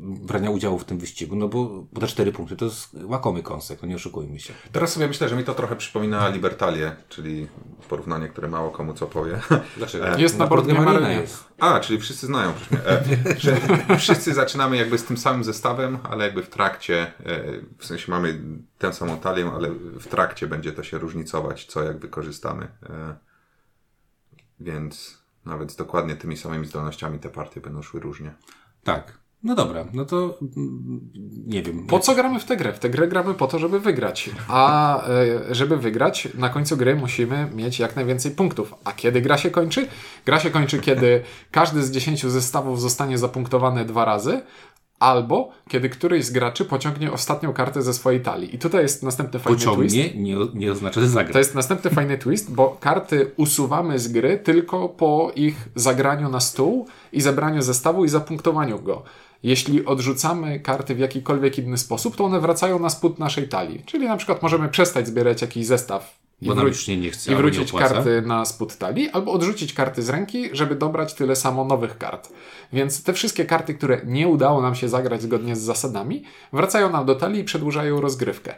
brania 0.02 0.50
udziału 0.50 0.78
w 0.78 0.84
tym 0.84 0.98
wyścigu, 0.98 1.36
no 1.36 1.48
bo, 1.48 1.86
bo 1.92 2.00
te 2.00 2.06
4 2.06 2.32
punkty 2.32 2.56
to 2.56 2.64
jest 2.64 2.96
łakomy 3.04 3.42
kąsek, 3.42 3.82
no 3.82 3.88
nie 3.88 3.94
oszukujmy 3.96 4.40
się. 4.40 4.54
Teraz 4.72 4.92
sobie 4.92 5.08
myślę, 5.08 5.28
że 5.28 5.36
mi 5.36 5.44
to 5.44 5.54
trochę 5.54 5.76
przypomina 5.76 6.28
Libertalię, 6.28 6.96
czyli 7.08 7.48
porównanie, 7.88 8.28
które 8.28 8.48
mało 8.48 8.70
komu 8.70 8.94
co 8.94 9.06
powie. 9.06 9.40
Dlaczego? 9.76 10.18
Jest 10.18 10.38
na 10.38 10.46
board 10.46 10.66
game 10.66 10.80
Marina 10.80 11.12
jest. 11.12 11.44
A, 11.58 11.80
czyli 11.80 12.00
wszyscy 12.00 12.26
znają. 12.26 12.52
mnie. 12.70 12.80
E, 12.86 13.40
że 13.40 13.56
wszyscy 13.98 14.34
zaczynamy 14.34 14.76
jakby 14.76 14.98
z 14.98 15.04
tym 15.04 15.16
samym 15.16 15.44
zestawem, 15.44 15.98
ale 16.10 16.24
jakby 16.24 16.42
w 16.42 16.48
trakcie, 16.48 17.02
e, 17.02 17.42
w 17.78 17.86
sensie 17.86 18.10
mamy 18.10 18.40
tę 18.78 18.92
samą 18.92 19.18
talię, 19.18 19.50
ale 19.54 19.70
w 20.00 20.06
trakcie 20.06 20.46
będzie 20.46 20.72
to 20.72 20.82
się 20.82 20.98
różnicować, 20.98 21.64
co 21.64 21.82
jak 21.82 21.98
wykorzystamy. 21.98 22.68
E, 22.90 23.16
więc 24.60 25.23
nawet 25.46 25.72
z 25.72 25.76
dokładnie 25.76 26.16
tymi 26.16 26.36
samymi 26.36 26.66
zdolnościami 26.66 27.18
te 27.18 27.28
partie 27.28 27.60
będą 27.60 27.82
szły 27.82 28.00
różnie. 28.00 28.34
Tak. 28.84 29.24
No 29.44 29.54
dobra, 29.54 29.84
no 29.92 30.04
to 30.04 30.38
mm, 30.56 31.10
nie 31.46 31.62
wiem. 31.62 31.86
Po 31.86 32.00
co 32.00 32.14
gramy 32.14 32.40
w 32.40 32.44
tę 32.44 32.56
grę? 32.56 32.72
W 32.72 32.78
tę 32.78 32.90
grę 32.90 33.08
gramy 33.08 33.34
po 33.34 33.46
to, 33.46 33.58
żeby 33.58 33.80
wygrać. 33.80 34.30
A 34.48 35.08
e, 35.08 35.54
żeby 35.54 35.76
wygrać, 35.76 36.28
na 36.34 36.48
końcu 36.48 36.76
gry 36.76 36.96
musimy 36.96 37.50
mieć 37.54 37.78
jak 37.78 37.96
najwięcej 37.96 38.32
punktów. 38.32 38.74
A 38.84 38.92
kiedy 38.92 39.20
gra 39.20 39.38
się 39.38 39.50
kończy? 39.50 39.88
Gra 40.26 40.40
się 40.40 40.50
kończy, 40.50 40.80
kiedy 40.80 41.22
każdy 41.50 41.82
z 41.82 41.90
10 41.90 42.26
zestawów 42.26 42.80
zostanie 42.80 43.18
zapunktowany 43.18 43.84
dwa 43.84 44.04
razy, 44.04 44.42
albo 45.04 45.50
kiedy 45.68 45.88
któryś 45.88 46.24
z 46.24 46.30
graczy 46.30 46.64
pociągnie 46.64 47.12
ostatnią 47.12 47.52
kartę 47.52 47.82
ze 47.82 47.94
swojej 47.94 48.20
talii. 48.20 48.54
I 48.54 48.58
tutaj 48.58 48.82
jest 48.82 49.02
następny 49.02 49.40
fajny 49.40 49.58
twist. 49.58 49.70
Pociągnie 49.70 50.10
nie, 50.14 50.36
nie 50.54 50.72
oznacza, 50.72 51.00
że 51.00 51.08
zagra. 51.08 51.32
To 51.32 51.38
jest 51.38 51.54
następny 51.54 51.90
fajny 51.90 52.18
twist, 52.18 52.54
bo 52.54 52.76
karty 52.80 53.30
usuwamy 53.36 53.98
z 53.98 54.08
gry 54.08 54.38
tylko 54.38 54.88
po 54.88 55.32
ich 55.36 55.68
zagraniu 55.74 56.28
na 56.28 56.40
stół 56.40 56.86
i 57.12 57.20
zebraniu 57.20 57.62
zestawu 57.62 58.04
i 58.04 58.08
zapunktowaniu 58.08 58.78
go. 58.78 59.02
Jeśli 59.44 59.84
odrzucamy 59.84 60.60
karty 60.60 60.94
w 60.94 60.98
jakikolwiek 60.98 61.58
inny 61.58 61.78
sposób, 61.78 62.16
to 62.16 62.24
one 62.24 62.40
wracają 62.40 62.78
na 62.78 62.90
spód 62.90 63.18
naszej 63.18 63.48
talii. 63.48 63.82
Czyli 63.86 64.06
na 64.06 64.16
przykład 64.16 64.42
możemy 64.42 64.68
przestać 64.68 65.06
zbierać 65.06 65.42
jakiś 65.42 65.66
zestaw 65.66 66.18
i, 66.40 66.46
Bo 66.48 66.54
nam 66.54 66.64
wró- 66.64 66.68
już 66.68 66.86
się 66.86 66.96
nie 66.96 67.10
chce, 67.10 67.32
i 67.32 67.34
wrócić 67.34 67.72
karty 67.72 68.22
na 68.22 68.44
spód 68.44 68.76
talii, 68.76 69.10
albo 69.10 69.32
odrzucić 69.32 69.72
karty 69.72 70.02
z 70.02 70.08
ręki, 70.08 70.48
żeby 70.52 70.74
dobrać 70.74 71.14
tyle 71.14 71.36
samo 71.36 71.64
nowych 71.64 71.98
kart. 71.98 72.32
Więc 72.72 73.02
te 73.02 73.12
wszystkie 73.12 73.44
karty, 73.44 73.74
które 73.74 74.00
nie 74.04 74.28
udało 74.28 74.62
nam 74.62 74.74
się 74.74 74.88
zagrać 74.88 75.22
zgodnie 75.22 75.56
z 75.56 75.60
zasadami, 75.60 76.22
wracają 76.52 76.90
nam 76.90 77.06
do 77.06 77.14
talii 77.14 77.40
i 77.40 77.44
przedłużają 77.44 78.00
rozgrywkę. 78.00 78.54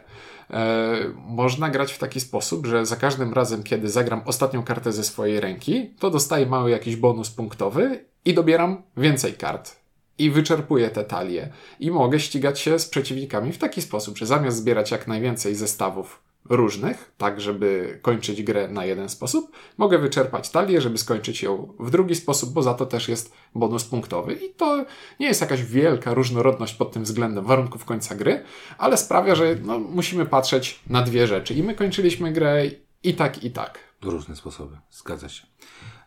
E, 0.49 0.95
można 1.27 1.69
grać 1.69 1.93
w 1.93 1.97
taki 1.97 2.19
sposób, 2.19 2.65
że 2.65 2.85
za 2.85 2.95
każdym 2.95 3.33
razem, 3.33 3.63
kiedy 3.63 3.89
zagram 3.89 4.21
ostatnią 4.25 4.63
kartę 4.63 4.91
ze 4.91 5.03
swojej 5.03 5.39
ręki, 5.39 5.89
to 5.99 6.09
dostaję 6.09 6.45
mały 6.45 6.71
jakiś 6.71 6.95
bonus 6.95 7.29
punktowy 7.29 8.05
i 8.25 8.33
dobieram 8.33 8.81
więcej 8.97 9.33
kart. 9.33 9.86
I 10.19 10.31
wyczerpuję 10.31 10.89
te 10.89 11.03
talie. 11.03 11.49
I 11.79 11.91
mogę 11.91 12.19
ścigać 12.19 12.59
się 12.59 12.79
z 12.79 12.89
przeciwnikami 12.89 13.51
w 13.51 13.57
taki 13.57 13.81
sposób, 13.81 14.17
że 14.17 14.25
zamiast 14.25 14.57
zbierać 14.57 14.91
jak 14.91 15.07
najwięcej 15.07 15.55
zestawów 15.55 16.21
różnych, 16.49 17.11
tak 17.17 17.41
żeby 17.41 17.99
kończyć 18.01 18.43
grę 18.43 18.67
na 18.67 18.85
jeden 18.85 19.09
sposób, 19.09 19.51
mogę 19.77 19.99
wyczerpać 19.99 20.49
talię, 20.49 20.81
żeby 20.81 20.97
skończyć 20.97 21.43
ją 21.43 21.73
w 21.79 21.91
drugi 21.91 22.15
sposób, 22.15 22.53
bo 22.53 22.63
za 22.63 22.73
to 22.73 22.85
też 22.85 23.09
jest 23.09 23.33
bonus 23.55 23.83
punktowy. 23.83 24.33
I 24.33 24.49
to 24.49 24.85
nie 25.19 25.27
jest 25.27 25.41
jakaś 25.41 25.63
wielka 25.63 26.13
różnorodność 26.13 26.73
pod 26.73 26.91
tym 26.91 27.03
względem 27.03 27.45
warunków 27.45 27.85
końca 27.85 28.15
gry, 28.15 28.43
ale 28.77 28.97
sprawia, 28.97 29.35
że 29.35 29.55
no, 29.63 29.79
musimy 29.79 30.25
patrzeć 30.25 30.79
na 30.89 31.01
dwie 31.01 31.27
rzeczy. 31.27 31.53
I 31.53 31.63
my 31.63 31.75
kończyliśmy 31.75 32.31
grę 32.31 32.63
i 33.03 33.13
tak, 33.13 33.43
i 33.43 33.51
tak. 33.51 33.79
Różne 34.01 34.35
sposoby, 34.35 34.77
zgadza 34.91 35.29
się. 35.29 35.47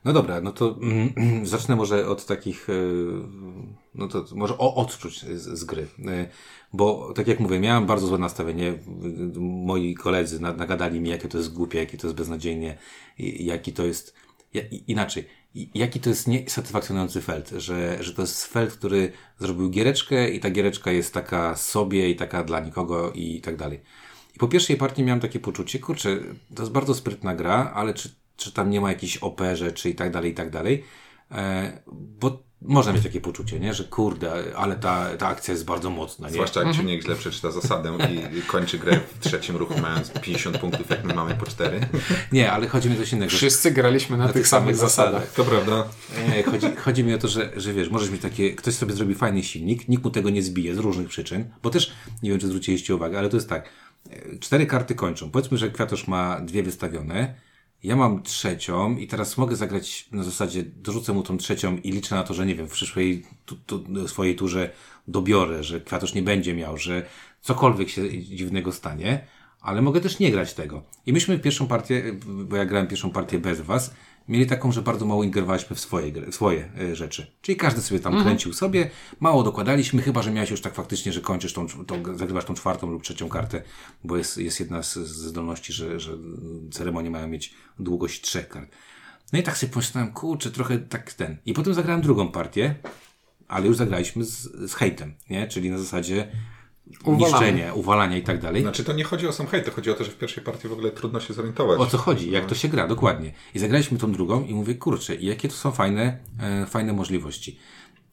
No 0.04 0.12
dobra, 0.12 0.40
no 0.40 0.52
to 0.52 0.78
mm, 0.82 1.46
zacznę 1.46 1.76
może 1.76 2.08
od 2.08 2.26
takich, 2.26 2.70
e, 2.70 2.72
no 3.94 4.08
to 4.08 4.24
może 4.34 4.58
o 4.58 4.74
odczuć 4.74 5.20
z, 5.24 5.58
z 5.58 5.64
gry. 5.64 5.86
E, 6.08 6.28
Bo 6.72 7.12
tak 7.16 7.28
jak 7.28 7.40
mówię, 7.40 7.60
miałem 7.60 7.86
bardzo 7.86 8.06
złe 8.06 8.18
nastawienie. 8.18 8.74
Moi 9.40 9.94
koledzy 9.94 10.40
na- 10.40 10.52
nagadali 10.52 11.00
mi, 11.00 11.08
jakie 11.08 11.28
to 11.28 11.38
jest 11.38 11.52
głupie, 11.52 11.78
jakie 11.78 11.98
to 11.98 12.06
jest 12.06 12.16
beznadziejnie, 12.16 12.78
jaki 13.18 13.72
to 13.72 13.86
jest, 13.86 14.14
inaczej, 14.86 15.26
jaki 15.74 16.00
to 16.00 16.08
jest 16.10 16.28
niesatysfakcjonujący 16.28 17.20
felt, 17.20 17.50
że, 17.50 18.02
że 18.02 18.14
to 18.14 18.22
jest 18.22 18.44
felt, 18.46 18.72
który 18.72 19.12
zrobił 19.38 19.70
giereczkę 19.70 20.30
i 20.30 20.40
ta 20.40 20.50
giereczka 20.50 20.92
jest 20.92 21.14
taka 21.14 21.56
sobie 21.56 22.10
i 22.10 22.16
taka 22.16 22.44
dla 22.44 22.60
nikogo 22.60 23.12
i 23.12 23.40
tak 23.40 23.56
dalej. 23.56 23.80
I 24.36 24.38
po 24.38 24.48
pierwszej 24.48 24.76
partii 24.76 25.02
miałem 25.02 25.20
takie 25.20 25.40
poczucie, 25.40 25.78
kurczę, 25.78 26.16
to 26.54 26.62
jest 26.62 26.72
bardzo 26.72 26.94
sprytna 26.94 27.34
gra, 27.34 27.72
ale 27.74 27.94
czy, 27.94 28.14
czy 28.40 28.52
tam 28.52 28.70
nie 28.70 28.80
ma 28.80 28.88
jakichś 28.88 29.16
OP 29.16 29.40
rzeczy 29.54 29.90
i 29.90 29.94
tak 29.94 30.10
dalej, 30.10 30.30
i 30.30 30.34
tak 30.34 30.50
dalej. 30.50 30.84
E, 31.30 31.82
bo 31.92 32.42
można 32.62 32.92
mieć 32.92 33.02
takie 33.02 33.20
poczucie, 33.20 33.60
nie? 33.60 33.74
że 33.74 33.84
kurde, 33.84 34.56
ale 34.56 34.76
ta, 34.76 35.16
ta 35.16 35.28
akcja 35.28 35.52
jest 35.52 35.64
bardzo 35.64 35.90
mocna. 35.90 36.26
Nie? 36.26 36.32
Zwłaszcza 36.32 36.62
jak 36.62 36.76
czynnik 36.76 37.02
źle 37.02 37.16
przeczyta 37.16 37.50
zasadę 37.50 37.98
i 38.38 38.42
kończy 38.42 38.78
grę 38.78 39.00
w 39.20 39.28
trzecim 39.28 39.56
ruchu 39.56 39.80
mając 39.80 40.10
50 40.10 40.58
punktów, 40.58 40.90
jak 40.90 41.04
my 41.04 41.14
mamy 41.14 41.34
po 41.34 41.46
4. 41.46 41.80
Nie, 42.32 42.52
ale 42.52 42.68
chodzi 42.68 42.90
mi 42.90 42.96
o 42.96 42.98
coś 42.98 43.12
innego. 43.12 43.30
Wszyscy 43.30 43.70
graliśmy 43.70 44.16
na, 44.16 44.28
tych 44.28 44.48
samych 44.48 44.76
zasadach. 44.76 45.32
To 45.32 45.44
prawda. 45.44 45.88
Nie, 46.28 46.42
chodzi, 46.42 46.66
chodzi 46.76 47.04
mi 47.04 47.14
o 47.14 47.18
to, 47.18 47.28
że, 47.28 47.50
że 47.56 47.72
wiesz, 47.72 47.90
możesz 47.90 48.10
mieć 48.10 48.22
takie, 48.22 48.54
ktoś 48.54 48.74
sobie 48.74 48.92
zrobi 48.92 49.14
fajny 49.14 49.42
silnik, 49.42 49.88
nikt 49.88 50.04
mu 50.04 50.10
tego 50.10 50.30
nie 50.30 50.42
zbije 50.42 50.74
z 50.74 50.78
różnych 50.78 51.08
przyczyn, 51.08 51.44
bo 51.62 51.70
też, 51.70 51.92
nie 52.22 52.30
wiem 52.30 52.38
czy 52.40 52.46
zwróciliście 52.46 52.94
uwagę, 52.94 53.18
ale 53.18 53.28
to 53.28 53.36
jest 53.36 53.48
tak, 53.48 53.68
e, 54.10 54.38
cztery 54.38 54.66
karty 54.66 54.94
kończą. 54.94 55.30
Powiedzmy, 55.30 55.58
że 55.58 55.70
Kwiatosz 55.70 56.06
ma 56.08 56.40
dwie 56.40 56.62
wystawione, 56.62 57.34
ja 57.82 57.96
mam 57.96 58.22
trzecią 58.22 58.96
i 58.96 59.06
teraz 59.06 59.38
mogę 59.38 59.56
zagrać 59.56 60.08
na 60.12 60.22
zasadzie, 60.22 60.62
dorzucę 60.62 61.12
mu 61.12 61.22
tą 61.22 61.38
trzecią 61.38 61.76
i 61.76 61.92
liczę 61.92 62.14
na 62.14 62.22
to, 62.22 62.34
że 62.34 62.46
nie 62.46 62.54
wiem, 62.54 62.68
w 62.68 62.72
przyszłej 62.72 63.26
tu, 63.44 63.56
tu, 63.56 64.08
swojej 64.08 64.36
turze 64.36 64.70
dobiorę, 65.08 65.64
że 65.64 65.80
Kwiatosz 65.80 66.14
nie 66.14 66.22
będzie 66.22 66.54
miał, 66.54 66.76
że 66.76 67.06
cokolwiek 67.40 67.88
się 67.88 68.22
dziwnego 68.22 68.72
stanie, 68.72 69.26
ale 69.60 69.82
mogę 69.82 70.00
też 70.00 70.18
nie 70.18 70.30
grać 70.30 70.54
tego. 70.54 70.82
I 71.06 71.12
myśmy 71.12 71.38
pierwszą 71.38 71.66
partię, 71.66 72.12
bo 72.26 72.56
ja 72.56 72.64
grałem 72.64 72.86
pierwszą 72.86 73.10
partię 73.10 73.38
bez 73.38 73.60
was, 73.60 73.94
mieli 74.28 74.46
taką, 74.46 74.72
że 74.72 74.82
bardzo 74.82 75.06
mało 75.06 75.24
ingerowaliśmy 75.24 75.76
w 75.76 75.80
swoje, 75.80 76.12
w 76.12 76.34
swoje 76.34 76.72
e, 76.80 76.96
rzeczy. 76.96 77.26
Czyli 77.42 77.56
każdy 77.56 77.82
sobie 77.82 78.00
tam 78.00 78.12
mhm. 78.12 78.28
kręcił 78.28 78.52
sobie, 78.52 78.90
mało 79.20 79.42
dokładaliśmy, 79.42 80.02
chyba, 80.02 80.22
że 80.22 80.30
miałeś 80.30 80.50
już 80.50 80.60
tak 80.60 80.74
faktycznie, 80.74 81.12
że 81.12 81.20
kończysz 81.20 81.52
tą, 81.52 81.66
tą 81.68 82.16
zagrywasz 82.16 82.44
tą 82.44 82.54
czwartą 82.54 82.90
lub 82.90 83.02
trzecią 83.02 83.28
kartę, 83.28 83.62
bo 84.04 84.16
jest, 84.16 84.38
jest 84.38 84.60
jedna 84.60 84.82
z, 84.82 84.94
z 84.94 85.16
zdolności, 85.16 85.72
że, 85.72 86.00
że 86.00 86.12
ceremonie 86.70 87.10
mają 87.10 87.28
mieć 87.28 87.54
długość 87.78 88.20
trzech 88.20 88.48
kart. 88.48 88.70
No 89.32 89.38
i 89.38 89.42
tak 89.42 89.56
sobie 89.56 89.72
pomyślałem, 89.72 90.12
kurczę, 90.12 90.50
trochę 90.50 90.78
tak 90.78 91.12
ten. 91.12 91.36
I 91.46 91.52
potem 91.52 91.74
zagrałem 91.74 92.02
drugą 92.02 92.28
partię, 92.28 92.74
ale 93.48 93.66
już 93.66 93.76
zagraliśmy 93.76 94.24
z, 94.24 94.42
z 94.70 94.74
hejtem, 94.74 95.14
nie? 95.30 95.48
Czyli 95.48 95.70
na 95.70 95.78
zasadzie 95.78 96.28
niszczenie, 97.06 97.74
uwalanie 97.74 98.18
i 98.18 98.22
tak 98.22 98.40
dalej. 98.40 98.62
Znaczy 98.62 98.84
to 98.84 98.92
nie 98.92 99.04
chodzi 99.04 99.26
o 99.26 99.32
sam 99.32 99.46
hejt, 99.46 99.64
to 99.64 99.70
chodzi 99.70 99.90
o 99.90 99.94
to, 99.94 100.04
że 100.04 100.10
w 100.10 100.18
pierwszej 100.18 100.44
partii 100.44 100.68
w 100.68 100.72
ogóle 100.72 100.90
trudno 100.90 101.20
się 101.20 101.34
zorientować. 101.34 101.80
O 101.80 101.86
co 101.86 101.98
chodzi, 101.98 102.30
jak 102.30 102.46
to 102.46 102.54
się 102.54 102.68
gra, 102.68 102.88
dokładnie. 102.88 103.32
I 103.54 103.58
zagraliśmy 103.58 103.98
tą 103.98 104.12
drugą 104.12 104.44
i 104.44 104.54
mówię, 104.54 104.74
kurczę, 104.74 105.16
jakie 105.16 105.48
to 105.48 105.54
są 105.54 105.70
fajne, 105.70 106.18
e, 106.40 106.66
fajne 106.66 106.92
możliwości. 106.92 107.58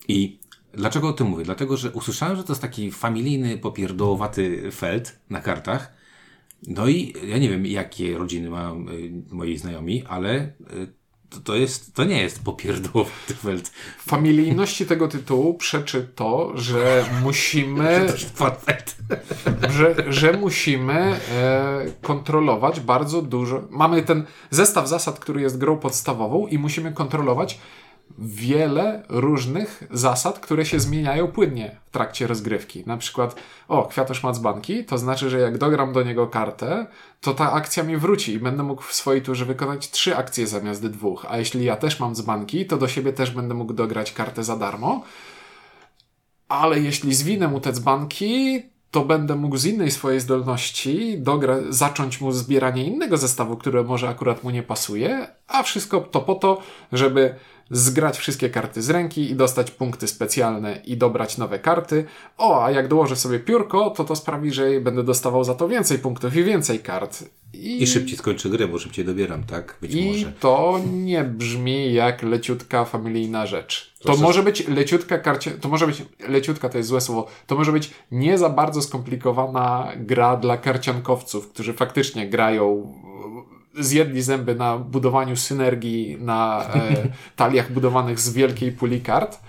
I 0.07 0.39
dlaczego 0.73 1.07
o 1.07 1.13
tym 1.13 1.27
mówię? 1.27 1.43
Dlatego, 1.43 1.77
że 1.77 1.91
usłyszałem, 1.91 2.37
że 2.37 2.43
to 2.43 2.53
jest 2.53 2.61
taki 2.61 2.91
familijny, 2.91 3.57
popierdołowaty 3.57 4.71
felt 4.71 5.19
na 5.29 5.41
kartach. 5.41 5.93
No 6.67 6.87
i 6.87 7.13
ja 7.27 7.37
nie 7.37 7.49
wiem, 7.49 7.65
jakie 7.65 8.17
rodziny 8.17 8.49
mają 8.49 8.89
y, 8.89 9.11
moi 9.29 9.57
znajomi, 9.57 10.03
ale 10.07 10.45
y, 10.45 10.51
to, 11.29 11.39
to, 11.39 11.55
jest, 11.55 11.95
to 11.95 12.03
nie 12.03 12.21
jest 12.21 12.43
popierdłowaty 12.43 13.33
felt. 13.33 13.71
Familijności 13.97 14.85
tego 14.85 15.07
tytułu 15.07 15.53
przeczy 15.53 16.07
to, 16.15 16.51
że 16.55 17.05
musimy. 17.23 18.07
że, 19.77 19.95
że 20.07 20.33
musimy 20.33 20.93
e, 21.31 21.85
kontrolować 22.01 22.79
bardzo 22.79 23.21
dużo. 23.21 23.63
Mamy 23.69 24.03
ten 24.03 24.25
zestaw 24.49 24.87
zasad, 24.87 25.19
który 25.19 25.41
jest 25.41 25.57
grą 25.57 25.77
podstawową, 25.77 26.47
i 26.47 26.57
musimy 26.57 26.93
kontrolować 26.93 27.59
wiele 28.20 29.04
różnych 29.10 29.84
zasad, 29.91 30.39
które 30.39 30.65
się 30.65 30.80
zmieniają 30.80 31.28
płynnie 31.28 31.80
w 31.86 31.91
trakcie 31.91 32.28
rozgrywki. 32.28 32.84
Na 32.86 32.98
przykład, 32.98 33.36
o, 33.67 33.86
kwiatusz 33.86 34.24
ma 34.24 34.32
dzbanki, 34.32 34.86
to 34.86 34.98
znaczy, 34.98 35.30
że 35.30 35.39
jak 35.39 35.58
dogram 35.58 35.93
do 35.93 36.04
niego 36.04 36.28
kartę, 36.28 36.88
to 37.22 37.34
ta 37.34 37.52
akcja 37.52 37.84
mi 37.84 37.98
wróci 37.98 38.34
i 38.34 38.39
będę 38.39 38.63
mógł 38.63 38.82
w 38.82 38.93
swojej 38.93 39.22
turze 39.22 39.46
wykonać 39.46 39.89
trzy 39.89 40.17
akcje 40.17 40.48
zamiast 40.48 40.88
dwóch. 40.88 41.26
A 41.30 41.38
jeśli 41.38 41.65
ja 41.65 41.76
też 41.76 42.00
mam 42.00 42.15
dzbanki, 42.15 42.65
to 42.65 42.78
do 42.78 42.88
siebie 42.88 43.13
też 43.13 43.32
będę 43.32 43.54
mógł 43.54 43.74
dograć 43.74 44.12
kartę 44.12 44.43
za 44.43 44.58
darmo. 44.58 45.04
Ale 46.48 46.80
jeśli 46.80 47.15
zwinę 47.15 47.48
mu 47.48 47.60
te 47.60 47.74
dzbanki, 47.74 48.63
to 48.97 49.05
będę 49.05 49.36
mógł 49.36 49.57
z 49.57 49.65
innej 49.65 49.91
swojej 49.91 50.19
zdolności 50.19 51.17
dogra- 51.19 51.62
zacząć 51.69 52.21
mu 52.21 52.31
zbieranie 52.31 52.83
innego 52.83 53.17
zestawu, 53.17 53.57
które 53.57 53.83
może 53.83 54.10
akurat 54.10 54.43
mu 54.43 54.49
nie 54.49 54.63
pasuje, 54.63 55.27
a 55.47 55.63
wszystko 55.63 56.01
to 56.01 56.21
po 56.21 56.36
to, 56.36 56.62
żeby 56.91 57.36
zgrać 57.71 58.17
wszystkie 58.17 58.49
karty 58.49 58.81
z 58.81 58.89
ręki 58.89 59.31
i 59.31 59.36
dostać 59.36 59.71
punkty 59.71 60.07
specjalne 60.07 60.81
i 60.86 60.97
dobrać 60.97 61.38
nowe 61.38 61.60
karty. 61.60 62.05
O, 62.38 62.63
a 62.65 62.71
jak 62.71 62.88
dołożę 62.88 63.15
sobie 63.15 63.39
piórko, 63.39 63.89
to 63.89 64.03
to 64.03 64.15
sprawi, 64.15 64.51
że 64.51 64.81
będę 64.81 65.03
dostawał 65.03 65.43
za 65.43 65.55
to 65.55 65.67
więcej 65.67 65.99
punktów 65.99 66.36
i 66.36 66.43
więcej 66.43 66.79
kart. 66.79 67.23
I, 67.53 67.83
I 67.83 67.88
szybciej 67.88 68.17
skończę 68.17 68.49
grę, 68.49 68.67
bo 68.67 68.79
szybciej 68.79 69.05
dobieram, 69.05 69.43
tak? 69.43 69.77
Być 69.81 69.93
I 69.93 70.12
może. 70.12 70.31
to 70.31 70.79
nie 70.93 71.23
brzmi 71.23 71.93
jak 71.93 72.23
leciutka 72.23 72.86
familijna 72.86 73.45
rzecz. 73.45 73.93
To 73.99 74.17
może 74.17 74.43
być 74.43 74.67
leciutka 74.67 75.17
karcie, 75.17 75.51
to 75.51 75.69
może 75.69 75.88
być, 75.88 76.03
leciutka 76.27 76.69
to 76.69 76.77
jest 76.77 76.89
złe 76.89 77.01
słowo, 77.01 77.27
to 77.47 77.55
może 77.55 77.71
być 77.71 77.91
nie 78.12 78.38
za 78.38 78.49
bardzo 78.49 78.81
skomplikowana 78.81 79.91
gra 79.95 80.38
dla 80.38 80.57
karciankowców, 80.57 81.49
którzy 81.49 81.73
faktycznie 81.73 82.29
grają 82.29 82.93
zjedli 83.79 84.21
zęby 84.21 84.55
na 84.55 84.77
budowaniu 84.77 85.36
synergii 85.36 86.17
na 86.19 86.69
e, 86.73 87.07
taliach 87.36 87.71
budowanych 87.71 88.19
z 88.19 88.33
wielkiej 88.33 88.71
puli 88.71 89.01
kart. 89.01 89.39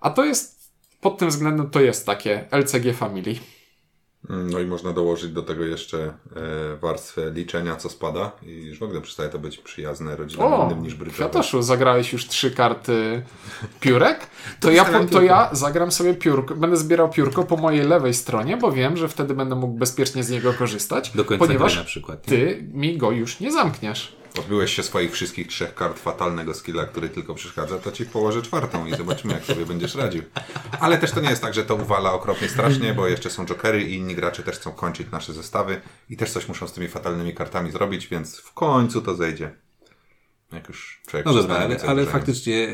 A 0.00 0.10
to 0.10 0.24
jest, 0.24 0.70
pod 1.00 1.18
tym 1.18 1.28
względem, 1.28 1.70
to 1.70 1.80
jest 1.80 2.06
takie 2.06 2.44
LCG 2.50 2.94
Family. 2.94 3.34
No 4.28 4.58
i 4.60 4.66
można 4.66 4.92
dołożyć 4.92 5.32
do 5.32 5.42
tego 5.42 5.64
jeszcze 5.64 5.98
e, 6.04 6.76
warstwę 6.76 7.30
liczenia, 7.30 7.76
co 7.76 7.88
spada 7.88 8.32
i 8.42 8.50
już 8.50 8.78
w 8.78 8.82
ogóle 8.82 9.00
przestaje 9.00 9.28
to 9.28 9.38
być 9.38 9.58
przyjazne 9.58 10.16
rodzinom 10.16 10.66
innym 10.66 10.82
niż 10.82 10.94
brydżowe. 10.94 11.16
Kwiatoszu, 11.16 11.62
zagrałeś 11.62 12.12
już 12.12 12.26
trzy 12.26 12.50
karty 12.50 13.22
piórek? 13.80 14.26
To 14.60 14.70
ja, 14.70 14.84
to 15.10 15.22
ja 15.22 15.48
zagram 15.52 15.92
sobie 15.92 16.14
piórko, 16.14 16.54
będę 16.54 16.76
zbierał 16.76 17.10
piórko 17.10 17.44
po 17.44 17.56
mojej 17.56 17.86
lewej 17.86 18.14
stronie, 18.14 18.56
bo 18.56 18.72
wiem, 18.72 18.96
że 18.96 19.08
wtedy 19.08 19.34
będę 19.34 19.54
mógł 19.54 19.74
bezpiecznie 19.74 20.24
z 20.24 20.30
niego 20.30 20.52
korzystać, 20.52 21.10
do 21.14 21.24
końca 21.24 21.46
ponieważ 21.46 21.76
na 21.76 21.84
przykład, 21.84 22.22
ty 22.22 22.64
mi 22.72 22.98
go 22.98 23.10
już 23.10 23.40
nie 23.40 23.52
zamkniesz. 23.52 24.19
Pozbyłeś 24.34 24.74
się 24.74 24.82
swoich 24.82 25.12
wszystkich 25.12 25.46
trzech 25.48 25.74
kart 25.74 25.98
fatalnego 25.98 26.54
skilla, 26.54 26.84
który 26.84 27.08
tylko 27.08 27.34
przeszkadza, 27.34 27.78
to 27.78 27.92
ci 27.92 28.06
położę 28.06 28.42
czwartą 28.42 28.86
i 28.86 28.96
zobaczymy, 28.96 29.34
jak 29.34 29.44
sobie 29.44 29.66
będziesz 29.66 29.94
radził. 29.94 30.22
Ale 30.80 30.98
też 30.98 31.10
to 31.10 31.20
nie 31.20 31.30
jest 31.30 31.42
tak, 31.42 31.54
że 31.54 31.64
to 31.64 31.74
uwala 31.74 32.12
okropnie 32.12 32.48
strasznie, 32.48 32.94
bo 32.94 33.08
jeszcze 33.08 33.30
są 33.30 33.46
jokery 33.46 33.82
i 33.82 33.94
inni 33.94 34.14
gracze 34.14 34.42
też 34.42 34.56
chcą 34.56 34.72
kończyć 34.72 35.10
nasze 35.10 35.32
zestawy 35.32 35.80
i 36.10 36.16
też 36.16 36.30
coś 36.30 36.48
muszą 36.48 36.68
z 36.68 36.72
tymi 36.72 36.88
fatalnymi 36.88 37.34
kartami 37.34 37.70
zrobić, 37.70 38.08
więc 38.08 38.36
w 38.36 38.54
końcu 38.54 39.02
to 39.02 39.14
zejdzie. 39.14 39.50
Jak 40.52 40.68
już 40.68 41.00
człowiek 41.06 41.26
No 41.26 41.34
dobra, 41.34 41.56
ale, 41.56 41.76
ale 41.88 42.06
faktycznie 42.06 42.68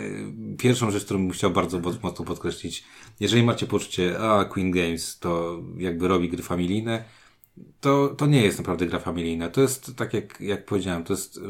pierwszą 0.59 0.91
rzecz, 0.91 1.05
którą 1.05 1.21
bym 1.21 1.31
chciał 1.31 1.51
bardzo 1.51 1.79
mocno 1.79 2.25
podkreślić, 2.25 2.85
jeżeli 3.21 3.43
macie 3.43 3.67
poczucie, 3.67 4.19
a 4.19 4.45
Queen 4.45 4.71
Games 4.71 5.19
to 5.19 5.63
jakby 5.77 6.09
robi 6.09 6.29
gry 6.29 6.43
familijne, 6.43 7.05
to, 7.81 8.09
to 8.09 8.27
nie 8.27 8.43
jest 8.43 8.59
naprawdę 8.59 8.87
gra 8.87 8.99
familijna. 8.99 9.49
To 9.49 9.61
jest, 9.61 9.97
tak 9.97 10.15
jak, 10.15 10.41
jak 10.41 10.67
powiedziałem, 10.67 11.05
to 11.05 11.13
jest, 11.13 11.41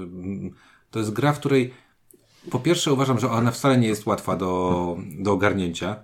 to 0.90 0.98
jest 0.98 1.12
gra, 1.12 1.32
w 1.32 1.38
której 1.38 1.74
po 2.50 2.60
pierwsze 2.60 2.92
uważam, 2.92 3.18
że 3.18 3.30
ona 3.30 3.50
wcale 3.50 3.78
nie 3.78 3.88
jest 3.88 4.06
łatwa 4.06 4.36
do, 4.36 4.96
do 5.18 5.32
ogarnięcia. 5.32 5.96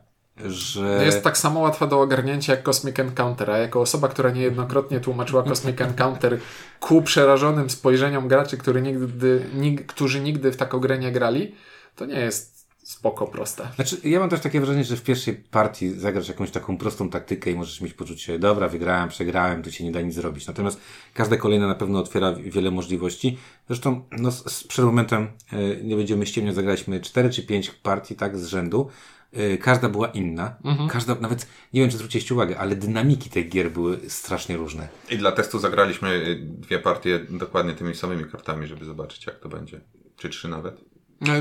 Że... 0.46 1.02
Jest 1.04 1.24
tak 1.24 1.38
samo 1.38 1.60
łatwa 1.60 1.86
do 1.86 2.00
ogarnięcia 2.00 2.52
jak 2.52 2.62
Cosmic 2.62 2.98
Encounter, 2.98 3.50
a 3.50 3.58
jako 3.58 3.80
osoba, 3.80 4.08
która 4.08 4.30
niejednokrotnie 4.30 5.00
tłumaczyła 5.00 5.42
Cosmic 5.42 5.80
Encounter 5.80 6.38
ku 6.80 7.02
przerażonym 7.02 7.70
spojrzeniom 7.70 8.28
graczy, 8.28 8.56
który 8.56 8.82
nigdy, 8.82 9.46
nig, 9.54 9.86
którzy 9.86 10.20
nigdy 10.20 10.52
w 10.52 10.56
taką 10.56 10.78
grę 10.78 10.98
nie 10.98 11.12
grali, 11.12 11.54
to 11.96 12.06
nie 12.06 12.20
jest 12.20 12.51
spoko, 12.92 13.26
proste. 13.26 13.68
Znaczy, 13.74 13.96
ja 14.04 14.20
mam 14.20 14.28
też 14.28 14.40
takie 14.40 14.60
wrażenie, 14.60 14.84
że 14.84 14.96
w 14.96 15.02
pierwszej 15.02 15.34
partii 15.34 15.90
zagrasz 15.90 16.28
jakąś 16.28 16.50
taką 16.50 16.78
prostą 16.78 17.10
taktykę 17.10 17.50
i 17.50 17.54
możesz 17.54 17.80
mieć 17.80 17.94
poczucie, 17.94 18.38
dobra, 18.38 18.68
wygrałem, 18.68 19.08
przegrałem, 19.08 19.62
to 19.62 19.70
się 19.70 19.84
nie 19.84 19.92
da 19.92 20.00
nic 20.00 20.14
zrobić. 20.14 20.46
Natomiast 20.46 20.80
każda 21.14 21.36
kolejna 21.36 21.66
na 21.66 21.74
pewno 21.74 21.98
otwiera 21.98 22.32
wiele 22.32 22.70
możliwości. 22.70 23.38
Zresztą, 23.68 24.04
no, 24.18 24.30
z, 24.30 24.64
przed 24.64 24.84
momentem, 24.84 25.28
e, 25.52 25.76
nie 25.84 25.96
będziemy 25.96 26.26
ściemniać, 26.26 26.54
zagraliśmy 26.54 27.00
4 27.00 27.30
czy 27.30 27.42
5 27.42 27.70
partii 27.70 28.16
tak 28.16 28.38
z 28.38 28.46
rzędu. 28.46 28.88
E, 29.32 29.58
każda 29.58 29.88
była 29.88 30.08
inna. 30.08 30.56
Mhm. 30.64 30.88
Każda, 30.88 31.14
nawet, 31.14 31.46
nie 31.72 31.80
wiem, 31.80 31.90
czy 31.90 31.96
zwróciliście 31.96 32.34
uwagę, 32.34 32.58
ale 32.58 32.76
dynamiki 32.76 33.30
tych 33.30 33.48
gier 33.48 33.70
były 33.70 33.98
strasznie 34.08 34.56
różne. 34.56 34.88
I 35.10 35.18
dla 35.18 35.32
testu 35.32 35.58
zagraliśmy 35.58 36.08
e, 36.08 36.34
dwie 36.34 36.78
partie 36.78 37.18
dokładnie 37.30 37.74
tymi 37.74 37.94
samymi 37.94 38.24
kartami, 38.24 38.66
żeby 38.66 38.84
zobaczyć, 38.84 39.26
jak 39.26 39.38
to 39.38 39.48
będzie. 39.48 39.80
Czy 40.16 40.28
trzy 40.28 40.48
nawet. 40.48 40.91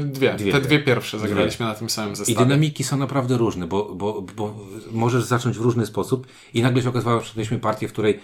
Dwie. 0.01 0.33
dwie. 0.33 0.51
Te 0.51 0.61
dwie 0.61 0.79
pierwsze 0.79 1.19
zagraliśmy 1.19 1.65
dwie. 1.65 1.73
na 1.73 1.75
tym 1.75 1.89
samym 1.89 2.15
zestawie. 2.15 2.41
I 2.41 2.43
dynamiki 2.43 2.83
są 2.83 2.97
naprawdę 2.97 3.37
różne, 3.37 3.67
bo, 3.67 3.95
bo, 3.95 4.21
bo 4.21 4.55
możesz 4.91 5.23
zacząć 5.23 5.57
w 5.57 5.61
różny 5.61 5.85
sposób 5.85 6.27
i 6.53 6.61
nagle 6.61 6.81
się 6.81 6.89
okazało, 6.89 7.21
że 7.21 7.31
mieliśmy 7.35 7.59
partię, 7.59 7.87
w 7.87 7.91
której 7.91 8.19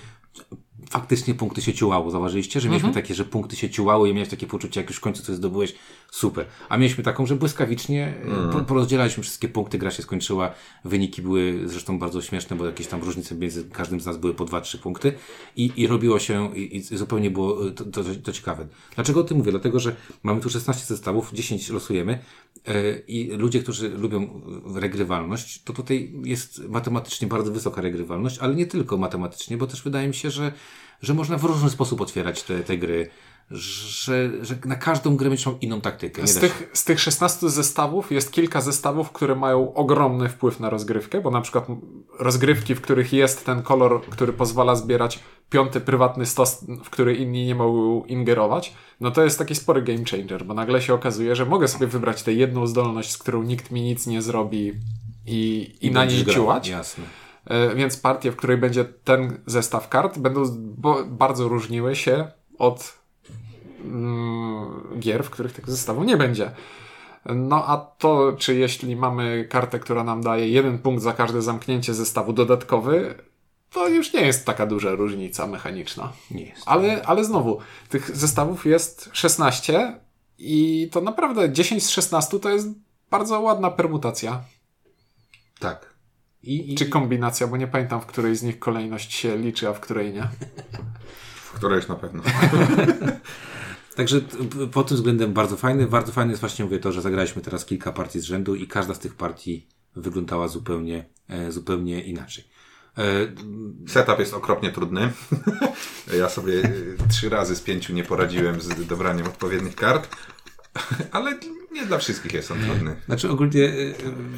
faktycznie 0.89 1.33
punkty 1.33 1.61
się 1.61 1.73
ciułało. 1.73 2.11
Zauważyliście, 2.11 2.59
że 2.59 2.69
mieliśmy 2.69 2.87
Mhm. 2.89 3.03
takie, 3.03 3.15
że 3.15 3.25
punkty 3.25 3.55
się 3.55 3.69
ciułały 3.69 4.09
i 4.09 4.13
miałeś 4.13 4.29
takie 4.29 4.47
poczucie, 4.47 4.79
jak 4.81 4.89
już 4.89 4.97
w 4.97 5.01
końcu 5.01 5.23
coś 5.23 5.35
zdobyłeś, 5.35 5.75
super. 6.11 6.45
A 6.69 6.77
mieliśmy 6.77 7.03
taką, 7.03 7.25
że 7.25 7.35
błyskawicznie 7.35 8.17
Mm. 8.25 8.49
mm. 8.49 8.65
porozdzielaliśmy 8.65 9.23
wszystkie 9.23 9.47
punkty, 9.47 9.77
gra 9.77 9.91
się 9.91 10.03
skończyła, 10.03 10.53
wyniki 10.85 11.21
były 11.21 11.61
zresztą 11.65 11.99
bardzo 11.99 12.21
śmieszne, 12.21 12.55
bo 12.55 12.65
jakieś 12.65 12.87
tam 12.87 13.03
różnice 13.03 13.35
między 13.35 13.69
każdym 13.69 14.01
z 14.01 14.05
nas 14.05 14.17
były 14.17 14.33
po 14.33 14.45
2-3 14.45 14.77
punkty 14.77 15.13
i, 15.55 15.71
i 15.75 15.87
robiło 15.87 16.19
się, 16.19 16.55
i, 16.55 16.77
i 16.77 16.81
zupełnie 16.81 17.31
było 17.31 17.71
to, 17.71 17.85
to, 17.85 18.03
to 18.23 18.31
ciekawe. 18.31 18.67
Dlaczego 18.95 19.19
o 19.19 19.23
tym 19.23 19.37
mówię? 19.37 19.51
Dlatego, 19.51 19.79
że 19.79 19.95
mamy 20.23 20.41
tu 20.41 20.49
16 20.49 20.85
zestawów, 20.85 21.33
10 21.33 21.69
losujemy 21.69 22.19
e, 22.67 22.99
i 22.99 23.31
ludzie, 23.31 23.59
którzy 23.59 23.89
lubią 23.89 24.41
e, 24.75 24.79
regrywalność, 24.79 25.63
to 25.63 25.73
tutaj 25.73 26.13
jest 26.23 26.67
matematycznie 26.69 27.27
bardzo 27.27 27.51
wysoka 27.51 27.81
regrywalność, 27.81 28.39
ale 28.39 28.55
nie 28.55 28.65
tylko 28.65 28.97
matematycznie, 28.97 29.57
bo 29.57 29.67
też 29.67 29.83
wydaje 29.83 30.07
mi 30.07 30.13
się, 30.13 30.31
że, 30.31 30.51
że 31.01 31.13
można 31.13 31.37
w 31.37 31.43
różny 31.43 31.69
sposób 31.69 32.01
otwierać 32.01 32.43
te, 32.43 32.59
te 32.59 32.77
gry, 32.77 33.09
że, 33.51 34.45
że 34.45 34.55
na 34.65 34.75
każdą 34.75 35.15
grę 35.15 35.29
będziesz 35.29 35.45
miał 35.45 35.57
inną 35.61 35.81
taktykę. 35.81 36.27
Z 36.27 36.39
tych, 36.39 36.69
z 36.73 36.83
tych 36.83 36.99
16 36.99 37.49
zestawów 37.49 38.11
jest 38.11 38.31
kilka 38.31 38.61
zestawów, 38.61 39.11
które 39.11 39.35
mają 39.35 39.73
ogromny 39.73 40.29
wpływ 40.29 40.59
na 40.59 40.69
rozgrywkę, 40.69 41.21
bo 41.21 41.31
na 41.31 41.41
przykład 41.41 41.67
rozgrywki, 42.19 42.75
w 42.75 42.81
których 42.81 43.13
jest 43.13 43.45
ten 43.45 43.61
kolor, 43.61 44.01
który 44.09 44.33
pozwala 44.33 44.75
zbierać 44.75 45.19
piąty 45.49 45.81
prywatny 45.81 46.25
stos, 46.25 46.65
w 46.83 46.89
który 46.89 47.15
inni 47.15 47.45
nie 47.45 47.55
mogą 47.55 48.03
ingerować, 48.03 48.73
no 48.99 49.11
to 49.11 49.23
jest 49.23 49.37
taki 49.37 49.55
spory 49.55 49.81
game 49.81 50.05
changer, 50.11 50.45
bo 50.45 50.53
nagle 50.53 50.81
się 50.81 50.93
okazuje, 50.93 51.35
że 51.35 51.45
mogę 51.45 51.67
sobie 51.67 51.87
wybrać 51.87 52.23
tę 52.23 52.33
jedną 52.33 52.67
zdolność, 52.67 53.11
z 53.11 53.17
którą 53.17 53.43
nikt 53.43 53.71
mi 53.71 53.81
nic 53.81 54.07
nie 54.07 54.21
zrobi 54.21 54.73
i, 55.25 55.73
i, 55.81 55.91
na 55.91 55.99
będziesz 55.99 56.25
niej 56.25 56.35
ciułać. 56.35 56.67
Jasne. 56.67 57.03
E, 57.45 57.75
Więc 57.75 57.97
partie, 57.97 58.31
w 58.31 58.35
której 58.35 58.57
będzie 58.57 58.85
ten 58.85 59.39
zestaw 59.45 59.89
kart, 59.89 60.19
będą 60.19 60.43
bardzo 61.07 61.47
różniły 61.47 61.95
się 61.95 62.31
od 62.57 62.97
gier, 64.99 65.23
w 65.23 65.29
których 65.29 65.53
tego 65.53 65.71
zestawu 65.71 66.03
nie 66.03 66.17
będzie. 66.17 66.51
No 67.25 67.65
a 67.67 67.77
to, 67.77 68.33
czy 68.37 68.55
jeśli 68.55 68.95
mamy 68.95 69.47
kartę, 69.49 69.79
która 69.79 70.03
nam 70.03 70.21
daje 70.21 70.49
jeden 70.49 70.79
punkt 70.79 71.03
za 71.03 71.13
każde 71.13 71.41
zamknięcie 71.41 71.93
zestawu 71.93 72.33
dodatkowy, 72.33 73.15
to 73.71 73.87
już 73.87 74.13
nie 74.13 74.21
jest 74.21 74.45
taka 74.45 74.65
duża 74.65 74.91
różnica 74.91 75.47
mechaniczna. 75.47 76.13
Nie 76.31 76.45
jest. 76.45 76.63
Ale, 76.65 77.05
ale 77.05 77.25
znowu, 77.25 77.59
tych 77.89 78.17
zestawów 78.17 78.65
jest 78.65 79.09
16 79.13 79.99
i 80.37 80.89
to 80.91 81.01
naprawdę 81.01 81.51
10 81.51 81.85
z 81.85 81.89
16 81.89 82.39
to 82.39 82.49
jest 82.49 82.67
bardzo 83.11 83.39
ładna 83.39 83.71
permutacja. 83.71 84.43
Tak. 85.59 85.93
I, 86.43 86.73
i, 86.73 86.75
Czy 86.75 86.85
kombinacja, 86.85 87.47
bo 87.47 87.57
nie 87.57 87.67
pamiętam, 87.67 88.01
w 88.01 88.05
której 88.05 88.35
z 88.35 88.43
nich 88.43 88.59
kolejność 88.59 89.13
się 89.13 89.37
liczy, 89.37 89.69
a 89.69 89.73
w 89.73 89.79
której 89.79 90.13
nie. 90.13 90.27
W 91.35 91.51
którejś 91.51 91.87
na 91.87 91.95
pewno. 91.95 92.23
Także 93.97 94.21
pod 94.71 94.87
tym 94.87 94.97
względem 94.97 95.33
bardzo 95.33 95.57
fajny. 95.57 95.87
Bardzo 95.87 96.11
fajne 96.11 96.31
jest 96.31 96.41
właśnie 96.41 96.65
mówię 96.65 96.79
to, 96.79 96.91
że 96.91 97.01
zagraliśmy 97.01 97.41
teraz 97.41 97.65
kilka 97.65 97.91
partii 97.91 98.19
z 98.19 98.23
rzędu 98.23 98.55
i 98.55 98.67
każda 98.67 98.93
z 98.93 98.99
tych 98.99 99.15
partii 99.15 99.67
wyglądała 99.95 100.47
zupełnie, 100.47 101.05
e, 101.29 101.51
zupełnie 101.51 102.03
inaczej. 102.03 102.43
E, 102.97 103.03
Setup 103.87 104.19
jest 104.19 104.33
okropnie 104.33 104.71
trudny. 104.71 105.11
Ja 106.17 106.29
sobie 106.29 106.53
y, 106.53 106.97
trzy 107.09 107.29
razy 107.29 107.55
z 107.55 107.61
pięciu 107.61 107.93
nie 107.93 108.03
poradziłem 108.03 108.61
z 108.61 108.87
dobraniem 108.87 109.25
odpowiednich 109.25 109.75
kart, 109.75 110.15
ale 111.11 111.39
nie 111.71 111.85
dla 111.85 111.97
wszystkich 111.97 112.33
jest 112.33 112.51
on 112.51 112.57
trudny. 112.59 112.95
znaczy 113.05 113.29
ogólnie 113.29 113.73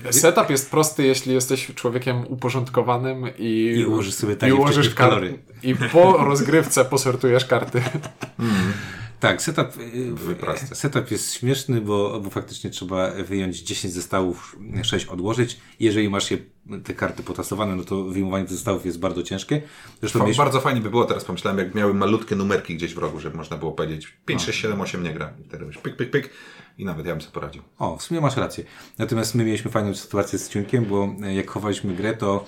e, 0.06 0.14
Setup 0.14 0.50
jest 0.50 0.72
prosty, 0.72 1.04
jeśli 1.04 1.34
jesteś 1.34 1.72
człowiekiem 1.76 2.28
uporządkowanym 2.28 3.24
i, 3.38 3.74
I 3.78 3.86
ułożysz 3.86 4.14
sobie 4.14 4.34
i 4.34 4.38
takie 4.38 4.56
ułożysz 4.56 4.96
kar- 4.96 5.24
I 5.64 5.76
po 5.76 6.18
rozgrywce 6.18 6.86
posortujesz 6.86 7.46
karty. 7.46 7.82
Tak, 9.20 9.42
setup, 9.42 9.68
y, 10.72 10.76
setup 10.76 11.12
jest 11.12 11.34
śmieszny, 11.34 11.82
bo, 11.82 12.20
bo 12.20 12.30
faktycznie 12.30 12.70
trzeba 12.70 13.12
wyjąć 13.12 13.60
10 13.60 13.94
zestawów, 13.94 14.56
6 14.84 15.06
odłożyć. 15.06 15.58
Jeżeli 15.80 16.10
masz 16.10 16.32
je, 16.32 16.38
te 16.84 16.94
karty 16.94 17.24
potasowane, 17.24 17.76
no 17.76 17.84
to 17.84 18.04
wyjmowanie 18.04 18.46
tych 18.46 18.54
zestawów 18.54 18.86
jest 18.86 19.00
bardzo 19.00 19.24
ciężkie. 19.24 19.62
Zresztą 20.00 20.20
mieliśmy- 20.20 20.44
Bardzo 20.44 20.62
fajnie 20.62 20.82
by 20.82 20.90
było, 20.90 21.06
teraz 21.06 21.26
pomyślałem, 21.26 21.60
jak 21.60 21.76
miały 21.76 21.94
malutkie 21.94 22.36
numerki 22.36 22.76
gdzieś 22.76 22.94
w 22.94 22.98
rogu, 22.98 23.20
żeby 23.20 23.38
można 23.38 23.58
było 23.58 23.72
powiedzieć 23.72 24.08
5, 24.26 24.42
6, 24.44 24.60
7, 24.62 24.82
8 24.82 25.04
nie 25.04 25.14
gra. 25.14 25.34
I 25.42 25.44
wtedy 25.44 25.66
już 25.66 25.78
pyk, 25.78 25.96
pyk, 25.96 26.10
pyk 26.12 26.30
i 26.78 26.86
nawet 26.86 27.06
ja 27.06 27.12
bym 27.14 27.22
sobie 27.22 27.34
poradził. 27.34 27.62
O, 27.80 27.98
w 27.98 28.04
sumie 28.04 28.22
masz 28.22 28.38
rację. 28.38 28.64
Natomiast 28.98 29.36
my 29.36 29.44
mieliśmy 29.44 29.72
fajną 29.72 29.96
sytuację 29.96 30.40
z 30.40 30.50
Ciunkiem, 30.50 30.86
bo 30.86 31.10
jak 31.36 31.50
chowaliśmy 31.52 31.94
grę, 31.96 32.14
to 32.14 32.46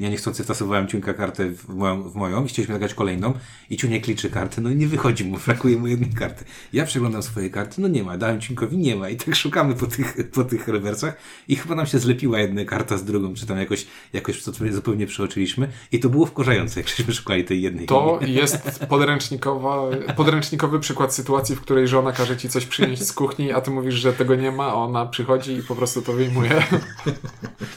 ja 0.00 0.08
niechcący 0.08 0.44
wtasowałem 0.44 0.88
Ciunka 0.88 1.14
kartę 1.14 1.50
w 1.50 1.68
moją, 1.68 2.02
w 2.02 2.14
moją 2.14 2.44
i 2.44 2.48
chcieliśmy 2.48 2.74
zagrać 2.74 2.94
kolejną 2.94 3.34
i 3.70 3.76
Ciuniek 3.76 4.06
liczy 4.06 4.30
karty, 4.30 4.60
no 4.60 4.70
i 4.70 4.76
nie 4.76 4.86
wychodzi 4.88 5.24
mu, 5.24 5.38
brakuje 5.46 5.76
mu 5.78 5.86
jednej 5.86 6.10
karty. 6.10 6.44
Ja 6.72 6.84
przeglądam 6.86 7.22
swoje 7.22 7.50
karty, 7.50 7.80
no 7.80 7.88
nie 7.88 8.04
ma, 8.04 8.18
dałem 8.18 8.40
Ciunkowi, 8.40 8.78
nie 8.78 8.96
ma 8.96 9.08
i 9.08 9.16
tak 9.16 9.36
szukamy 9.36 9.74
po 9.74 9.86
tych, 9.86 10.30
po 10.30 10.44
tych 10.44 10.68
rewersach 10.68 11.16
i 11.48 11.56
chyba 11.56 11.74
nam 11.74 11.86
się 11.86 11.98
zlepiła 11.98 12.38
jedna 12.38 12.64
karta 12.64 12.96
z 12.98 13.04
drugą, 13.04 13.34
czy 13.34 13.46
tam 13.46 13.58
jakoś, 13.58 13.86
jakoś 14.12 14.42
zupełnie- 14.42 14.72
zupełnie 14.72 15.06
przeoczyliśmy 15.06 15.68
i 15.92 16.00
to 16.00 16.08
było 16.08 16.26
wkurzające, 16.26 16.80
jak 16.80 16.88
żeśmy 16.88 17.14
szukali 17.14 17.44
tej 17.44 17.62
jednej. 17.62 17.86
To 17.86 18.20
jest 18.40 18.80
podręcznikowa, 18.88 19.82
podręcznikowy 20.16 20.80
przykład 20.80 21.14
sytuacji, 21.14 21.56
w 21.56 21.60
której 21.60 21.88
żona 21.88 22.12
każe 22.12 22.36
ci 22.36 22.48
coś 22.48 22.66
przynieść 22.66 23.02
z 23.02 23.12
kuchni, 23.12 23.52
a 23.52 23.60
ty 23.60 23.70
mówisz, 23.70 23.94
że 23.94 24.12
tego 24.12 24.34
nie 24.34 24.52
ma, 24.52 24.64
a 24.64 24.74
ona 24.74 25.06
przychodzi 25.06 25.52
i 25.52 25.62
po 25.62 25.76
prostu 25.76 26.02
to 26.02 26.12
wyjmuje. 26.12 26.62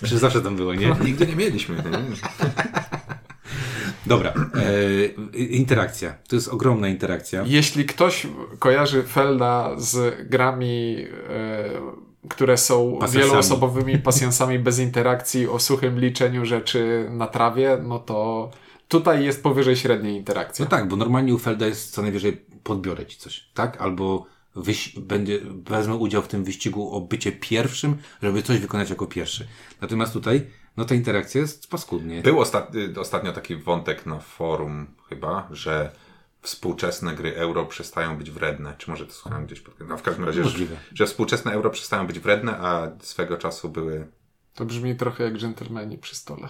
Przecież 0.02 0.20
zawsze 0.20 0.42
tam 0.42 0.56
było, 0.56 0.74
nie? 0.74 0.96
Nigdy 1.06 1.28
nie 1.28 1.36
mieliśmy. 1.36 1.84
Dobra, 4.06 4.34
e, 5.34 5.36
interakcja. 5.38 6.14
To 6.28 6.36
jest 6.36 6.48
ogromna 6.48 6.88
interakcja. 6.88 7.44
Jeśli 7.46 7.86
ktoś 7.86 8.28
kojarzy 8.60 9.04
Felda 9.04 9.72
z 9.78 10.16
grami, 10.30 10.98
e, 11.30 11.70
które 12.30 12.58
są 12.58 12.98
Pasjansami. 13.00 13.30
wieloosobowymi 13.30 13.98
pasjansami 14.10 14.60
bez 14.60 14.80
interakcji, 14.80 15.48
o 15.48 15.60
suchym 15.60 16.00
liczeniu 16.00 16.46
rzeczy 16.46 17.08
na 17.12 17.28
trawie, 17.28 17.78
no 17.84 18.00
to 18.00 18.50
tutaj 18.88 19.26
jest 19.26 19.44
powyżej 19.44 19.76
średniej 19.76 20.16
interakcja. 20.16 20.66
No 20.66 20.72
tak, 20.72 20.88
bo 20.88 20.96
normalnie 20.96 21.34
u 21.34 21.38
Felda 21.38 21.66
jest 21.68 21.92
co 21.92 22.02
najwyżej 22.02 22.46
podbiorę 22.64 23.06
ci 23.06 23.18
coś, 23.18 23.50
tak? 23.54 23.82
Albo 23.82 24.26
wyś- 24.56 25.00
będzie, 25.00 25.40
wezmę 25.68 25.96
udział 25.96 26.22
w 26.22 26.28
tym 26.28 26.44
wyścigu 26.44 26.92
o 26.96 27.02
bycie 27.02 27.32
pierwszym, 27.32 27.98
żeby 28.24 28.44
coś 28.44 28.58
wykonać 28.60 28.90
jako 28.90 29.08
pierwszy. 29.08 29.48
Natomiast 29.82 30.14
tutaj, 30.14 30.42
no 30.78 30.86
ta 30.86 30.96
interakcja 30.96 31.42
jest 31.42 31.70
paskudnie. 31.70 32.22
Był 32.22 32.40
ostat... 32.40 32.72
ostatnio 33.00 33.34
taki 33.34 33.56
wątek 33.56 34.06
na 34.06 34.20
forum 34.20 34.88
chyba, 35.10 35.48
że 35.52 35.92
współczesne 36.42 37.16
gry 37.16 37.36
euro 37.36 37.66
przestają 37.66 38.18
być 38.18 38.32
wredne. 38.32 38.76
Czy 38.78 38.90
może 38.90 39.06
to 39.06 39.14
słuchałem 39.14 39.46
gdzieś 39.46 39.60
pod... 39.60 39.80
No 39.80 39.98
w 39.98 40.02
każdym 40.02 40.26
razie, 40.26 40.38
że, 40.38 40.50
Możliwe. 40.50 40.78
że 40.94 41.06
współczesne 41.06 41.52
euro 41.52 41.70
przestają 41.70 42.08
być 42.08 42.20
wredne, 42.20 42.58
a 42.58 42.92
swego 43.00 43.38
czasu 43.38 43.70
były... 43.70 44.08
To 44.56 44.66
brzmi 44.66 44.96
trochę 44.96 45.24
jak 45.24 45.38
dżentelmeni 45.38 45.98
przy 45.98 46.16
stole. 46.16 46.50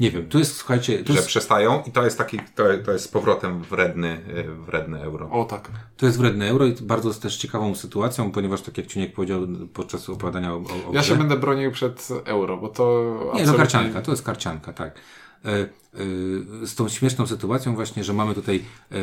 Nie 0.00 0.10
wiem, 0.10 0.28
tu 0.28 0.38
jest, 0.38 0.56
słuchajcie, 0.56 0.98
tu 0.98 1.12
że 1.12 1.18
jest, 1.18 1.28
przestają 1.28 1.82
i 1.86 1.90
to 1.90 2.04
jest 2.04 2.18
taki, 2.18 2.38
to, 2.54 2.64
to 2.84 2.92
jest 2.92 3.04
z 3.04 3.08
powrotem 3.08 3.62
wredny, 3.62 4.20
y, 4.36 4.44
wredne 4.66 5.02
euro. 5.02 5.30
O 5.30 5.44
tak. 5.44 5.70
to 5.96 6.06
jest 6.06 6.18
wredne 6.18 6.48
euro 6.48 6.66
i 6.66 6.72
bardzo 6.72 7.14
też 7.14 7.36
ciekawą 7.36 7.74
sytuacją, 7.74 8.30
ponieważ 8.32 8.62
tak 8.62 8.78
jak 8.78 8.86
Ciuniek 8.86 9.12
powiedział 9.14 9.40
podczas 9.72 10.08
opowiadania 10.08 10.52
o, 10.54 10.56
o, 10.56 10.90
o 10.90 10.92
Ja 10.92 11.02
się 11.02 11.16
będę 11.16 11.36
bronił 11.36 11.72
przed 11.72 12.08
euro, 12.24 12.56
bo 12.56 12.68
to 12.68 13.14
Nie, 13.14 13.30
to 13.30 13.32
absolutnie- 13.32 13.56
karcianka, 13.56 14.02
to 14.02 14.10
jest 14.10 14.22
karcianka, 14.22 14.72
tak. 14.72 14.94
E, 15.44 15.50
e, 15.50 15.66
z 16.66 16.74
tą 16.74 16.88
śmieszną 16.88 17.26
sytuacją 17.26 17.74
właśnie, 17.74 18.04
że 18.04 18.12
mamy 18.12 18.34
tutaj 18.34 18.64
e, 18.92 18.96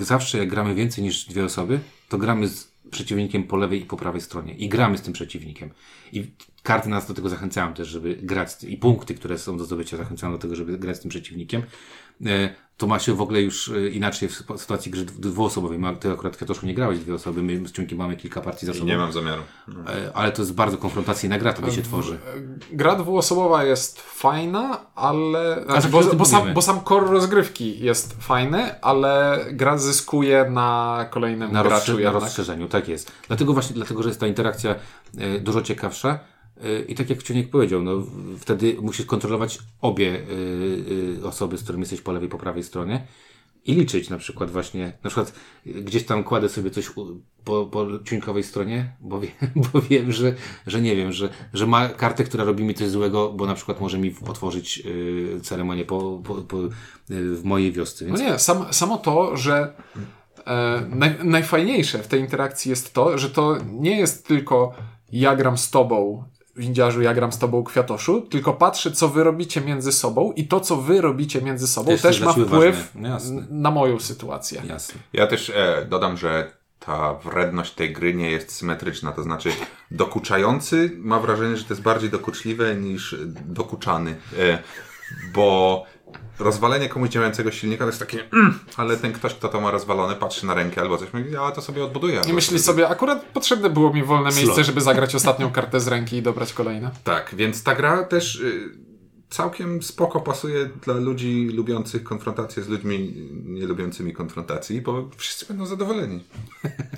zawsze 0.00 0.38
jak 0.38 0.48
gramy 0.48 0.74
więcej 0.74 1.04
niż 1.04 1.24
dwie 1.24 1.44
osoby, 1.44 1.80
to 2.08 2.18
gramy 2.18 2.48
z 2.48 2.69
przeciwnikiem 2.90 3.44
po 3.44 3.56
lewej 3.56 3.82
i 3.82 3.86
po 3.86 3.96
prawej 3.96 4.20
stronie 4.20 4.54
i 4.54 4.68
gramy 4.68 4.98
z 4.98 5.02
tym 5.02 5.12
przeciwnikiem. 5.12 5.70
I 6.12 6.30
karty 6.62 6.88
nas 6.88 7.06
do 7.06 7.14
tego 7.14 7.28
zachęcają 7.28 7.74
też, 7.74 7.88
żeby 7.88 8.16
grać 8.16 8.64
i 8.64 8.76
punkty, 8.76 9.14
które 9.14 9.38
są 9.38 9.58
do 9.58 9.64
zdobycia 9.64 9.96
zachęcają 9.96 10.32
do 10.32 10.38
tego, 10.38 10.56
żeby 10.56 10.78
grać 10.78 10.96
z 10.96 11.00
tym 11.00 11.10
przeciwnikiem. 11.10 11.62
E, 12.80 12.82
to 12.82 12.86
ma 12.86 12.98
się 12.98 13.14
w 13.14 13.20
ogóle 13.20 13.40
już 13.42 13.68
e, 13.68 13.88
inaczej 13.88 14.28
w 14.28 14.32
sytu- 14.32 14.58
sytuacji 14.58 14.92
gry 14.92 15.04
dw- 15.04 15.20
dwuosobowej. 15.20 15.78
Ty 16.00 16.12
akurat 16.12 16.36
Kwiatoszu 16.36 16.66
nie 16.66 16.74
grałeś 16.74 16.98
dwie 16.98 17.14
osoby, 17.14 17.42
my 17.42 17.68
z 17.68 17.72
Ciunkiem 17.72 17.98
mamy 17.98 18.16
kilka 18.16 18.40
partii 18.40 18.66
za 18.66 18.72
I 18.72 18.74
sobą. 18.74 18.86
nie 18.86 18.96
mam 18.96 19.12
zamiaru. 19.12 19.42
E, 19.68 20.10
Ale 20.16 20.32
to 20.32 20.42
jest 20.42 20.54
bardzo 20.54 20.78
konfrontacyjna 20.78 21.38
gra, 21.38 21.52
to 21.52 21.70
się 21.70 21.82
tworzy. 21.82 22.18
Gra 22.72 22.96
dwuosobowa 22.96 23.64
jest 23.64 24.00
fajna, 24.00 24.80
ale. 24.94 25.64
Znaczy, 25.66 25.88
bo, 25.88 26.02
bo, 26.02 26.24
sam, 26.24 26.54
bo 26.54 26.62
sam 26.62 26.80
core 26.84 27.06
rozgrywki 27.06 27.80
jest 27.80 28.16
fajny, 28.22 28.80
ale 28.80 29.44
gra 29.52 29.78
zyskuje 29.78 30.50
na 30.50 31.06
kolejnym 31.10 31.52
na, 31.52 31.62
graczu 31.62 31.98
na 31.98 32.10
rozszerzeniu, 32.10 32.68
tak 32.68 32.88
jest. 32.88 33.12
Dlatego 33.28 33.52
właśnie, 33.52 33.74
dlatego, 33.74 34.02
że 34.02 34.08
jest 34.08 34.20
ta 34.20 34.26
interakcja 34.26 34.74
e, 35.18 35.40
dużo 35.40 35.62
ciekawsza 35.62 36.08
e, 36.08 36.18
i 36.88 36.94
tak 36.94 37.10
jak 37.10 37.22
Ciuniek 37.22 37.50
powiedział, 37.50 37.82
no, 37.82 38.06
wtedy 38.38 38.76
musisz 38.82 39.06
kontrolować 39.06 39.58
obie 39.80 40.08
e, 40.08 41.22
e, 41.22 41.24
osoby, 41.24 41.58
z 41.58 41.62
którymi 41.62 41.82
jesteś 41.82 42.00
po 42.00 42.12
lewej, 42.12 42.28
po 42.28 42.38
prawej 42.38 42.62
stronie 42.62 43.06
i 43.64 43.74
liczyć 43.74 44.10
na 44.10 44.18
przykład 44.18 44.50
właśnie, 44.50 44.92
na 45.04 45.10
przykład 45.10 45.32
gdzieś 45.66 46.04
tam 46.04 46.24
kładę 46.24 46.48
sobie 46.48 46.70
coś 46.70 46.90
po, 47.44 47.66
po 47.66 48.42
stronie, 48.42 48.96
bo, 49.00 49.20
wie, 49.20 49.28
bo 49.72 49.80
wiem, 49.80 50.12
że, 50.12 50.34
że 50.66 50.80
nie 50.80 50.96
wiem, 50.96 51.12
że, 51.12 51.28
że 51.52 51.66
ma 51.66 51.88
kartę, 51.88 52.24
która 52.24 52.44
robi 52.44 52.64
mi 52.64 52.74
coś 52.74 52.88
złego, 52.88 53.32
bo 53.32 53.46
na 53.46 53.54
przykład 53.54 53.80
może 53.80 53.98
mi 53.98 54.14
otworzyć 54.28 54.82
y, 54.86 55.40
ceremonię 55.42 55.84
po, 55.84 56.20
po, 56.24 56.34
po, 56.34 56.58
y, 56.64 56.70
w 57.08 57.44
mojej 57.44 57.72
wiosce. 57.72 58.06
Więc... 58.06 58.20
No 58.20 58.26
nie, 58.26 58.38
sam, 58.38 58.72
samo 58.72 58.98
to, 58.98 59.36
że 59.36 59.74
e, 60.46 60.86
naj, 60.88 61.14
najfajniejsze 61.24 61.98
w 61.98 62.08
tej 62.08 62.20
interakcji 62.20 62.70
jest 62.70 62.94
to, 62.94 63.18
że 63.18 63.30
to 63.30 63.56
nie 63.72 63.98
jest 63.98 64.26
tylko 64.26 64.72
ja 65.12 65.36
gram 65.36 65.58
z 65.58 65.70
tobą 65.70 66.24
windziarzu, 66.60 67.02
ja 67.02 67.14
gram 67.14 67.32
z 67.32 67.38
tobą 67.38 67.64
kwiatoszu, 67.64 68.20
tylko 68.20 68.52
patrzę, 68.52 68.90
co 68.90 69.08
wy 69.08 69.24
robicie 69.24 69.60
między 69.60 69.92
sobą 69.92 70.32
i 70.32 70.48
to, 70.48 70.60
co 70.60 70.76
wy 70.76 71.00
robicie 71.00 71.42
między 71.42 71.68
sobą, 71.68 71.90
Też 71.90 72.02
też, 72.02 72.20
ma 72.20 72.32
wpływ. 72.32 72.90
No 72.94 73.18
na 73.50 73.70
moją 73.70 74.00
sytuację. 74.00 74.62
Jasne. 74.68 75.00
Ja 75.12 75.26
też 75.26 75.50
e, 75.50 75.86
dodam, 75.88 76.16
że 76.16 76.52
ta 76.78 77.14
wredność 77.14 77.74
tej 77.74 77.92
gry 77.92 78.14
nie 78.14 78.30
jest 78.30 78.52
symetryczna, 78.52 79.12
to 79.12 79.22
znaczy 79.22 79.50
dokuczający 79.90 80.90
ma 80.98 81.20
wrażenie, 81.20 81.56
że 81.56 81.64
to 81.64 81.74
jest 81.74 81.82
bardziej 81.82 82.10
dokuczliwe 82.10 82.76
niż 82.76 83.16
dokuczany, 83.46 84.16
e, 84.38 84.58
bo 85.34 85.84
rozwalenie 86.40 86.88
komuś 86.88 87.08
działającego 87.08 87.50
silnika 87.50 87.84
to 87.84 87.88
jest 87.88 87.98
takie, 87.98 88.24
mm, 88.32 88.58
ale 88.76 88.96
ten 88.96 89.12
ktoś, 89.12 89.34
kto 89.34 89.48
to 89.48 89.60
ma 89.60 89.70
rozwalone, 89.70 90.16
patrzy 90.16 90.46
na 90.46 90.54
rękę 90.54 90.80
albo 90.80 90.98
coś, 90.98 91.12
mówi, 91.12 91.32
ja 91.32 91.50
to 91.50 91.62
sobie 91.62 91.84
odbuduję. 91.84 92.20
I 92.28 92.32
myśli 92.32 92.58
sobie, 92.58 92.88
akurat 92.88 93.24
potrzebne 93.24 93.70
było 93.70 93.92
mi 93.92 94.04
wolne 94.04 94.30
miejsce, 94.30 94.54
Slot. 94.54 94.66
żeby 94.66 94.80
zagrać 94.80 95.14
ostatnią 95.14 95.50
kartę 95.52 95.80
z 95.80 95.88
ręki 95.88 96.16
i 96.16 96.22
dobrać 96.22 96.52
kolejne. 96.52 96.90
Tak, 97.04 97.34
więc 97.34 97.62
ta 97.62 97.74
gra 97.74 98.04
też 98.04 98.36
y, 98.36 98.89
całkiem 99.30 99.82
spoko 99.82 100.20
pasuje 100.20 100.70
dla 100.84 100.94
ludzi 100.94 101.48
lubiących 101.54 102.04
konfrontację 102.04 102.62
z 102.62 102.68
ludźmi 102.68 103.14
nie 103.44 103.66
lubiącymi 103.66 104.12
konfrontacji, 104.12 104.80
bo 104.80 105.08
wszyscy 105.16 105.46
będą 105.46 105.66
zadowoleni. 105.66 106.24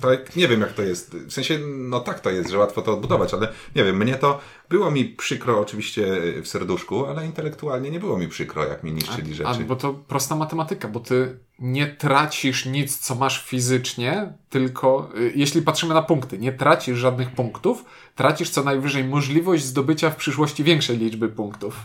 Tak, 0.01 0.35
nie 0.35 0.47
wiem 0.47 0.61
jak 0.61 0.73
to 0.73 0.81
jest. 0.81 1.15
W 1.15 1.33
sensie, 1.33 1.59
no 1.77 1.99
tak 1.99 2.19
to 2.19 2.29
jest, 2.29 2.49
że 2.49 2.57
łatwo 2.57 2.81
to 2.81 2.93
odbudować, 2.93 3.33
ale 3.33 3.47
nie 3.75 3.83
wiem, 3.83 3.97
mnie 3.97 4.15
to 4.15 4.39
było 4.69 4.91
mi 4.91 5.05
przykro 5.05 5.59
oczywiście 5.59 6.07
w 6.41 6.47
serduszku, 6.47 7.05
ale 7.05 7.25
intelektualnie 7.25 7.91
nie 7.91 7.99
było 7.99 8.17
mi 8.17 8.27
przykro, 8.27 8.65
jak 8.65 8.83
mi 8.83 8.91
niszczyli 8.91 9.31
A, 9.31 9.35
rzeczy. 9.35 9.65
bo 9.65 9.75
to 9.75 9.93
prosta 9.93 10.35
matematyka, 10.35 10.87
bo 10.87 10.99
ty 10.99 11.37
nie 11.59 11.87
tracisz 11.87 12.65
nic, 12.65 12.97
co 12.97 13.15
masz 13.15 13.45
fizycznie, 13.45 14.33
tylko 14.49 15.09
y, 15.17 15.33
jeśli 15.35 15.61
patrzymy 15.61 15.93
na 15.93 16.01
punkty, 16.01 16.37
nie 16.37 16.53
tracisz 16.53 16.97
żadnych 16.97 17.31
punktów, 17.31 17.85
tracisz 18.15 18.49
co 18.49 18.63
najwyżej 18.63 19.03
możliwość 19.03 19.63
zdobycia 19.63 20.09
w 20.09 20.15
przyszłości 20.15 20.63
większej 20.63 20.97
liczby 20.97 21.29
punktów. 21.29 21.75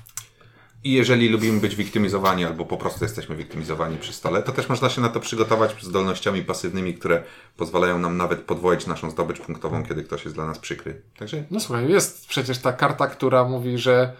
I 0.85 0.93
jeżeli 0.93 1.29
lubimy 1.29 1.61
być 1.61 1.77
wiktymizowani, 1.77 2.45
albo 2.45 2.65
po 2.65 2.77
prostu 2.77 3.05
jesteśmy 3.05 3.37
wiktymizowani 3.37 3.97
przy 3.99 4.13
stole, 4.13 4.43
to 4.43 4.53
też 4.53 4.69
można 4.69 4.91
się 4.91 5.01
na 5.01 5.09
to 5.09 5.21
przygotować 5.21 5.77
zdolnościami 5.83 6.43
pasywnymi, 6.43 6.95
które 6.95 7.23
pozwalają 7.57 7.99
nam 7.99 8.17
nawet 8.17 8.41
podwoić 8.41 8.87
naszą 8.87 9.11
zdobycz 9.11 9.41
punktową, 9.41 9.85
kiedy 9.85 10.05
ktoś 10.05 10.25
jest 10.25 10.37
dla 10.37 10.47
nas 10.47 10.59
przykry. 10.59 11.03
Także 11.19 11.45
No 11.51 11.61
słuchaj, 11.61 11.91
jest 11.91 12.27
przecież 12.27 12.59
ta 12.59 12.73
karta, 12.73 13.07
która 13.07 13.45
mówi, 13.45 13.79
że 13.79 14.13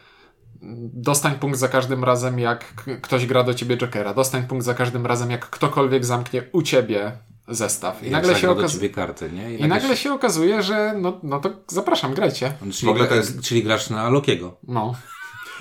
dostań 0.93 1.35
punkt 1.35 1.59
za 1.59 1.69
każdym 1.69 2.05
razem, 2.05 2.39
jak 2.39 2.75
ktoś 3.03 3.27
gra 3.27 3.45
do 3.45 3.55
ciebie 3.55 3.77
Jokera. 3.77 4.15
Dostań 4.15 4.47
punkt 4.47 4.65
za 4.65 4.75
każdym 4.75 5.07
razem, 5.07 5.31
jak 5.31 5.51
ktokolwiek 5.51 6.05
zamknie 6.05 6.43
u 6.53 6.63
ciebie 6.63 7.13
zestaw. 7.49 8.03
I, 8.03 8.05
Jak 8.05 8.13
nagle 8.13 8.37
się, 8.37 8.51
okaz... 8.51 8.73
ciebie 8.73 8.91
kartę, 8.91 9.31
nie? 9.31 9.55
I 9.55 9.69
nagle 9.69 9.97
się 9.97 10.13
okazuje, 10.13 10.63
że 10.63 10.95
no, 11.01 11.21
no 11.23 11.41
to 11.41 11.51
zapraszam, 11.69 12.15
grajcie. 12.15 12.53
Czyli, 12.73 12.87
W 12.87 12.89
ogóle 12.89 13.07
to 13.07 13.15
jest- 13.15 13.41
czyli 13.41 13.63
grasz 13.63 13.91
na 13.91 14.09
Lokiego. 14.09 14.57
No. 14.69 14.95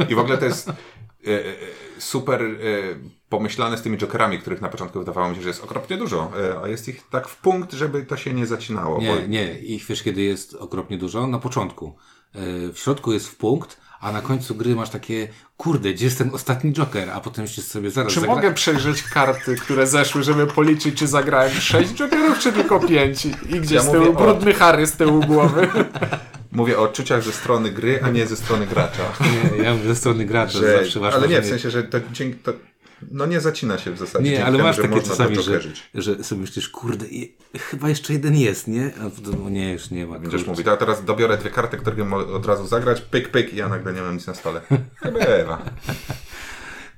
I 0.10 0.15
w 0.15 0.19
ogóle 0.19 0.38
to 0.38 0.45
jest 0.45 0.69
e, 0.69 0.73
e, 1.27 1.43
super 1.97 2.41
e, 2.43 2.47
pomyślane 3.29 3.77
z 3.77 3.81
tymi 3.81 3.97
jokerami, 3.97 4.39
których 4.39 4.62
na 4.62 4.69
początku 4.69 4.99
wydawało 4.99 5.29
mi 5.29 5.36
się, 5.36 5.41
że 5.41 5.47
jest 5.47 5.63
okropnie 5.63 5.97
dużo, 5.97 6.31
e, 6.51 6.62
a 6.63 6.67
jest 6.67 6.88
ich 6.88 7.07
tak 7.10 7.27
w 7.27 7.38
punkt, 7.38 7.73
żeby 7.73 8.03
to 8.05 8.17
się 8.17 8.33
nie 8.33 8.45
zacinało. 8.45 8.95
bo... 8.95 9.01
Nie, 9.01 9.27
nie. 9.27 9.60
Ich 9.60 9.86
wiesz, 9.86 10.03
kiedy 10.03 10.21
jest 10.21 10.53
okropnie 10.53 10.97
dużo? 10.97 11.27
Na 11.27 11.39
początku. 11.39 11.95
W 12.73 12.79
środku 12.79 13.13
jest 13.13 13.27
w 13.27 13.36
punkt, 13.36 13.77
a 13.99 14.12
na 14.12 14.21
końcu 14.21 14.55
gry 14.55 14.75
masz 14.75 14.89
takie, 14.89 15.27
kurde, 15.57 15.93
gdzie 15.93 16.05
jest 16.05 16.17
ten 16.17 16.29
ostatni 16.33 16.73
Joker? 16.73 17.10
A 17.10 17.19
potem 17.21 17.47
się 17.47 17.62
sobie 17.62 17.91
zaraz 17.91 18.13
Czy 18.13 18.19
zagra- 18.19 18.27
mogę 18.36 18.53
przejrzeć 18.53 19.03
karty, 19.03 19.55
które 19.55 19.88
zeszły, 19.88 20.23
żeby 20.23 20.47
policzyć, 20.47 20.95
czy 20.99 21.07
zagrałem 21.07 21.51
6 21.51 21.93
jokerów, 21.93 22.39
czy 22.39 22.53
tylko 22.53 22.79
5? 22.79 23.25
I 23.25 23.29
gdzie 23.62 23.75
Ja 23.75 23.81
z 23.81 23.91
tyłu 23.91 24.05
mówię 24.05 24.17
o- 24.17 24.21
brudny 24.23 24.53
Harry 24.53 24.88
z 24.88 24.91
tyłu 24.91 25.19
głowy? 25.21 25.67
Mówię 26.51 26.79
o 26.79 26.81
odczuciach 26.81 27.23
ze 27.23 27.31
strony 27.31 27.71
gry, 27.71 27.99
a 28.03 28.10
nie 28.10 28.27
ze 28.27 28.36
strony 28.36 28.67
gracza. 28.67 29.03
Nie, 29.57 29.63
ja 29.63 29.73
mówię 29.73 29.88
ze 29.88 29.95
strony 29.95 30.25
gracza, 30.25 30.60
Że, 30.60 30.77
zawsze 30.83 30.99
masz 30.99 31.13
ale 31.13 31.27
nie, 31.27 31.41
w 31.41 31.45
sensie, 31.45 31.69
że 31.71 31.83
to, 31.83 31.97
dzięki, 32.12 32.39
to 32.39 32.53
no 33.12 33.25
nie 33.25 33.41
zacina 33.41 33.77
się 33.77 33.91
w 33.91 33.97
zasadzie. 33.97 34.31
Nie, 34.31 34.45
ale 34.45 34.51
temu, 34.57 34.63
masz 34.67 34.77
takie 34.77 35.01
czasami, 35.01 35.36
że, 35.36 35.60
że 35.93 36.23
sobie 36.23 36.41
myślisz, 36.41 36.69
kurde, 36.69 37.05
i- 37.05 37.36
chyba 37.60 37.89
jeszcze 37.89 38.13
jeden 38.13 38.36
jest, 38.36 38.67
nie? 38.67 38.91
A 39.01 39.10
potem, 39.10 39.45
o 39.45 39.49
nie, 39.49 39.73
już 39.73 39.89
nie 39.91 40.07
ma. 40.07 40.19
Będziesz 40.19 40.45
mówić, 40.45 40.67
a 40.67 40.77
teraz 40.77 41.05
dobiorę 41.05 41.38
dwie 41.38 41.49
karty, 41.49 41.77
które 41.77 42.05
mogę 42.05 42.33
od 42.33 42.45
razu 42.45 42.67
zagrać, 42.67 43.01
pyk, 43.01 43.29
pyk 43.29 43.53
i 43.53 43.55
ja 43.57 43.69
nagle 43.69 43.93
nie 43.93 44.01
mam 44.01 44.13
nic 44.13 44.27
na 44.27 44.33
stole. 44.33 44.62
Chyba. 45.01 45.62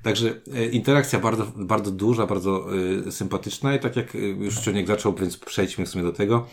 Także 0.02 0.40
e, 0.54 0.66
interakcja 0.66 1.20
bardzo, 1.20 1.52
bardzo 1.56 1.90
duża, 1.90 2.26
bardzo 2.26 2.66
e, 3.06 3.12
sympatyczna 3.12 3.74
i 3.74 3.80
tak 3.80 3.96
jak 3.96 4.14
e, 4.14 4.18
już 4.18 4.60
Cioniek 4.60 4.86
zaczął, 4.86 5.14
więc 5.14 5.36
przejdźmy 5.36 5.86
w 5.86 5.88
sumie 5.88 6.04
do 6.04 6.12
tego. 6.12 6.46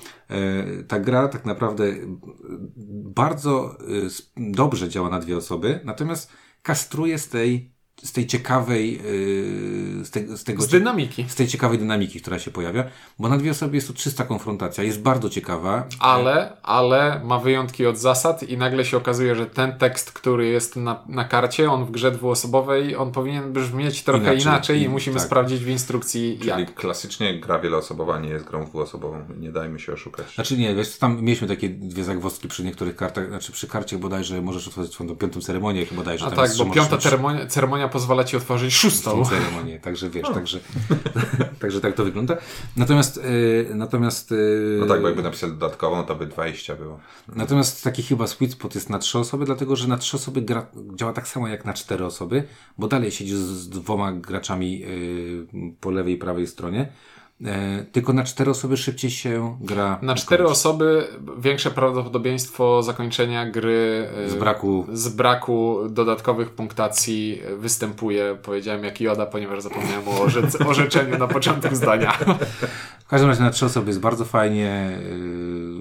Ta 0.88 0.99
gra 0.99 1.27
tak 1.27 1.45
naprawdę 1.45 1.95
bardzo 2.88 3.77
dobrze 4.38 4.89
działa 4.89 5.10
na 5.10 5.19
dwie 5.19 5.38
osoby, 5.38 5.79
natomiast 5.83 6.31
kastruje 6.62 7.19
z 7.19 7.29
tej, 7.29 7.71
z 8.03 8.12
tej 8.12 8.27
ciekawej, 8.27 8.95
e, 10.01 10.05
z, 10.05 10.12
te, 10.12 10.38
z 10.38 10.43
tego 10.43 10.63
Z 10.63 10.67
dynamiki. 10.67 11.25
z 11.27 11.36
tej 11.36 11.47
ciekawej 11.47 11.77
dynamiki, 11.79 12.21
która 12.21 12.39
się 12.39 12.51
pojawia, 12.51 12.83
bo 13.19 13.29
na 13.29 13.38
dwie 13.38 13.51
osoby 13.51 13.75
jest 13.75 13.88
to 13.88 13.93
czysta 13.93 14.23
konfrontacja, 14.23 14.83
jest 14.83 15.01
bardzo 15.01 15.29
ciekawa. 15.29 15.86
Ale, 15.99 16.57
ale 16.63 17.21
ma 17.25 17.39
wyjątki 17.39 17.86
od 17.86 17.97
zasad 17.97 18.43
i 18.43 18.57
nagle 18.57 18.86
się 18.86 18.97
okazuje, 18.97 19.36
że 19.36 19.45
ten 19.45 19.77
tekst, 19.77 20.12
który 20.12 20.47
jest 20.47 20.75
na, 20.75 21.03
na 21.07 21.25
karcie, 21.25 21.71
on 21.71 21.86
w 21.86 21.91
grze 21.91 22.12
dwuosobowej, 22.12 22.95
on 22.95 23.12
powinien 23.12 23.53
brzmieć 23.53 24.03
trochę 24.03 24.23
Inaczej. 24.23 24.41
inaczej, 24.41 24.79
i 24.79 24.83
I- 24.83 24.89
musimy 24.89 25.15
tak. 25.17 25.25
sprawdzić 25.25 25.63
w 25.63 25.67
instrukcji 25.69 26.38
Czyli 26.39 26.49
jak. 26.49 26.73
klasycznie 26.73 27.39
gra 27.39 27.60
wieloosobowa 27.60 28.19
nie 28.19 28.29
jest 28.29 28.45
grą 28.45 28.65
dwuosobową. 28.65 29.21
Nie 29.39 29.51
dajmy 29.51 29.79
się 29.79 29.93
oszukać. 29.93 30.36
Znaczy 30.36 30.57
nie, 30.57 30.75
wiesz, 30.75 30.97
tam 30.97 31.21
mieliśmy 31.21 31.47
takie 31.47 31.69
dwie 31.69 32.03
zagwozdki 32.03 32.47
przy 32.47 32.63
niektórych 32.63 32.95
kartach, 32.95 33.27
znaczy 33.29 33.51
przy 33.51 33.67
karcie 33.67 33.97
bodajże 33.97 34.41
możesz 34.41 34.67
otworzyć 34.67 34.93
swoją 34.93 35.15
piątą 35.15 35.41
ceremonię, 35.41 35.86
chyba 35.86 35.97
bodajże 36.01 36.25
A 36.25 36.29
tam 36.31 36.38
tak, 36.47 36.57
bo 36.57 36.65
piąta 36.65 36.95
mieć 36.95 37.03
ceremonia, 37.49 37.87
pozwala 37.88 38.23
ci 38.23 38.38
otworzyć 38.38 38.73
szóstą. 38.73 39.12
tą 39.12 39.26
ceremonię, 39.26 39.80
także 39.80 40.10
wiesz, 40.10 40.28
także, 40.34 40.60
także 41.62 41.82
tak 41.82 41.93
to 41.95 42.04
wygląda. 42.04 42.38
Natomiast, 42.76 43.17
y, 43.17 43.71
natomiast, 43.76 44.32
y, 44.32 44.78
No 44.80 44.86
tak, 44.86 45.02
bo 45.02 45.08
jakby 45.08 45.23
napisali 45.23 45.54
dodatkową, 45.54 46.04
to 46.04 46.15
by 46.15 46.26
20 46.26 46.76
było. 46.76 47.00
natomiast 47.36 47.84
taki 47.84 48.04
chyba 48.04 48.28
sweet 48.28 48.52
spot 48.52 48.76
jest 48.76 48.89
na 48.89 49.00
trzy 49.00 49.19
osoby, 49.19 49.45
dlatego 49.45 49.76
że 49.76 49.88
na 49.88 49.97
trzy 49.97 50.17
osoby 50.17 50.41
gra, 50.41 50.67
działa 50.95 51.13
tak 51.13 51.28
samo 51.28 51.47
jak 51.47 51.65
na 51.65 51.73
cztery 51.73 52.06
osoby, 52.06 52.43
bo 52.78 52.88
dalej 52.88 53.12
siedzisz 53.12 53.38
z, 53.38 53.58
z 53.58 53.69
dwoma 53.69 54.12
graczami 54.12 54.84
y, 54.86 55.47
po 55.82 55.91
lewej 55.91 56.13
i 56.13 56.17
prawej 56.17 56.47
stronie. 56.47 56.91
E, 57.45 57.86
tylko 57.91 58.13
na 58.13 58.23
cztery 58.23 58.52
osoby 58.52 58.78
szybciej 58.78 59.12
się 59.12 59.58
gra. 59.62 60.00
Na 60.02 60.15
cztery 60.15 60.45
osoby 60.45 61.08
większe 61.39 61.71
prawdopodobieństwo 61.71 62.84
zakończenia 62.84 63.50
gry 63.52 64.10
e, 64.26 64.30
Z 64.30 64.36
braku. 64.36 64.86
z 64.93 65.10
braku 65.10 65.78
dodatkowych 65.89 66.50
punktacji 66.50 67.41
występuje. 67.58 68.38
Powiedziałem 68.43 68.84
jak 68.84 69.02
Joda, 69.02 69.26
ponieważ 69.26 69.62
zapomniałem 69.63 70.08
o 70.08 70.12
orze- 70.12 70.67
orzeczeniu 70.67 71.17
na 71.17 71.28
początku 71.28 71.76
zdania. 71.76 72.12
W 73.06 73.08
każdym 73.10 73.30
razie 73.30 73.41
na 73.43 73.50
trzy 73.50 73.65
osoby 73.65 73.88
jest 73.88 74.00
bardzo 74.00 74.26
fajnie, 74.26 74.97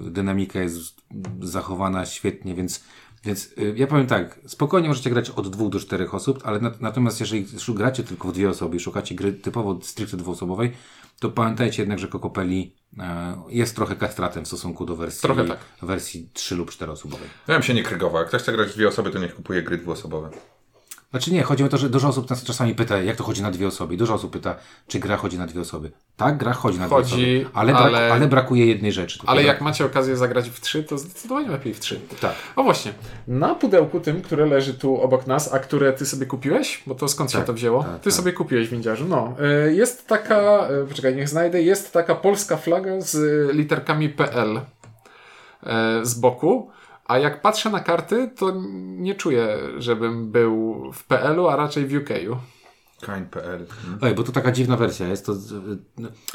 yy, 0.05 0.11
dynamika 0.11 0.61
jest 0.61 0.97
zachowana 1.43 2.07
świetnie, 2.07 2.55
więc, 2.55 2.85
więc 3.25 3.51
ja 3.75 3.87
powiem 3.87 4.07
tak, 4.07 4.41
spokojnie 4.47 4.89
możecie 4.89 5.11
grać 5.11 5.31
od 5.31 5.49
dwóch 5.49 5.71
do 5.73 5.81
czterech 5.81 6.15
osób, 6.15 6.41
ale 6.45 6.59
nat- 6.61 6.81
natomiast 6.81 7.21
jeżeli 7.21 7.47
gracie 7.69 8.03
tylko 8.03 8.29
w 8.29 8.33
dwie 8.33 8.49
osoby 8.51 8.77
i 8.77 8.81
szukacie 8.81 9.15
gry 9.15 9.33
typowo 9.33 9.79
stricte 9.83 10.17
dwuosobowej, 10.17 10.73
to 11.21 11.31
pamiętajcie 11.31 11.83
jednak, 11.83 11.99
że 11.99 12.09
Kokopeli 12.09 12.77
yy, 12.93 13.03
jest 13.49 13.77
trochę 13.77 13.97
kastratem 13.97 14.45
w 14.45 14.47
stosunku 14.47 14.87
do 14.87 14.97
wersji, 14.97 15.23
Trochę 15.23 15.45
tak. 15.45 15.59
wersji 15.83 16.31
trzy 16.33 16.55
lub 16.55 16.71
czteroosobowej. 16.71 17.29
Ja 17.49 17.55
bym 17.55 17.63
się 17.63 17.75
nie 17.75 17.83
krygował. 17.83 18.19
Jak 18.19 18.29
ktoś 18.29 18.43
chce 18.43 18.53
grać 18.53 18.69
w 18.69 18.75
dwie 18.75 18.89
osoby, 18.89 19.11
to 19.11 19.19
niech 19.19 19.35
kupuje 19.35 19.63
gry 19.63 19.79
dwuosobowe. 19.79 20.31
Znaczy 21.17 21.33
nie, 21.33 21.43
chodzi 21.43 21.65
o 21.65 21.69
to, 21.69 21.77
że 21.77 21.91
dużo 21.91 22.09
osób 22.09 22.31
nas 22.31 22.45
czasami 22.45 22.75
pyta, 22.75 22.99
jak 22.99 23.17
to 23.17 23.25
chodzi 23.25 23.43
na 23.43 23.51
dwie 23.51 23.67
osoby. 23.67 23.97
Dużo 23.97 24.15
osób 24.15 24.33
pyta, 24.33 24.57
czy 24.89 24.99
gra 24.99 25.17
chodzi 25.17 25.39
na 25.39 25.47
dwie 25.47 25.61
osoby. 25.61 25.93
Tak, 26.17 26.37
gra 26.37 26.53
chodzi 26.53 26.79
na 26.79 26.89
Chodzi, 26.89 27.15
dwie 27.15 27.37
osoby, 27.41 27.51
ale, 27.59 27.73
brak, 27.73 27.85
ale- 27.85 28.13
ale 28.13 28.27
brakuje 28.29 28.67
jednej 28.67 28.93
rzeczy. 28.93 29.19
Ale 29.27 29.41
Brak- 29.43 29.47
jak 29.47 29.61
macie 29.61 29.85
okazję 29.85 30.17
zagrać 30.17 30.49
w 30.51 30.61
trzy, 30.61 30.85
to 30.85 30.99
zdecydowanie 30.99 31.49
lepiej 31.49 31.75
w 31.75 31.81
trzy. 31.81 32.01
Tak. 32.21 32.35
O 32.57 32.63
właśnie, 32.63 32.93
na 33.29 33.55
pudełku 33.55 34.01
tym, 34.01 34.23
które 34.23 34.47
leży 34.47 34.75
tu 34.75 35.01
obok 35.01 35.27
nas, 35.27 35.55
a 35.55 35.59
które 35.59 35.93
ty 35.93 36.07
sobie 36.07 36.27
kupiłeś, 36.27 36.83
bo 36.87 36.95
to 36.95 37.09
skąd 37.09 37.31
się 37.33 37.39
Tak, 37.39 37.47
to 37.47 37.53
wzięło? 37.53 37.83
tak, 37.83 37.99
ty 37.99 38.05
tak. 38.05 38.13
sobie 38.13 38.33
kupiłeś 38.33 38.69
windziarzu. 38.69 39.05
No, 39.09 39.35
y, 39.69 39.75
jest 39.75 40.07
taka, 40.07 40.69
y, 40.85 40.87
poczekaj, 40.89 41.17
niech 41.17 41.29
znajdę, 41.29 41.63
jest 41.63 41.93
taka 41.93 42.15
polska 42.15 42.57
flaga 42.57 43.01
z 43.01 43.17
literkami 43.55 44.09
PL 44.09 44.57
y, 44.57 46.07
z 46.07 46.15
boku. 46.15 46.71
A 47.09 47.19
jak 47.19 47.43
patrzę 47.43 47.71
na 47.71 47.81
karty, 47.81 48.31
to 48.37 48.53
nie 48.99 49.15
czuję, 49.15 49.59
żebym 49.79 50.31
był 50.31 50.77
w 50.93 51.05
PL-u, 51.05 51.49
a 51.49 51.57
raczej 51.57 51.87
w 51.87 51.95
UK-u. 51.95 52.37
Kain.pl. 53.07 53.67
Oj, 54.01 54.15
bo 54.15 54.23
to 54.23 54.33
taka 54.33 54.53
dziwna 54.53 54.77
wersja 54.77 55.09
jest. 55.09 55.27
To, 55.27 55.35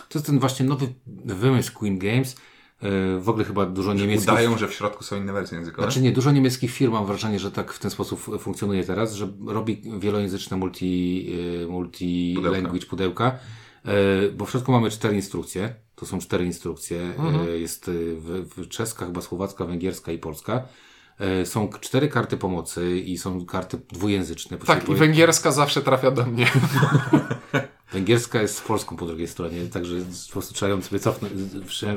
to 0.10 0.20
jest 0.20 0.26
ten 0.26 0.40
właśnie 0.40 0.66
nowy 0.66 0.88
wymysł 1.26 1.74
Queen 1.74 2.00
Games. 2.00 2.36
E, 2.84 3.20
W 3.20 3.30
ogóle 3.30 3.46
chyba 3.46 3.66
dużo 3.66 3.94
niemieckich... 3.94 4.30
Udają, 4.34 4.58
że 4.58 4.68
w 4.68 4.74
środku 4.74 5.04
są 5.04 5.16
inne 5.18 5.34
wersje 5.34 5.58
językowe. 5.58 5.84
Znaczy 5.88 6.02
nie, 6.02 6.12
dużo 6.12 6.32
niemieckich 6.32 6.72
firm 6.72 6.94
mam 6.94 7.06
wrażenie, 7.06 7.40
że 7.40 7.52
tak 7.52 7.74
w 7.74 7.80
ten 7.80 7.92
sposób 7.92 8.40
funkcjonuje 8.40 8.84
teraz, 8.84 9.14
że 9.14 9.28
robi 9.48 9.82
wielojęzyczne 10.00 10.58
multi, 10.58 11.28
e, 11.64 11.68
multi 11.68 12.34
Pudełka. 12.36 12.58
language 12.62 12.86
pudełka, 12.86 13.32
e, 13.86 13.92
bo 14.32 14.46
w 14.46 14.52
środku 14.52 14.72
mamy 14.72 14.90
cztery 14.90 15.16
instrukcje. 15.16 15.76
To 16.02 16.06
są 16.08 16.20
cztery 16.20 16.46
instrukcje. 16.46 17.14
E, 17.48 17.58
Jest 17.58 17.88
e, 17.88 17.92
w, 17.94 18.50
w 18.58 18.68
czeska, 18.68 19.06
chyba 19.06 19.22
słowacka, 19.22 19.66
węgierska 19.66 20.12
i 20.12 20.18
polska. 20.18 20.68
E, 21.20 21.46
Są 21.46 21.70
cztery 21.82 22.08
karty 22.08 22.38
pomocy 22.38 23.00
i 23.00 23.18
są 23.18 23.46
karty 23.46 23.78
dwujęzyczne. 23.92 24.58
Tak, 24.58 24.90
i 24.90 24.96
węgierska 24.96 25.52
zawsze 25.52 25.82
trafia 25.82 26.12
do 26.12 26.26
mnie. 26.26 26.48
Węgierska 27.92 28.42
jest 28.42 28.58
z 28.58 28.62
polską 28.62 28.96
po 28.98 29.06
drugiej 29.06 29.28
stronie, 29.28 29.66
także 29.68 29.96
po 30.28 30.32
prostu 30.32 30.54
trzeba 30.54 30.70
ją 30.70 30.82
sobie 30.82 31.00
cofnąć, 31.00 31.34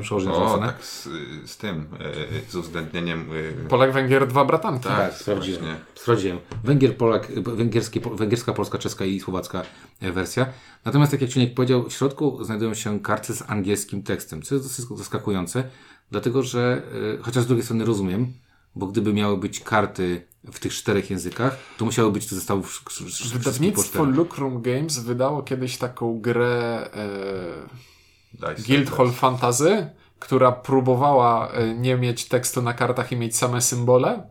przełożyć 0.02 0.28
na 0.28 0.58
tak 0.58 0.84
z, 0.84 1.08
z 1.46 1.56
tym, 1.56 1.86
e, 2.00 2.50
z 2.50 2.54
uwzględnieniem... 2.54 3.30
e, 3.64 3.68
Polak, 3.68 3.92
Węgier, 3.92 4.26
dwa 4.28 4.44
bratanki. 4.44 4.84
Tak, 4.88 4.96
Tak, 5.10 5.20
sprawdziłem. 5.20 5.60
właśnie. 5.60 5.76
Sprawdziłem. 5.94 6.38
Węgier, 6.64 6.96
Polak, 6.96 7.32
węgierskie, 7.42 8.00
węgierska, 8.00 8.52
polska, 8.52 8.78
czeska 8.78 9.04
i 9.04 9.20
słowacka 9.20 9.62
wersja. 10.00 10.46
Natomiast, 10.84 11.10
tak 11.12 11.20
jak 11.22 11.30
Ciuniek 11.30 11.54
powiedział, 11.54 11.88
w 11.88 11.92
środku 11.92 12.44
znajdują 12.44 12.74
się 12.74 13.00
karty 13.00 13.32
z 13.34 13.42
angielskim 13.50 14.02
tekstem, 14.02 14.42
co 14.42 14.54
jest 14.54 14.66
dosyć 14.66 14.98
zaskakujące, 14.98 15.64
dlatego 16.10 16.42
że, 16.42 16.82
chociaż 17.22 17.44
z 17.44 17.46
drugiej 17.46 17.64
strony 17.64 17.84
rozumiem, 17.84 18.32
bo 18.76 18.86
gdyby 18.86 19.12
miały 19.12 19.36
być 19.36 19.60
karty 19.60 20.26
w 20.52 20.58
tych 20.58 20.74
czterech 20.74 21.10
językach, 21.10 21.56
to 21.78 21.84
musiały 21.84 22.12
być 22.12 22.26
te 22.26 22.34
zestawy 22.34 22.62
Wydawnictwo. 23.34 24.04
Lucrum 24.04 24.62
Games 24.62 24.98
wydało 24.98 25.42
kiedyś 25.42 25.78
taką 25.78 26.20
grę 26.20 26.88
e, 26.94 28.56
Settlers. 28.56 29.14
Fantasy, 29.14 29.90
która 30.18 30.52
próbowała 30.52 31.48
e, 31.48 31.74
nie 31.74 31.96
mieć 31.96 32.24
tekstu 32.24 32.62
na 32.62 32.72
kartach 32.72 33.12
i 33.12 33.16
mieć 33.16 33.36
same 33.36 33.60
symbole. 33.60 34.22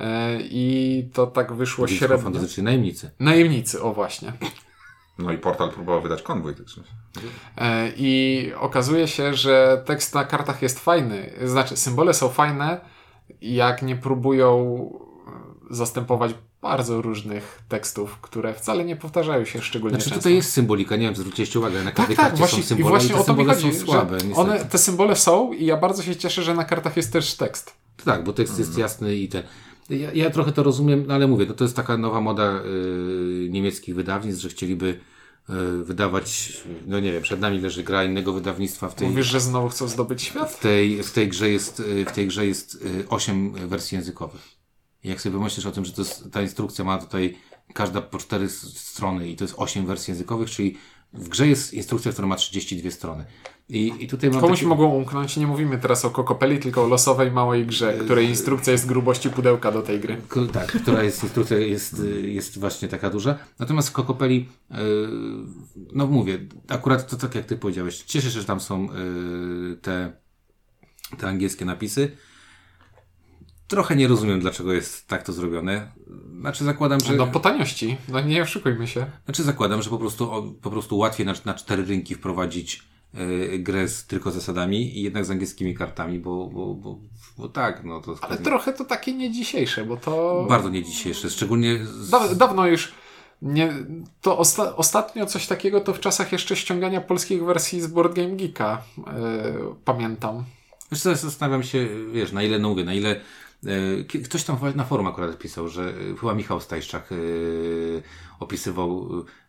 E, 0.00 0.38
I 0.40 1.10
to 1.12 1.26
tak 1.26 1.52
wyszło 1.52 1.86
Guildhall 1.86 2.08
średnio. 2.08 2.24
Fantasy, 2.24 2.48
czyli 2.48 2.64
najemnicy. 2.64 3.10
Najemnicy, 3.20 3.82
o 3.82 3.92
właśnie. 3.92 4.32
No 5.18 5.32
i 5.32 5.38
portal 5.38 5.70
próbował 5.70 6.02
wydać 6.02 6.22
konwój. 6.22 6.54
Tak. 6.54 7.24
E, 7.56 7.92
I 7.96 8.52
okazuje 8.56 9.08
się, 9.08 9.34
że 9.34 9.82
tekst 9.86 10.14
na 10.14 10.24
kartach 10.24 10.62
jest 10.62 10.80
fajny. 10.80 11.32
Znaczy, 11.44 11.76
symbole 11.76 12.14
są 12.14 12.28
fajne, 12.28 12.80
jak 13.40 13.82
nie 13.82 13.96
próbują 13.96 14.76
e, 15.70 15.74
zastępować 15.74 16.34
bardzo 16.62 17.02
różnych 17.02 17.62
tekstów, 17.68 18.18
które 18.20 18.54
wcale 18.54 18.84
nie 18.84 18.96
powtarzają 18.96 19.44
się 19.44 19.62
szczególnie 19.62 19.94
Znaczy 19.94 20.10
często. 20.10 20.20
tutaj 20.20 20.34
jest 20.34 20.52
symbolika, 20.52 20.96
nie 20.96 21.06
wiem, 21.06 21.16
zwróciliście 21.16 21.58
uwagę, 21.58 21.78
na 21.78 21.84
Tak, 21.84 21.94
każdej 21.94 22.16
tak, 22.16 22.24
karcie 22.26 22.38
właśnie, 22.38 22.58
są 22.58 22.64
i 22.64 22.66
symbole 22.68 22.90
właśnie 22.90 23.10
i 23.10 23.14
o 23.14 23.18
te 23.18 23.24
symbole 23.24 23.54
chodzi, 23.54 23.74
są 23.74 23.86
słabe, 23.86 24.18
one, 24.34 24.64
te 24.64 24.78
symbole 24.78 25.16
są 25.16 25.52
i 25.52 25.64
ja 25.64 25.76
bardzo 25.76 26.02
się 26.02 26.16
cieszę, 26.16 26.42
że 26.42 26.54
na 26.54 26.64
kartach 26.64 26.96
jest 26.96 27.12
też 27.12 27.34
tekst. 27.34 27.74
Tak, 28.04 28.24
bo 28.24 28.32
tekst 28.32 28.58
jest 28.58 28.78
jasny 28.78 29.16
i 29.16 29.28
ten. 29.28 29.42
Ja, 29.90 30.12
ja 30.12 30.30
trochę 30.30 30.52
to 30.52 30.62
rozumiem, 30.62 31.04
no 31.06 31.14
ale 31.14 31.26
mówię, 31.26 31.46
no 31.48 31.54
to 31.54 31.64
jest 31.64 31.76
taka 31.76 31.96
nowa 31.96 32.20
moda 32.20 32.60
y, 32.64 33.48
niemieckich 33.50 33.94
wydawnictw, 33.94 34.42
że 34.42 34.48
chcieliby 34.48 35.00
wydawać, 35.84 36.62
no 36.86 37.00
nie 37.00 37.12
wiem, 37.12 37.22
przed 37.22 37.40
nami 37.40 37.60
leży 37.60 37.82
gra 37.82 38.04
innego 38.04 38.32
wydawnictwa 38.32 38.88
w 38.88 38.94
tej, 38.94 39.08
Mówisz, 39.08 39.26
że 39.26 39.40
znowu 39.40 39.68
chcą 39.68 39.88
zdobyć 39.88 40.22
świat? 40.22 40.52
w 40.52 40.60
tej, 40.60 41.02
w 41.02 41.12
tej 41.12 41.28
grze 41.28 41.50
jest, 41.50 41.80
y, 41.80 42.04
w 42.04 42.12
tej 42.12 42.26
grze 42.26 42.46
jest 42.46 42.74
y, 42.74 43.04
8 43.08 43.52
wersji 43.68 43.96
językowych. 43.96 44.40
Jak 45.04 45.20
sobie 45.20 45.36
pomyślisz 45.36 45.66
o 45.66 45.72
tym, 45.72 45.84
że 45.84 45.92
to 45.92 46.02
jest, 46.02 46.24
ta 46.32 46.42
instrukcja 46.42 46.84
ma 46.84 46.98
tutaj 46.98 47.36
każda 47.74 48.00
po 48.02 48.18
cztery 48.18 48.44
s- 48.44 48.76
strony 48.78 49.28
i 49.30 49.36
to 49.36 49.44
jest 49.44 49.54
8 49.56 49.86
wersji 49.86 50.10
językowych, 50.10 50.50
czyli 50.50 50.76
w 51.12 51.28
grze 51.28 51.48
jest 51.48 51.74
instrukcja, 51.74 52.12
która 52.12 52.28
ma 52.28 52.36
32 52.36 52.90
strony. 52.90 53.24
I, 53.68 53.92
i 54.00 54.08
tutaj 54.08 54.30
Komuś 54.30 54.58
takie- 54.58 54.66
mogą 54.68 54.86
umknąć, 54.88 55.36
nie 55.36 55.46
mówimy 55.46 55.78
teraz 55.78 56.04
o 56.04 56.10
Kokopeli, 56.10 56.58
tylko 56.58 56.84
o 56.84 56.88
losowej 56.88 57.30
małej 57.30 57.66
grze, 57.66 57.94
której 58.04 58.28
instrukcja 58.28 58.72
jest 58.72 58.86
grubości 58.86 59.30
pudełka 59.30 59.72
do 59.72 59.82
tej 59.82 60.00
gry. 60.00 60.16
Tak, 60.52 60.72
która 60.82 61.02
jest, 61.02 61.22
instrukcja 61.24 61.58
jest, 61.58 62.02
jest 62.22 62.58
właśnie 62.58 62.88
taka 62.88 63.10
duża. 63.10 63.38
Natomiast 63.58 63.88
w 63.88 63.92
Kokopeli, 63.92 64.48
yy, 64.70 64.76
no 65.92 66.06
mówię, 66.06 66.38
akurat 66.68 67.10
to 67.10 67.16
tak 67.16 67.34
jak 67.34 67.46
ty 67.46 67.56
powiedziałeś, 67.56 68.02
cieszę 68.02 68.30
się, 68.30 68.40
że 68.40 68.44
tam 68.46 68.60
są 68.60 68.82
yy, 68.84 69.76
te, 69.82 70.12
te 71.18 71.28
angielskie 71.28 71.64
napisy. 71.64 72.16
Trochę 73.68 73.96
nie 73.96 74.08
rozumiem, 74.08 74.40
dlaczego 74.40 74.72
jest 74.72 75.08
tak 75.08 75.22
to 75.22 75.32
zrobione. 75.32 75.92
Znaczy 76.40 76.64
zakładam, 76.64 77.00
że, 77.00 77.12
No 77.16 77.26
po 77.26 77.40
taniości, 77.40 77.96
no 78.08 78.20
nie 78.20 78.42
oszukujmy 78.42 78.86
się. 78.86 79.06
znaczy 79.24 79.42
zakładam, 79.42 79.82
że 79.82 79.90
po 79.90 79.98
prostu, 79.98 80.54
po 80.62 80.70
prostu 80.70 80.98
łatwiej 80.98 81.26
na, 81.26 81.34
na 81.44 81.54
cztery 81.54 81.84
rynki 81.84 82.14
wprowadzić 82.14 82.91
grę 83.58 83.88
z 83.88 84.06
tylko 84.06 84.30
zasadami 84.30 84.98
i 84.98 85.02
jednak 85.02 85.24
z 85.24 85.30
angielskimi 85.30 85.74
kartami, 85.74 86.18
bo, 86.18 86.46
bo, 86.46 86.74
bo, 86.74 86.98
bo 87.38 87.48
tak, 87.48 87.84
no 87.84 88.00
to 88.00 88.14
Ale 88.20 88.36
trochę 88.38 88.72
to 88.72 88.84
takie 88.84 89.14
nie 89.14 89.30
dzisiejsze, 89.30 89.84
bo 89.84 89.96
to... 89.96 90.46
bardzo 90.48 90.68
nie 90.68 90.82
dzisiejsze, 90.84 91.30
szczególnie 91.30 91.78
z, 91.86 92.10
Da, 92.10 92.34
dawno 92.34 92.66
już 92.66 92.92
nie, 93.42 93.72
to 94.20 94.38
osta 94.38 94.76
ostatnio 94.76 95.26
coś 95.26 95.46
takiego 95.46 95.80
to 95.80 95.94
w 95.94 96.00
czasach 96.00 96.32
jeszcze 96.32 96.56
ściągania 96.56 97.00
polskich 97.00 97.44
wersji 97.44 97.80
z 97.80 97.86
Board 97.86 98.14
Game 98.14 98.36
Geeka 98.36 98.82
yy, 98.98 99.04
pamiętam. 99.84 100.44
Wiesz 100.92 101.00
co, 101.02 101.16
zastanawiam 101.16 101.62
się, 101.62 101.88
wiesz, 102.12 102.32
na 102.32 102.42
ile, 102.42 102.58
no 102.58 102.68
mówię, 102.68 102.84
na 102.84 102.94
ile 102.94 103.20
ki- 104.08 104.22
ktoś 104.22 104.44
tam 104.44 104.56
na 104.74 104.84
forum 104.84 105.06
akurat 105.06 105.38
pisał, 105.38 105.68
że 105.68 105.94
e, 106.12 106.16
chyba 106.20 106.34
Michał 106.34 106.60
Stajszczak 106.60 107.12
e, 107.12 107.16
opisywał, 108.40 109.08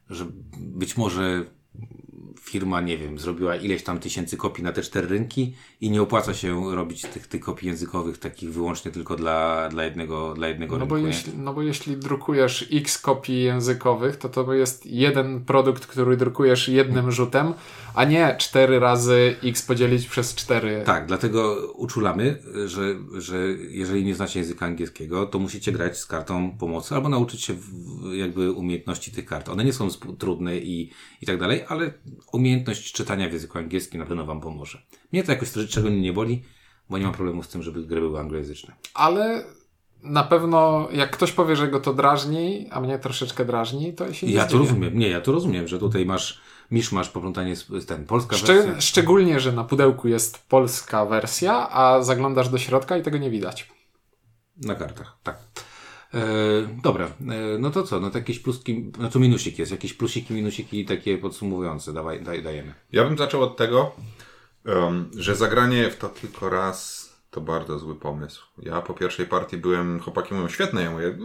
e, 0.09 0.14
że 0.16 0.26
być 0.57 0.97
może 0.97 1.45
firma, 2.42 2.82
nie 2.82 2.98
wiem, 2.98 3.20
zrobiła 3.20 3.56
ileś 3.56 3.84
tam 3.84 4.00
tysięcy 4.00 4.38
kopii 4.38 4.64
na 4.64 4.72
te 4.72 4.82
cztery 4.82 5.08
rynki 5.08 5.54
i 5.82 5.90
nie 5.90 6.02
opłaca 6.02 6.34
się 6.34 6.76
robić 6.76 7.02
tych, 7.02 7.28
tych 7.28 7.42
kopii 7.42 7.68
językowych 7.68 8.18
takich 8.18 8.54
wyłącznie 8.54 8.92
tylko 8.92 9.16
dla, 9.16 9.70
dla 9.70 9.84
jednego, 9.84 10.34
dla 10.34 10.48
jednego 10.48 10.76
No 10.76 10.80
rynku. 10.80 10.96
bo, 10.96 10.98
jeśli, 11.08 11.34
no 11.38 11.54
bo 11.54 11.62
jeśli 11.62 11.98
drukujesz 11.98 12.68
x 12.72 12.98
kopii 12.98 13.44
językowych, 13.44 14.16
to 14.18 14.30
to 14.30 14.54
jest 14.54 14.86
jeden 14.86 15.46
produkt, 15.46 15.86
który 15.86 16.18
drukujesz 16.18 16.70
jednym 16.70 17.12
rzutem, 17.12 17.54
a 17.96 18.04
nie 18.06 18.36
cztery 18.40 18.80
razy 18.80 19.36
x 19.44 19.62
podzielić 19.62 20.08
przez 20.08 20.36
cztery. 20.36 20.82
Tak, 20.86 21.06
dlatego 21.06 21.72
uczulamy, 21.74 22.38
że, 22.66 22.96
że 23.18 23.38
jeżeli 23.70 24.06
nie 24.06 24.16
znacie 24.16 24.40
języka 24.40 24.66
angielskiego, 24.66 25.26
to 25.26 25.40
musicie 25.40 25.72
grać 25.72 25.98
z 25.98 26.06
kartą 26.06 26.58
pomocy 26.58 26.96
albo 26.96 27.10
nauczyć 27.10 27.42
się 27.42 27.56
jakby 28.14 28.52
umiejętności 28.52 29.12
tych 29.12 29.26
kart. 29.26 29.50
One 29.50 29.64
nie 29.64 29.74
są 29.74 29.88
trudne 30.18 30.58
i, 30.58 30.90
i 31.22 31.26
tak 31.26 31.40
dalej, 31.40 31.64
ale 31.68 31.94
umiejętność 32.34 32.92
czytania 32.92 33.30
w 33.30 33.34
języku 33.34 33.58
angielskim 33.58 34.00
na 34.00 34.06
pewno 34.06 34.26
Wam 34.26 34.42
pomoże. 34.42 34.82
Mnie 35.12 35.24
to 35.24 35.32
jakoś 35.32 35.52
czego 35.70 35.90
nie 35.90 36.14
boli, 36.14 36.44
bo 36.90 36.98
nie 36.98 37.04
mam 37.04 37.14
problemu 37.14 37.44
z 37.44 37.48
tym, 37.48 37.64
żeby 37.64 37.84
gry 37.84 38.02
były 38.02 38.20
anglojęzyczne. 38.20 38.74
Ale 38.94 39.44
na 40.04 40.24
pewno 40.24 40.88
jak 40.92 41.12
ktoś 41.12 41.32
powie, 41.32 41.56
że 41.56 41.68
go 41.68 41.80
to 41.80 41.94
drażni, 41.94 42.68
a 42.72 42.82
mnie 42.82 43.00
troszeczkę 43.00 43.46
drażni, 43.46 43.94
to 43.94 44.14
się 44.14 44.28
nie 44.28 44.34
Ja 44.34 44.46
to 44.46 44.58
rozumiem. 44.58 45.00
Nie, 45.00 45.10
ja 45.10 45.22
to 45.22 45.32
rozumiem, 45.32 45.68
że 45.68 45.80
tutaj 45.80 46.06
masz 46.06 46.42
misz, 46.72 46.92
masz 46.92 47.10
poplątanie 47.10 47.56
z, 47.56 47.86
ten, 47.86 48.06
polska 48.06 48.36
wersja. 48.36 48.82
szczególnie, 48.82 49.40
że 49.40 49.52
na 49.52 49.64
pudełku 49.64 50.08
jest 50.08 50.48
polska 50.48 51.06
wersja, 51.06 51.70
a 51.70 52.04
zaglądasz 52.04 52.50
do 52.50 52.58
środka 52.58 52.98
i 52.98 53.04
tego 53.04 53.18
nie 53.18 53.30
widać. 53.30 53.70
Na 54.58 54.76
kartach, 54.76 55.18
tak. 55.24 55.38
E, 56.14 56.22
dobra, 56.84 57.05
e, 57.05 57.57
no 57.59 57.70
to 57.70 57.84
co? 57.84 57.99
No 57.99 58.09
to 58.09 58.18
jakieś 58.18 58.39
pluski, 58.39 58.91
no 58.99 59.09
to 59.09 59.20
minusik 59.20 59.59
jest, 59.59 59.72
jakieś 59.72 59.93
plusiki, 59.93 60.34
minusiki 60.34 60.86
takie 60.86 61.18
podsumowujące 61.18 61.93
dawaj, 61.93 62.24
daj, 62.24 62.43
dajemy. 62.43 62.74
Ja 62.91 63.03
bym 63.03 63.18
zaczął 63.18 63.41
od 63.41 63.57
tego, 63.57 63.91
em, 64.66 65.11
że 65.18 65.36
zagranie 65.36 65.89
w 65.89 65.97
to 65.97 66.09
tylko 66.09 66.49
raz 66.49 67.09
to 67.32 67.41
bardzo 67.41 67.80
zły 67.80 67.95
pomysł. 67.95 68.45
Ja 68.64 68.82
po 68.82 68.93
pierwszej 68.93 69.26
partii 69.26 69.57
byłem, 69.57 69.99
chłopaki 69.99 70.34
mówią, 70.34 70.49
świetne, 70.49 70.84
ja 70.84 70.91
mówię, 70.91 71.18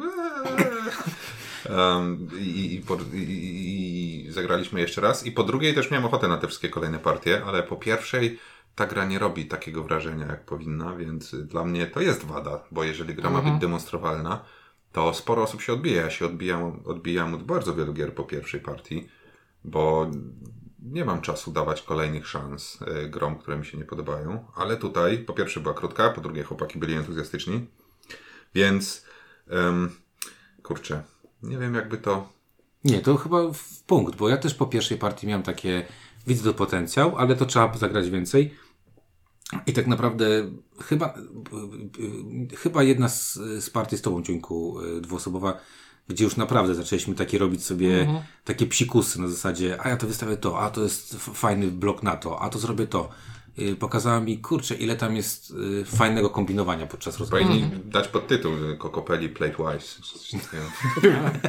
Em, 1.66 2.28
i, 2.38 2.74
i, 2.74 2.80
po, 2.80 2.96
i, 3.14 3.16
i, 3.16 4.26
i 4.26 4.32
zagraliśmy 4.32 4.80
jeszcze 4.80 5.00
raz. 5.00 5.26
I 5.26 5.32
po 5.32 5.42
drugiej 5.42 5.74
też 5.74 5.90
miałem 5.90 6.06
ochotę 6.06 6.28
na 6.28 6.38
te 6.38 6.46
wszystkie 6.46 6.68
kolejne 6.68 6.98
partie, 6.98 7.44
ale 7.44 7.62
po 7.62 7.76
pierwszej 7.76 8.38
ta 8.74 8.86
gra 8.86 9.04
nie 9.04 9.18
robi 9.18 9.46
takiego 9.46 9.84
wrażenia, 9.84 10.26
jak 10.26 10.44
powinna, 10.44 10.96
więc 10.96 11.34
dla 11.34 11.64
mnie 11.64 11.86
to 11.86 12.00
jest 12.00 12.24
wada, 12.24 12.64
bo 12.70 12.84
jeżeli 12.84 13.14
gra 13.14 13.30
ma 13.30 13.42
być 13.42 13.60
demonstrowalna, 13.60 14.44
to 14.98 15.14
sporo 15.14 15.42
osób 15.42 15.62
się 15.62 15.72
odbija. 15.72 16.02
Ja 16.02 16.10
się 16.10 16.26
odbijam, 16.26 16.80
odbijam 16.84 17.34
od 17.34 17.42
bardzo 17.42 17.74
wielu 17.74 17.92
gier 17.92 18.14
po 18.14 18.24
pierwszej 18.24 18.60
partii, 18.60 19.08
bo 19.64 20.10
nie 20.82 21.04
mam 21.04 21.20
czasu 21.20 21.52
dawać 21.52 21.82
kolejnych 21.82 22.28
szans 22.28 22.78
y, 23.04 23.08
grom, 23.08 23.38
które 23.38 23.56
mi 23.56 23.66
się 23.66 23.78
nie 23.78 23.84
podobają, 23.84 24.44
ale 24.54 24.76
tutaj 24.76 25.18
po 25.18 25.32
pierwsze 25.32 25.60
była 25.60 25.74
krótka, 25.74 26.10
po 26.10 26.20
drugie 26.20 26.42
chłopaki 26.42 26.78
byli 26.78 26.94
entuzjastyczni, 26.94 27.66
więc 28.54 29.04
em, 29.48 29.90
kurczę, 30.62 31.02
nie 31.42 31.58
wiem 31.58 31.74
jakby 31.74 31.98
to 31.98 32.28
Nie, 32.84 33.00
to 33.00 33.16
chyba 33.16 33.52
w 33.52 33.82
punkt, 33.82 34.16
bo 34.16 34.28
ja 34.28 34.36
też 34.36 34.54
po 34.54 34.66
pierwszej 34.66 34.98
partii 34.98 35.26
miałem 35.26 35.42
takie, 35.42 35.86
widzę 36.26 36.44
to 36.44 36.54
potencjał, 36.54 37.18
ale 37.18 37.36
to 37.36 37.46
trzeba 37.46 37.76
zagrać 37.76 38.10
więcej. 38.10 38.54
I 39.66 39.72
tak 39.72 39.86
naprawdę 39.86 40.26
chyba, 40.84 41.14
chyba 42.56 42.82
jedna 42.82 43.08
z, 43.08 43.34
z 43.34 43.70
partii 43.70 43.98
z 43.98 44.02
tobą, 44.02 44.22
Ciuńku, 44.22 44.80
y, 44.82 45.00
dwuosobowa, 45.00 45.58
gdzie 46.08 46.24
już 46.24 46.36
naprawdę 46.36 46.74
zaczęliśmy 46.74 47.14
takie 47.14 47.38
robić 47.38 47.64
sobie 47.64 48.00
Mhm. 48.00 48.22
takie 48.44 48.66
psikusy 48.66 49.20
na 49.20 49.28
zasadzie, 49.28 49.78
a 49.80 49.88
ja 49.88 49.96
to 49.96 50.06
wystawię 50.06 50.36
to, 50.36 50.60
a 50.60 50.70
to 50.70 50.82
jest 50.82 51.16
fajny 51.16 51.66
blok 51.70 52.02
na 52.02 52.16
to, 52.16 52.40
a 52.42 52.48
to 52.48 52.58
zrobię 52.58 52.86
to. 52.86 53.08
Y, 53.58 53.76
Pokazała 53.76 54.20
mi, 54.20 54.38
kurczę, 54.38 54.74
ile 54.74 54.96
tam 54.96 55.16
jest 55.16 55.50
y, 55.50 55.84
fajnego 55.84 56.30
kombinowania 56.30 56.86
podczas 56.86 57.18
rozmowy. 57.18 57.42
Powinni 57.44 57.70
dać 57.84 58.08
podtytuł 58.08 58.52
Kokopeli 58.78 59.28
Plate 59.28 59.54
Wise. 59.56 60.02
Coś 60.02 60.30
takiego. 60.42 60.64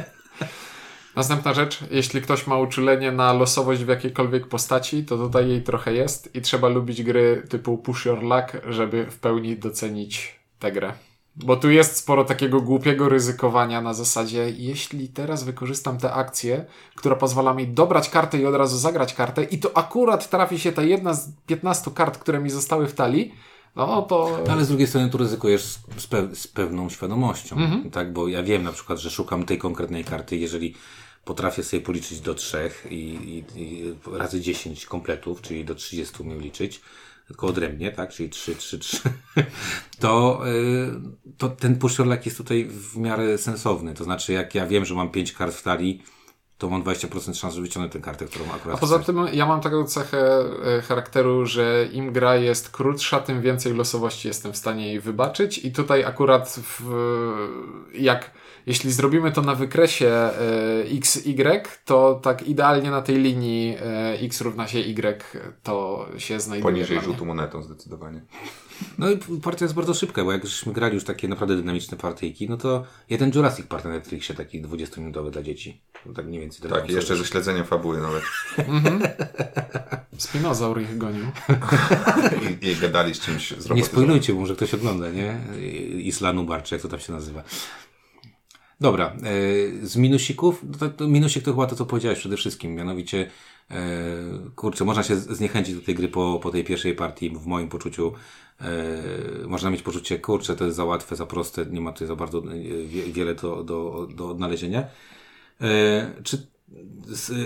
Następna 1.16 1.54
rzecz, 1.54 1.78
jeśli 1.90 2.22
ktoś 2.22 2.46
ma 2.46 2.58
uczulenie 2.58 3.12
na 3.12 3.32
losowość 3.32 3.84
w 3.84 3.88
jakiejkolwiek 3.88 4.46
postaci, 4.46 5.04
to 5.04 5.16
tutaj 5.16 5.48
jej 5.48 5.62
trochę 5.62 5.92
jest 5.92 6.34
i 6.34 6.40
trzeba 6.40 6.68
lubić 6.68 7.02
gry 7.02 7.42
typu 7.48 7.78
Push 7.78 8.04
Your 8.04 8.22
Luck, 8.22 8.52
żeby 8.68 9.06
w 9.10 9.18
pełni 9.18 9.56
docenić 9.56 10.40
tę 10.58 10.72
grę. 10.72 10.92
Bo 11.36 11.56
tu 11.56 11.70
jest 11.70 11.96
sporo 11.96 12.24
takiego 12.24 12.60
głupiego 12.60 13.08
ryzykowania 13.08 13.80
na 13.80 13.94
zasadzie, 13.94 14.50
jeśli 14.50 15.08
teraz 15.08 15.44
wykorzystam 15.44 15.98
tę 15.98 16.12
akcję, 16.12 16.64
która 16.94 17.16
pozwala 17.16 17.54
mi 17.54 17.68
dobrać 17.68 18.10
kartę 18.10 18.38
i 18.38 18.46
od 18.46 18.54
razu 18.54 18.78
zagrać 18.78 19.14
kartę 19.14 19.44
i 19.44 19.58
to 19.58 19.76
akurat 19.76 20.30
trafi 20.30 20.58
się 20.58 20.72
ta 20.72 20.82
jedna 20.82 21.14
z 21.14 21.32
15 21.46 21.90
kart, 21.90 22.18
które 22.18 22.40
mi 22.40 22.50
zostały 22.50 22.86
w 22.86 22.94
talii, 22.94 23.34
no 23.76 24.02
to... 24.02 24.38
No, 24.46 24.52
Ale 24.52 24.64
z 24.64 24.68
drugiej 24.68 24.86
strony 24.86 25.10
tu 25.10 25.18
ryzykujesz 25.18 25.62
z, 25.96 26.06
pe 26.06 26.28
z 26.34 26.46
pewną 26.46 26.88
świadomością, 26.90 27.56
Mhm. 27.56 27.90
tak? 27.90 28.12
Bo 28.12 28.28
ja 28.28 28.42
wiem 28.42 28.62
na 28.62 28.72
przykład, 28.72 28.98
że 28.98 29.10
szukam 29.10 29.44
tej 29.44 29.58
konkretnej 29.58 30.04
karty, 30.04 30.36
jeżeli 30.36 30.74
potrafię 31.24 31.62
sobie 31.62 31.82
policzyć 31.82 32.20
do 32.20 32.34
trzech 32.34 32.86
i, 32.90 32.94
i, 33.54 33.60
i 33.62 33.94
razy 34.12 34.40
10 34.40 34.86
kompletów, 34.86 35.42
czyli 35.42 35.64
do 35.64 35.74
30 35.74 36.14
umiem 36.22 36.40
liczyć, 36.40 36.80
tylko 37.26 37.46
odrębnie, 37.46 37.92
tak? 37.92 38.12
Czyli 38.12 38.30
3, 38.30 38.56
3, 38.56 38.78
3, 38.78 38.98
to, 40.00 40.40
y, 40.48 40.90
to 41.38 41.48
ten 41.48 41.76
puszczorlak 41.78 42.26
jest 42.26 42.38
tutaj 42.38 42.64
w 42.64 42.96
miarę 42.96 43.38
sensowny. 43.38 43.94
To 43.94 44.04
znaczy, 44.04 44.32
jak 44.32 44.54
ja 44.54 44.66
wiem, 44.66 44.84
że 44.84 44.94
mam 44.94 45.10
5 45.10 45.32
kart 45.32 45.54
w 45.54 45.62
talii, 45.62 46.02
to 46.60 46.70
mam 46.70 46.82
20% 46.82 47.34
szans, 47.34 47.54
że 47.54 47.62
wyciągnę 47.62 47.90
tę 47.90 48.00
kartę, 48.00 48.24
którą 48.24 48.44
akurat 48.54 48.76
A 48.76 48.80
poza 48.80 48.98
chcę. 48.98 49.06
tym 49.06 49.26
ja 49.32 49.46
mam 49.46 49.60
taką 49.60 49.84
cechę 49.84 50.44
e, 50.78 50.82
charakteru, 50.82 51.46
że 51.46 51.88
im 51.92 52.12
gra 52.12 52.36
jest 52.36 52.70
krótsza, 52.70 53.20
tym 53.20 53.40
więcej 53.40 53.74
losowości 53.74 54.28
jestem 54.28 54.52
w 54.52 54.56
stanie 54.56 54.86
jej 54.86 55.00
wybaczyć 55.00 55.58
i 55.58 55.72
tutaj 55.72 56.04
akurat 56.04 56.58
w, 56.62 56.80
jak 57.94 58.30
jeśli 58.66 58.92
zrobimy 58.92 59.32
to 59.32 59.42
na 59.42 59.54
wykresie 59.54 60.08
e, 60.08 60.32
XY, 60.98 61.62
to 61.84 62.20
tak 62.22 62.48
idealnie 62.48 62.90
na 62.90 63.02
tej 63.02 63.16
linii 63.16 63.76
e, 63.82 64.18
X 64.20 64.40
równa 64.40 64.68
się 64.68 64.78
Y 64.78 65.24
to 65.62 66.06
się 66.18 66.40
znajduje. 66.40 66.72
Poniżej 66.72 67.00
rzutu 67.00 67.26
monetą 67.26 67.62
zdecydowanie. 67.62 68.22
No 68.98 69.10
i 69.10 69.18
partia 69.42 69.64
jest 69.64 69.74
bardzo 69.74 69.94
szybka, 69.94 70.24
bo 70.24 70.32
jak 70.32 70.46
żeśmy 70.46 70.72
grali 70.72 70.94
już 70.94 71.04
takie 71.04 71.28
naprawdę 71.28 71.56
dynamiczne 71.56 71.98
partyjki, 71.98 72.48
no 72.48 72.56
to 72.56 72.84
jeden 73.10 73.32
Jurassic 73.34 73.66
Park 73.66 73.84
na 73.84 73.90
Netflixie, 73.90 74.34
taki 74.34 74.62
20-minutowy 74.62 75.30
dla 75.30 75.42
dzieci. 75.42 75.80
No 76.06 76.12
tak 76.12 76.26
mniej 76.26 76.40
więcej. 76.40 76.70
Tak, 76.70 76.90
jeszcze 76.90 77.16
ze 77.16 77.24
śledzeniem 77.24 77.64
fabuły 77.64 78.00
nawet. 78.00 78.22
Spinozaur 80.18 80.80
ich 80.80 80.98
gonił. 80.98 81.24
I, 82.62 82.66
i 82.68 82.76
gadali 82.76 83.14
z 83.14 83.20
czymś 83.20 83.50
Nie 83.50 83.60
zrobić. 83.60 83.84
spoilujcie 83.84 84.32
mu, 84.34 84.46
że 84.46 84.56
ktoś 84.56 84.74
ogląda, 84.74 85.10
nie? 85.10 85.40
Isla 85.98 86.32
Nubar, 86.32 86.62
czy 86.62 86.74
jak 86.74 86.82
to 86.82 86.88
tam 86.88 87.00
się 87.00 87.12
nazywa. 87.12 87.42
Dobra, 88.80 89.06
e, 89.06 89.86
z 89.86 89.96
minusików, 89.96 90.64
no 90.80 90.88
to, 90.88 91.08
minusik 91.08 91.44
to 91.44 91.50
chyba 91.50 91.66
to, 91.66 91.76
co 91.76 91.86
powiedziałeś 91.86 92.18
przede 92.18 92.36
wszystkim, 92.36 92.74
mianowicie 92.74 93.30
e, 93.70 93.76
kurczę, 94.56 94.84
można 94.84 95.02
się 95.02 95.16
zniechęcić 95.16 95.74
do 95.74 95.80
tej 95.80 95.94
gry 95.94 96.08
po, 96.08 96.40
po 96.42 96.50
tej 96.50 96.64
pierwszej 96.64 96.94
partii, 96.94 97.30
w 97.30 97.46
moim 97.46 97.68
poczuciu 97.68 98.12
e, 98.60 98.66
można 99.46 99.70
mieć 99.70 99.82
poczucie, 99.82 100.18
kurczę, 100.18 100.56
to 100.56 100.64
jest 100.64 100.76
za 100.76 100.84
łatwe, 100.84 101.16
za 101.16 101.26
proste, 101.26 101.66
nie 101.66 101.80
ma 101.80 101.92
tutaj 101.92 102.08
za 102.08 102.16
bardzo 102.16 102.42
wie, 102.86 103.02
wiele 103.12 103.34
do, 103.34 103.64
do, 103.64 104.08
do 104.14 104.28
odnalezienia. 104.28 104.84
Czy, 106.22 106.46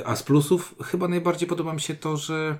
a 0.04 0.16
z 0.16 0.22
plusów 0.22 0.74
chyba 0.84 1.08
najbardziej 1.08 1.48
podoba 1.48 1.72
mi 1.72 1.80
się 1.80 1.94
to, 1.94 2.16
że 2.16 2.58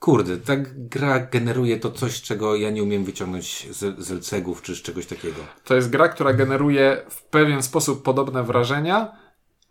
Kurde, 0.00 0.36
ta 0.36 0.52
gra 0.74 1.20
generuje 1.20 1.76
to 1.80 1.90
coś, 1.90 2.22
czego 2.22 2.56
ja 2.56 2.70
nie 2.70 2.82
umiem 2.82 3.04
wyciągnąć 3.04 3.68
z, 3.70 3.98
z 3.98 4.10
LCG-ów 4.10 4.62
czy 4.62 4.76
z 4.76 4.82
czegoś 4.82 5.06
takiego. 5.06 5.40
To 5.64 5.74
jest 5.74 5.90
gra, 5.90 6.08
która 6.08 6.32
generuje 6.32 7.02
w 7.10 7.22
pewien 7.22 7.62
sposób 7.62 8.02
podobne 8.02 8.42
wrażenia. 8.42 9.12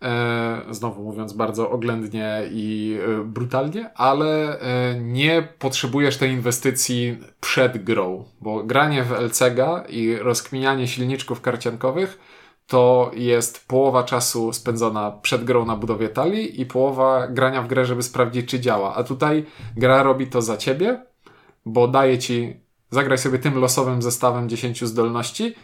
E, 0.01 0.61
znowu 0.69 1.03
mówiąc 1.03 1.33
bardzo 1.33 1.69
oględnie 1.71 2.43
i 2.51 2.97
e, 3.07 3.23
brutalnie, 3.23 3.93
ale 3.95 4.59
e, 4.59 4.99
nie 4.99 5.47
potrzebujesz 5.59 6.17
tej 6.17 6.31
inwestycji 6.31 7.17
przed 7.41 7.83
grą, 7.83 8.25
bo 8.41 8.63
granie 8.63 9.03
w 9.03 9.11
LCG 9.11 9.89
i 9.89 10.15
rozkminianie 10.15 10.87
silniczków 10.87 11.41
karciankowych 11.41 12.19
to 12.67 13.11
jest 13.13 13.67
połowa 13.67 14.03
czasu 14.03 14.53
spędzona 14.53 15.11
przed 15.11 15.43
grą 15.43 15.65
na 15.65 15.75
budowie 15.75 16.09
talii 16.09 16.61
i 16.61 16.65
połowa 16.65 17.27
grania 17.27 17.61
w 17.61 17.67
grę, 17.67 17.85
żeby 17.85 18.03
sprawdzić, 18.03 18.49
czy 18.49 18.59
działa. 18.59 18.95
A 18.95 19.03
tutaj 19.03 19.45
gra 19.77 20.03
robi 20.03 20.27
to 20.27 20.41
za 20.41 20.57
ciebie, 20.57 21.05
bo 21.65 21.87
daje 21.87 22.17
ci, 22.17 22.59
zagraj 22.91 23.17
sobie 23.17 23.39
tym 23.39 23.59
losowym 23.59 24.01
zestawem 24.01 24.49
10 24.49 24.83
zdolności, 24.83 25.55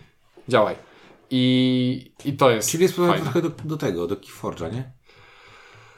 działaj. 0.50 0.76
I, 1.34 2.12
i 2.26 2.34
to 2.34 2.52
jest 2.52 2.70
Czyli 2.70 2.84
jest 2.84 2.96
fajne. 2.96 3.20
trochę 3.20 3.42
do, 3.42 3.50
do 3.50 3.78
tego, 3.78 4.08
do 4.08 4.16
Keyforge'a, 4.16 4.74
nie? 4.74 4.92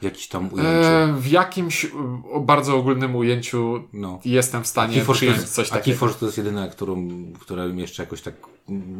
Jakiś 0.04 0.28
tam 0.28 0.52
ujęciu. 0.52 0.88
E, 0.88 1.14
w 1.18 1.26
jakimś 1.26 1.86
o 2.32 2.40
bardzo 2.40 2.76
ogólnym 2.76 3.16
ujęciu 3.16 3.88
no. 3.92 4.20
jestem 4.24 4.64
w 4.64 4.66
stanie 4.66 4.94
Keyforge 4.94 5.20
to 5.20 5.32
jest, 5.32 5.54
coś 5.54 5.68
a 5.68 5.74
takiego. 5.74 5.84
Keyforge 5.84 6.14
to 6.14 6.26
jest 6.26 6.38
jedyna, 6.38 6.68
którą, 6.68 7.08
którą 7.40 7.76
jeszcze 7.76 8.02
jakoś 8.02 8.22
tak 8.22 8.34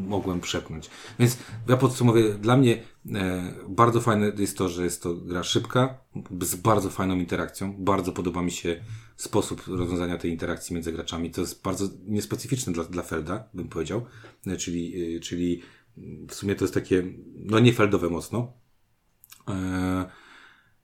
mogłem 0.08 0.40
przepchnąć. 0.40 0.90
Więc 1.18 1.38
ja 1.68 1.76
podsumowuję, 1.76 2.34
dla 2.34 2.56
mnie 2.56 2.82
e, 3.14 3.54
bardzo 3.68 4.00
fajne 4.00 4.32
jest 4.38 4.58
to, 4.58 4.68
że 4.68 4.84
jest 4.84 5.02
to 5.02 5.14
gra 5.14 5.42
szybka, 5.42 5.98
z 6.40 6.54
bardzo 6.54 6.90
fajną 6.90 7.14
interakcją. 7.14 7.74
Bardzo 7.78 8.12
podoba 8.12 8.42
mi 8.42 8.50
się 8.50 8.84
sposób 9.16 9.62
rozwiązania 9.66 10.18
tej 10.18 10.30
interakcji 10.30 10.74
między 10.74 10.92
graczami. 10.92 11.30
To 11.30 11.40
jest 11.40 11.62
bardzo 11.62 11.88
niespecyficzne 12.06 12.72
dla, 12.72 12.84
dla 12.84 13.02
Felda, 13.02 13.48
bym 13.54 13.68
powiedział. 13.68 14.06
E, 14.46 14.56
czyli, 14.56 15.16
e, 15.16 15.20
czyli 15.20 15.62
w 16.28 16.34
sumie 16.34 16.54
to 16.54 16.64
jest 16.64 16.74
takie, 16.74 17.04
no 17.34 17.58
nie 17.58 17.72
Feldowe 17.72 18.10
mocno. 18.10 18.52
E, 19.48 20.23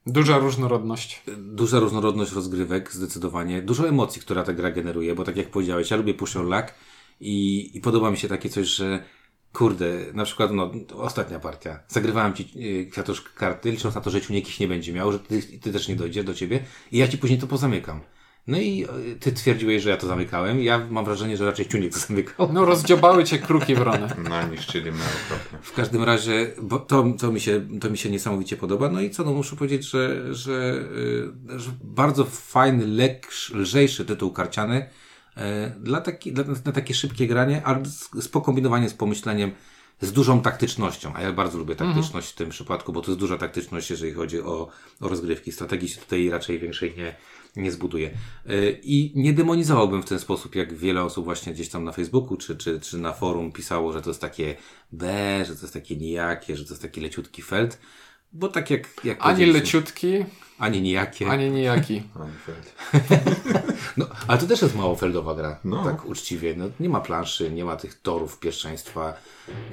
Duża 0.07 0.39
różnorodność. 0.39 1.23
duża 1.39 1.79
różnorodność 1.79 2.33
rozgrywek, 2.33 2.93
zdecydowanie. 2.93 3.63
Dużo 3.63 3.89
emocji, 3.89 4.23
która 4.23 4.43
ta 4.43 4.53
gra 4.53 4.71
generuje, 4.71 5.15
bo 5.15 5.25
tak 5.25 5.37
jak 5.37 5.51
powiedziałeś, 5.51 5.91
ja 5.91 5.97
lubię 5.97 6.15
push 6.15 6.35
your 6.35 6.45
luck 6.45 6.75
i, 7.21 7.71
i 7.75 7.81
podoba 7.81 8.11
mi 8.11 8.17
się 8.17 8.29
takie 8.29 8.49
coś, 8.49 8.67
że 8.67 9.05
kurde, 9.53 10.13
na 10.15 10.25
przykład, 10.25 10.53
no, 10.53 10.73
ostatnia 10.95 11.41
partia. 11.41 11.81
Zagrywałem 11.89 12.35
ci 12.35 12.51
y, 12.57 12.91
kwiatuszkę 12.91 13.31
karty, 13.35 13.71
licząc 13.71 13.95
na 13.95 14.01
to, 14.01 14.11
że 14.11 14.21
ciuniek 14.21 14.61
nie 14.61 14.69
będzie 14.69 14.93
miał, 14.93 15.13
że 15.13 15.19
ty, 15.19 15.43
ty 15.43 15.73
też 15.73 15.89
nie 15.89 15.97
dojdzie 15.97 16.25
do 16.25 16.35
ciebie 16.35 16.65
i 16.93 16.99
ja 16.99 17.09
ci 17.09 17.19
później 17.19 17.39
to 17.39 17.47
pozamykam. 17.47 18.01
No 18.47 18.59
i 18.59 18.87
y, 19.13 19.17
ty 19.21 19.33
twierdziłeś, 19.33 19.83
że 19.83 19.91
ja 19.91 19.97
to 19.97 20.07
zamykałem. 20.07 20.61
Ja 20.63 20.87
mam 20.91 21.05
wrażenie, 21.05 21.37
że 21.37 21.47
raczej 21.47 21.69
ciuniek 21.69 21.93
to 21.93 21.99
zamykał. 21.99 22.53
No 22.53 22.65
rozdziobały 22.65 23.25
cię 23.25 23.39
kruki 23.39 23.75
wrony. 23.75 24.09
No, 24.29 24.49
niszczyli 24.49 24.93
mnie 24.93 25.03
okropnie. 25.25 25.59
W 25.63 25.73
każdym 25.73 26.03
razie, 26.03 26.55
bo 26.63 26.79
to, 26.79 27.05
to, 27.21 27.33
mi 27.33 27.41
się, 27.41 27.69
to 27.81 27.91
mi 27.91 27.99
się 27.99 28.11
niesamowicie 28.11 28.57
podoba. 28.57 28.89
No 28.89 29.01
i 29.01 29.11
co, 29.11 29.25
no 29.25 29.33
muszę 29.33 29.57
powiedzieć, 29.57 29.91
że, 29.91 30.35
że, 30.35 30.85
y, 31.55 31.59
że 31.59 31.71
bardzo 31.85 32.25
fajny, 32.25 32.87
leksz, 32.87 33.51
lżejszy 33.55 34.05
tytuł 34.05 34.33
karciany 34.33 34.89
y, 35.37 35.41
dla 35.81 36.01
taki, 36.01 36.33
dla, 36.33 36.45
na 36.65 36.73
takie 36.73 36.95
szybkie 36.95 37.27
granie, 37.27 37.63
ale 37.65 37.85
z, 37.87 38.11
z 38.89 38.95
pomyśleniem, 38.95 39.53
z 40.01 40.13
dużą 40.13 40.43
taktycznością. 40.43 41.13
A 41.15 41.23
ja 41.23 41.33
bardzo 41.33 41.59
lubię 41.59 41.77
taktyczność 41.77 42.31
w 42.31 42.35
tym 42.35 42.51
przypadku, 42.51 42.93
bo 42.93 43.01
to 43.01 43.11
jest 43.11 43.21
duża 43.21 43.39
taktyczność, 43.39 43.91
jeżeli 43.91 44.13
chodzi 44.13 44.41
o, 44.41 44.69
o 45.01 45.09
rozgrywki. 45.09 45.53
Strategii 45.53 45.89
się 45.89 46.01
tutaj 46.01 46.31
raczej 46.31 46.59
większej 46.59 46.95
nie, 46.97 47.17
nie 47.57 47.73
zbuduje. 47.73 48.11
Y, 48.51 48.81
I 48.83 49.13
nie 49.15 49.33
demonizowałbym 49.33 50.03
w 50.03 50.09
ten 50.09 50.19
sposób, 50.19 50.55
jak 50.55 50.75
wiele 50.75 51.03
osób 51.05 51.25
właśnie 51.25 51.53
gdzieś 51.53 51.69
tam 51.69 51.85
na 51.85 51.93
Facebooku 51.93 52.37
czy, 52.37 52.57
czy, 52.57 52.81
czy 52.81 52.99
na 52.99 53.13
forum 53.13 53.53
pisało, 53.53 53.93
że 53.93 54.03
to 54.03 54.11
jest 54.11 54.21
takie 54.21 54.55
B, 54.93 55.13
że 55.47 55.55
to 55.57 55.61
jest 55.63 55.75
takie 55.75 55.97
nijakie, 55.97 56.57
że 56.57 56.65
to 56.65 56.71
jest 56.71 56.83
taki 56.83 57.01
leciutki 57.01 57.43
felt. 57.43 57.79
Bo 58.33 58.49
tak 58.49 58.71
jak, 58.71 58.89
jak 59.05 59.19
Ani 59.21 59.47
leciutki, 59.47 60.25
ani 60.59 60.83
nijakie. 60.83 61.27
ani 61.29 61.51
nijaki. 61.51 62.03
No, 63.97 64.07
ale 64.29 64.39
to 64.39 64.47
też 64.47 64.63
jest 64.63 64.77
mało 64.77 64.97
feldowa 64.97 65.35
gra. 65.35 65.59
No. 65.65 65.85
Tak 65.85 66.07
uczciwie. 66.07 66.55
No, 66.57 66.65
nie 66.81 66.89
ma 66.89 67.01
planszy, 67.01 67.51
nie 67.51 67.65
ma 67.65 67.77
tych 67.77 68.01
torów 68.01 68.39
pierwszeństwa. 68.39 69.15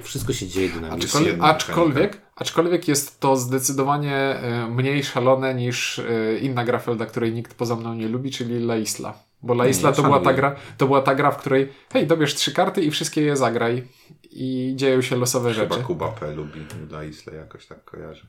Wszystko 0.02 0.32
się 0.32 0.48
dzieje 0.48 0.68
dynamicznie. 0.68 1.08
Aczkolwiek, 1.08 1.42
aczkolwiek, 1.42 2.20
aczkolwiek 2.36 2.88
jest 2.88 3.20
to 3.20 3.36
zdecydowanie 3.36 4.16
e, 4.16 4.70
mniej 4.70 5.04
szalone 5.04 5.54
niż 5.54 5.98
e, 5.98 6.38
inna 6.38 6.64
gra 6.64 6.78
Felda, 6.78 7.06
której 7.06 7.32
nikt 7.32 7.54
poza 7.54 7.76
mną 7.76 7.94
nie 7.94 8.08
lubi, 8.08 8.30
czyli 8.30 8.56
La 8.56 8.76
Isla. 8.76 9.28
Bo 9.42 9.54
La 9.54 9.66
Isla 9.68 9.92
to, 9.92 10.02
była 10.02 10.20
ta 10.20 10.32
gra, 10.32 10.56
to 10.78 10.86
była 10.86 11.02
ta 11.02 11.14
gra, 11.14 11.30
w 11.30 11.36
której 11.36 11.68
hej, 11.92 12.06
dobierz 12.06 12.34
trzy 12.34 12.52
karty 12.52 12.82
i 12.82 12.90
wszystkie 12.90 13.22
je 13.22 13.36
zagraj. 13.36 13.84
I 14.30 14.72
dzieją 14.76 15.02
się 15.02 15.16
losowe 15.16 15.54
Chyba 15.54 15.74
rzeczy. 15.74 15.86
Kuba 15.86 16.08
P. 16.08 16.34
lubi 16.34 16.60
dla 16.88 17.04
Isle 17.04 17.34
jakoś 17.34 17.66
tak 17.66 17.84
kojarzy. 17.84 18.26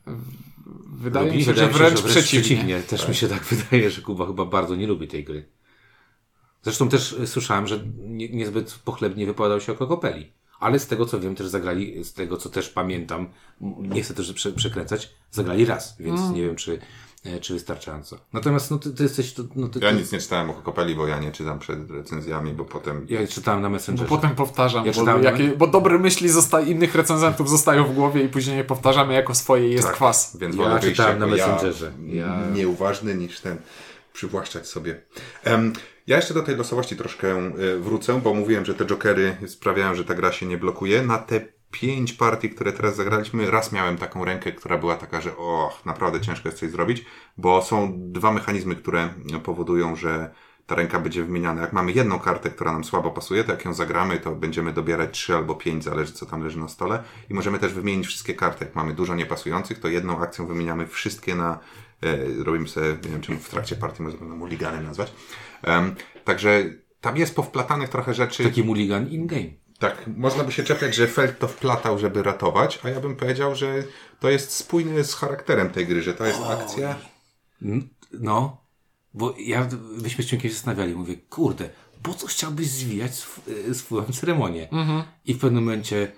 Wydaje 0.94 1.26
Lubi? 1.26 1.38
mi 1.38 1.44
się, 1.44 1.54
Wydaje 1.54 1.74
że 1.74 1.78
wręcz, 1.78 2.02
że 2.02 2.10
przeciwnie. 2.10 2.82
Też 2.82 3.08
mi 3.08 3.16
się 3.16 3.28
tak 3.28 3.44
wydaje, 3.54 3.90
że 3.90 4.02
Kuba 4.02 4.26
chyba 4.26 4.46
bardzo 4.46 4.76
nie 4.76 4.88
lubi 4.88 5.08
tej 5.08 5.24
gry. 5.24 5.46
Zresztą 6.64 6.90
też 6.90 7.12
y, 7.14 7.28
słyszałem, 7.28 7.68
że 7.68 7.80
nie, 7.98 8.30
niezbyt 8.30 8.80
pochlebnie 8.86 9.26
wypowiadał 9.26 9.62
się 9.62 9.72
o 9.72 9.76
Kokopeli. 9.76 10.32
ale 10.60 10.80
z 10.80 10.88
tego 10.88 11.06
co 11.06 11.20
wiem 11.20 11.36
też 11.36 11.48
zagrali, 11.48 12.04
z 12.04 12.14
tego 12.14 12.38
co 12.38 12.50
też 12.50 12.70
pamiętam, 12.70 13.28
nie 13.62 14.02
chcę 14.04 14.14
też 14.14 14.34
prze, 14.34 14.52
przekręcać, 14.52 15.14
zagrali 15.32 15.66
raz, 15.66 15.96
więc 16.00 16.20
Mm. 16.22 16.34
nie 16.34 16.42
wiem 16.42 16.56
czy, 16.56 16.80
e, 17.26 17.40
czy 17.40 17.54
wystarczająco. 17.54 18.18
Natomiast 18.34 18.72
no 18.72 18.78
ty, 18.80 18.92
ty 18.94 19.04
jesteś, 19.04 19.34
to, 19.34 19.44
no 19.56 19.68
ty, 19.68 19.80
Ja 19.80 19.90
ty, 19.92 19.96
nic 19.98 20.12
nie 20.12 20.20
czytałem 20.20 20.50
o 20.50 20.54
Kokopeli, 20.54 20.96
bo 20.96 21.08
ja 21.08 21.20
nie 21.20 21.32
czytam 21.32 21.60
przed 21.60 21.92
recenzjami, 21.92 22.54
bo 22.54 22.66
potem... 22.66 23.06
ja 23.10 23.28
czytałem 23.28 23.62
na 23.62 23.68
Bo 23.68 23.74
Messengerze. 23.74 24.10
potem 24.10 24.36
powtarzam, 24.36 24.86
Ja 24.86 24.92
bo, 24.94 25.00
czytałem- 25.00 25.24
jakie, 25.24 25.48
bo 25.58 25.68
dobre 25.68 26.00
myśli 26.00 26.30
zosta- 26.30 26.62
innych 26.62 26.96
recenzentów 26.96 27.50
zostają 27.50 27.86
w 27.86 27.94
głowie 27.94 28.24
i 28.24 28.30
później 28.30 28.58
je 28.58 28.64
powtarzamy 28.64 29.14
jako 29.14 29.36
swoje 29.36 29.70
i 29.70 29.72
jest 29.72 29.88
Tak, 29.88 29.96
kwas. 29.96 30.38
Więc 30.42 30.56
Ja 30.56 30.80
czytałem 30.80 31.20
na 31.20 31.28
Messengerze. 31.28 31.92
Ja, 32.06 32.26
Ja- 32.26 32.50
Nieuważny 32.56 33.16
niż 33.16 33.40
ten 33.40 33.58
przywłaszczać 34.20 34.68
sobie. 34.68 35.02
Ja 36.08 36.16
jeszcze 36.16 36.34
do 36.34 36.42
tej 36.42 36.56
losowości 36.56 36.96
troszkę 36.96 37.28
e, 37.38 37.52
wrócę, 37.80 38.22
bo 38.22 38.34
mówiłem, 38.34 38.66
że 38.66 38.74
te 38.74 38.86
jokery 38.86 39.38
sprawiają, 39.48 39.96
że 39.96 40.06
ta 40.06 40.14
gra 40.14 40.32
się 40.32 40.46
nie 40.46 40.58
blokuje. 40.58 41.02
Na 41.02 41.18
te 41.18 41.42
pięć 41.72 42.14
partii, 42.14 42.50
które 42.50 42.74
teraz 42.74 42.96
zagraliśmy, 42.96 43.52
raz 43.52 43.72
miałem 43.72 43.98
taką 43.98 44.26
rękę, 44.26 44.52
która 44.52 44.78
była 44.78 44.96
taka, 44.96 45.22
że 45.22 45.38
o, 45.38 45.80
naprawdę 45.86 46.22
ciężko 46.22 46.50
jest 46.50 46.60
coś 46.60 46.70
zrobić, 46.70 47.06
bo 47.38 47.62
są 47.62 47.94
dwa 47.98 48.32
mechanizmy, 48.32 48.76
które 48.76 49.10
powodują, 49.44 49.96
że 49.96 50.32
ta 50.68 50.76
ręka 50.76 51.00
będzie 51.00 51.24
wymieniana. 51.24 51.62
Jak 51.62 51.74
mamy 51.74 51.92
jedną 51.92 52.20
kartę, 52.20 52.50
która 52.50 52.72
nam 52.72 52.84
słabo 52.84 53.12
pasuje, 53.12 53.44
to 53.44 53.52
jak 53.52 53.66
ją 53.66 53.74
zagramy, 53.74 54.20
to 54.20 54.36
będziemy 54.36 54.74
dobierać 54.74 55.12
trzy 55.12 55.36
albo 55.36 55.56
pięć, 55.56 55.84
zależy 55.84 56.12
co 56.14 56.26
tam 56.26 56.44
leży 56.44 56.60
na 56.60 56.68
stole. 56.68 57.04
I 57.30 57.34
możemy 57.34 57.60
też 57.60 57.74
wymienić 57.74 58.08
wszystkie 58.08 58.34
karty. 58.34 58.66
Jak 58.66 58.76
mamy 58.76 58.94
dużo 58.94 59.16
niepasujących, 59.16 59.80
to 59.80 59.88
jedną 59.88 60.22
akcją 60.22 60.48
wymieniamy 60.48 60.88
wszystkie 60.88 61.36
na, 61.36 61.60
robimy 62.46 62.68
sobie, 62.68 62.88
nie 62.88 63.10
wiem 63.10 63.22
czy 63.22 63.36
w 63.36 63.50
trakcie 63.50 63.76
partii 63.76 64.04
można 64.04 64.26
na 64.26 64.36
mulligany 64.36 64.84
nazwać. 64.84 65.14
Także 66.24 66.64
tam 67.02 67.18
jest 67.18 67.36
powplatanych 67.36 67.90
trochę 67.90 68.14
rzeczy. 68.14 68.44
Taki 68.44 68.64
mulligan 68.64 69.08
in-game. 69.08 69.50
Tak, 69.80 70.04
można 70.18 70.44
by 70.44 70.52
się 70.52 70.64
czepiać, 70.64 70.96
że 70.96 71.08
Feld 71.08 71.40
to 71.40 71.48
wplatał, 71.48 72.00
żeby 72.00 72.24
ratować, 72.24 72.80
a 72.84 72.90
ja 72.90 73.00
bym 73.00 73.16
powiedział, 73.16 73.56
że 73.56 73.84
to 74.20 74.30
jest 74.30 74.52
spójne 74.52 75.04
z 75.04 75.14
charakterem 75.14 75.70
tej 75.70 75.88
gry, 75.88 76.02
że 76.02 76.14
to 76.14 76.26
jest 76.26 76.40
akcja. 76.42 76.96
No, 78.14 78.62
bo 79.14 79.36
ja, 79.40 79.68
myśmy 80.04 80.24
się 80.24 80.38
kiedyś 80.38 80.54
zastanawiali, 80.54 80.96
mówię, 80.96 81.16
kurde, 81.30 81.70
po 82.04 82.14
co 82.14 82.28
chciałbyś 82.28 82.68
zwijać 82.68 83.12
sw- 83.12 83.48
y, 83.70 83.76
swoją 83.76 84.06
ceremonię? 84.06 84.68
I 85.26 85.34
w 85.34 85.40
pewnym 85.40 85.64
momencie, 85.64 86.12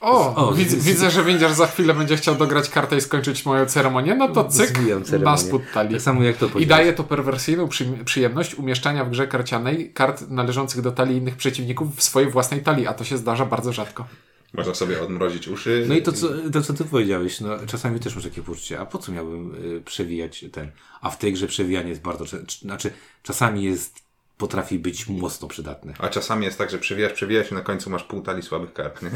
O, 0.00 0.34
O, 0.48 0.52
widz, 0.52 0.70
z- 0.70 0.84
widzę, 0.84 1.10
że 1.10 1.24
Windziarz 1.24 1.52
za 1.52 1.66
chwilę 1.66 1.94
będzie 1.94 2.16
chciał 2.16 2.34
dograć 2.34 2.68
kartę 2.70 2.96
i 2.96 3.00
skończyć 3.00 3.46
moją 3.46 3.66
ceremonię, 3.66 4.14
no 4.14 4.28
to 4.28 4.44
cyk, 4.44 4.78
na 5.20 5.36
spód 5.36 5.62
talii. 5.74 5.92
tak 5.92 6.02
samo 6.02 6.22
jak 6.22 6.36
to 6.36 6.58
I 6.58 6.66
daje 6.66 6.92
to 6.92 7.04
perwersyjną 7.04 7.68
przy, 7.68 7.86
przyjemność 8.04 8.54
umieszczania 8.54 9.04
w 9.04 9.10
grze 9.10 9.26
karcianej 9.28 9.92
kart 9.92 10.28
należących 10.30 10.80
do 10.80 10.92
talii 10.92 11.16
innych 11.16 11.36
przeciwników 11.36 11.96
w 11.96 12.02
swojej 12.02 12.30
własnej 12.30 12.62
talii, 12.62 12.86
a 12.86 12.94
to 12.94 13.04
się 13.04 13.16
zdarza 13.18 13.46
bardzo 13.46 13.72
rzadko. 13.72 14.06
Można 14.52 14.74
sobie 14.74 15.02
odmrozić 15.02 15.48
uszy. 15.48 15.84
No 15.88 15.94
i 15.94 16.02
to 16.02 16.12
co, 16.12 16.28
to, 16.52 16.62
co 16.62 16.74
ty 16.74 16.84
powiedziałeś, 16.84 17.40
no 17.40 17.48
czasami 17.66 18.00
też 18.00 18.14
masz 18.14 18.24
takie 18.24 18.42
poczucie, 18.42 18.80
a 18.80 18.86
po 18.86 18.98
co 18.98 19.12
miałbym 19.12 19.54
y, 19.76 19.80
przewijać 19.80 20.44
ten? 20.52 20.70
A 21.00 21.10
w 21.10 21.18
tej 21.18 21.32
grze 21.32 21.46
przewijanie 21.46 21.88
jest 21.88 22.02
bardzo, 22.02 22.24
znaczy 22.62 22.90
czasami 23.22 23.64
jest, 23.64 24.05
potrafi 24.38 24.78
być 24.78 25.08
mocno 25.08 25.48
przydatne. 25.48 25.94
A 25.98 26.08
czasami 26.08 26.44
jest 26.44 26.58
tak, 26.58 26.70
że 26.70 26.78
przewijasz, 26.78 27.12
przewijasz 27.12 27.50
i 27.50 27.54
na 27.54 27.60
końcu 27.60 27.90
masz 27.90 28.02
pół 28.02 28.22
talii 28.22 28.42
słabych 28.42 28.72
kart, 28.72 29.02
nie? 29.02 29.10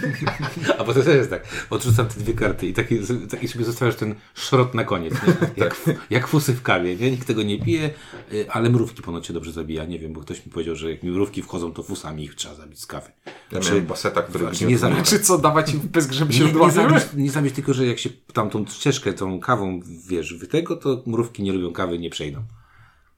A 0.78 0.84
bo 0.84 0.94
to 0.94 1.02
też 1.02 1.14
jest 1.14 1.30
tak, 1.30 1.66
odrzucam 1.70 2.06
te 2.08 2.20
dwie 2.20 2.34
karty 2.34 2.66
i 2.66 2.72
taki, 2.72 2.98
taki 3.30 3.48
sobie 3.48 3.64
zostawiasz 3.64 3.96
ten 3.96 4.14
szrot 4.34 4.74
na 4.74 4.84
koniec, 4.84 5.14
nie? 5.14 5.34
Jak, 5.64 5.76
jak 6.10 6.26
fusy 6.26 6.52
w 6.52 6.62
kawie, 6.62 6.96
nie? 6.96 7.10
Nikt 7.10 7.26
tego 7.26 7.42
nie 7.42 7.60
pije, 7.60 7.90
y, 8.32 8.50
ale 8.50 8.70
mrówki 8.70 9.02
ponoć 9.02 9.26
się 9.26 9.32
dobrze 9.32 9.52
zabija, 9.52 9.84
nie 9.84 9.98
wiem, 9.98 10.12
bo 10.12 10.20
ktoś 10.20 10.46
mi 10.46 10.52
powiedział, 10.52 10.76
że 10.76 10.90
jak 10.90 11.02
mi 11.02 11.10
mrówki 11.10 11.42
wchodzą, 11.42 11.72
to 11.72 11.82
fusami 11.82 12.24
ich 12.24 12.34
trzeba 12.34 12.54
zabić 12.54 12.80
z 12.80 12.86
kawy. 12.86 13.10
Ja 13.52 13.60
miałem 13.60 13.86
baseta, 13.86 14.22
który 14.22 14.44
znaczy 14.44 14.66
nie 14.66 14.78
zabić. 14.78 15.08
Czy 15.08 15.20
co, 15.20 15.38
dawać 15.38 15.74
im 15.74 15.80
pysk, 15.80 16.12
żeby 16.12 16.32
się 16.32 16.44
Nie, 16.44 16.52
nie, 16.52 16.70
zabić, 16.70 17.02
nie 17.14 17.30
zabić, 17.30 17.54
tylko 17.54 17.74
że 17.74 17.86
jak 17.86 17.98
się 17.98 18.10
tam 18.32 18.50
tą 18.50 18.66
ścieżkę, 18.66 19.12
tą 19.12 19.40
kawą, 19.40 19.80
wiesz, 20.08 20.34
wy 20.34 20.46
tego, 20.46 20.76
to 20.76 21.02
mrówki 21.06 21.42
nie 21.42 21.52
lubią 21.52 21.72
kawy, 21.72 21.98
nie 21.98 22.10
przejdą. 22.10 22.44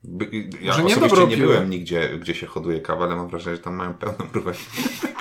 By- 0.09 0.51
Ja 0.63 0.71
Może 0.73 0.85
nie 0.85 0.97
osobiście 0.97 1.27
nie 1.27 1.37
byłem 1.37 1.71
nigdzie, 1.71 2.19
gdzie 2.21 2.35
się 2.35 2.47
hoduje 2.47 2.81
kawa, 2.81 3.05
ale 3.05 3.17
mam 3.17 3.29
wrażenie, 3.29 3.57
że 3.57 3.63
tam 3.63 3.75
mają 3.75 3.95
pełną 3.95 4.19
mrówek. 4.33 4.57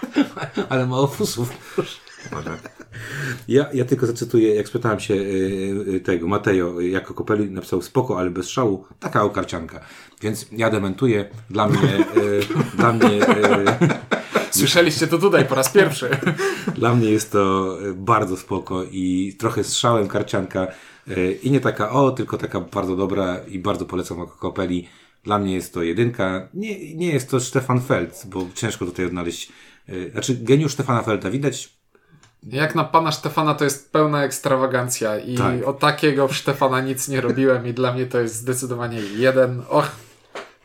Ale 0.70 0.88
mało 0.88 1.08
fusów. 1.08 1.50
Może. 2.32 2.58
Ja, 3.48 3.66
ja 3.74 3.86
tylko 3.86 4.06
zacytuję, 4.06 4.56
jak 4.56 4.68
spytałem 4.68 5.00
się 5.00 5.14
y, 5.14 5.18
y, 5.96 6.00
tego, 6.00 6.28
Mateo, 6.28 6.82
jako 6.82 7.14
Kopeli 7.14 7.52
napisał 7.52 7.82
spoko, 7.82 8.20
ale 8.20 8.30
bez 8.30 8.50
szału, 8.50 8.86
taka 9.00 9.24
okarcianka. 9.24 9.80
Więc 10.22 10.48
ja 10.52 10.70
dementuję, 10.70 11.30
dla 11.50 11.68
mnie, 11.68 12.00
y, 12.18 12.40
dla 12.78 12.94
mnie, 12.94 13.10
y, 13.12 13.26
Słyszeliście 14.52 15.08
to 15.08 15.18
tutaj 15.18 15.46
po 15.46 15.56
raz 15.56 15.70
pierwszy. 15.70 16.10
dla 16.76 16.96
mnie 16.96 17.10
jest 17.12 17.32
to 17.32 17.78
bardzo 17.96 18.38
spoko 18.38 18.84
i 18.92 19.36
trochę 19.40 19.64
z 19.64 19.76
szałem 19.76 20.08
karcianka 20.08 20.68
i 21.44 21.52
nie 21.52 21.60
taka 21.60 21.92
o, 21.92 22.12
tylko 22.12 22.38
taka 22.38 22.60
bardzo 22.62 22.96
dobra 22.96 23.38
i 23.48 23.60
bardzo 23.60 23.86
polecam 23.86 24.20
jako 24.20 24.38
Kopeli. 24.38 24.88
Dla 25.24 25.40
mnie 25.40 25.54
jest 25.54 25.74
to 25.74 25.84
jedynka. 25.84 26.48
Nie, 26.54 26.96
nie 26.96 27.08
jest 27.14 27.30
to 27.30 27.40
Stefan 27.40 27.82
Feld, 27.82 28.24
bo 28.26 28.46
ciężko 28.54 28.86
tutaj 28.86 29.06
odnaleźć, 29.06 29.52
y, 29.90 30.10
znaczy 30.12 30.36
geniusz 30.42 30.74
Stefana 30.74 31.04
Felda 31.04 31.32
widać 31.32 31.76
Jak 32.44 32.76
na 32.76 32.84
pana 32.84 33.12
Stefana 33.12 33.56
to 33.56 33.64
jest 33.64 33.92
pełna 33.92 34.24
ekstrawagancja 34.24 35.20
i 35.20 35.38
Tak. 35.38 35.68
o 35.68 35.74
takiego 35.74 36.34
Stefana 36.34 36.82
nic 36.82 37.08
nie 37.08 37.22
robiłem 37.22 37.68
i 37.68 37.74
dla 37.74 37.94
mnie 37.94 38.06
to 38.06 38.20
jest 38.20 38.36
zdecydowanie 38.36 39.00
jeden. 39.00 39.64
Och, 39.70 39.92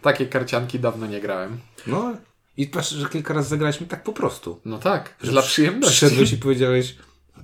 takiej 0.03 0.29
karcianki 0.29 0.79
dawno 0.81 1.07
nie 1.07 1.21
grałem. 1.21 1.59
No 1.87 2.13
i 2.57 2.67
patrz, 2.67 2.91
że 2.91 3.09
kilka 3.09 3.35
razy 3.35 3.49
zagraliśmy 3.49 3.87
tak 3.87 4.03
po 4.03 4.13
prostu. 4.13 4.61
No 4.65 4.79
tak, 4.79 5.17
dla 5.21 5.43
przyjemności. 5.43 5.97
Przyszedłeś 5.97 6.33
i 6.33 6.37
powiedziałeś, 6.37 6.97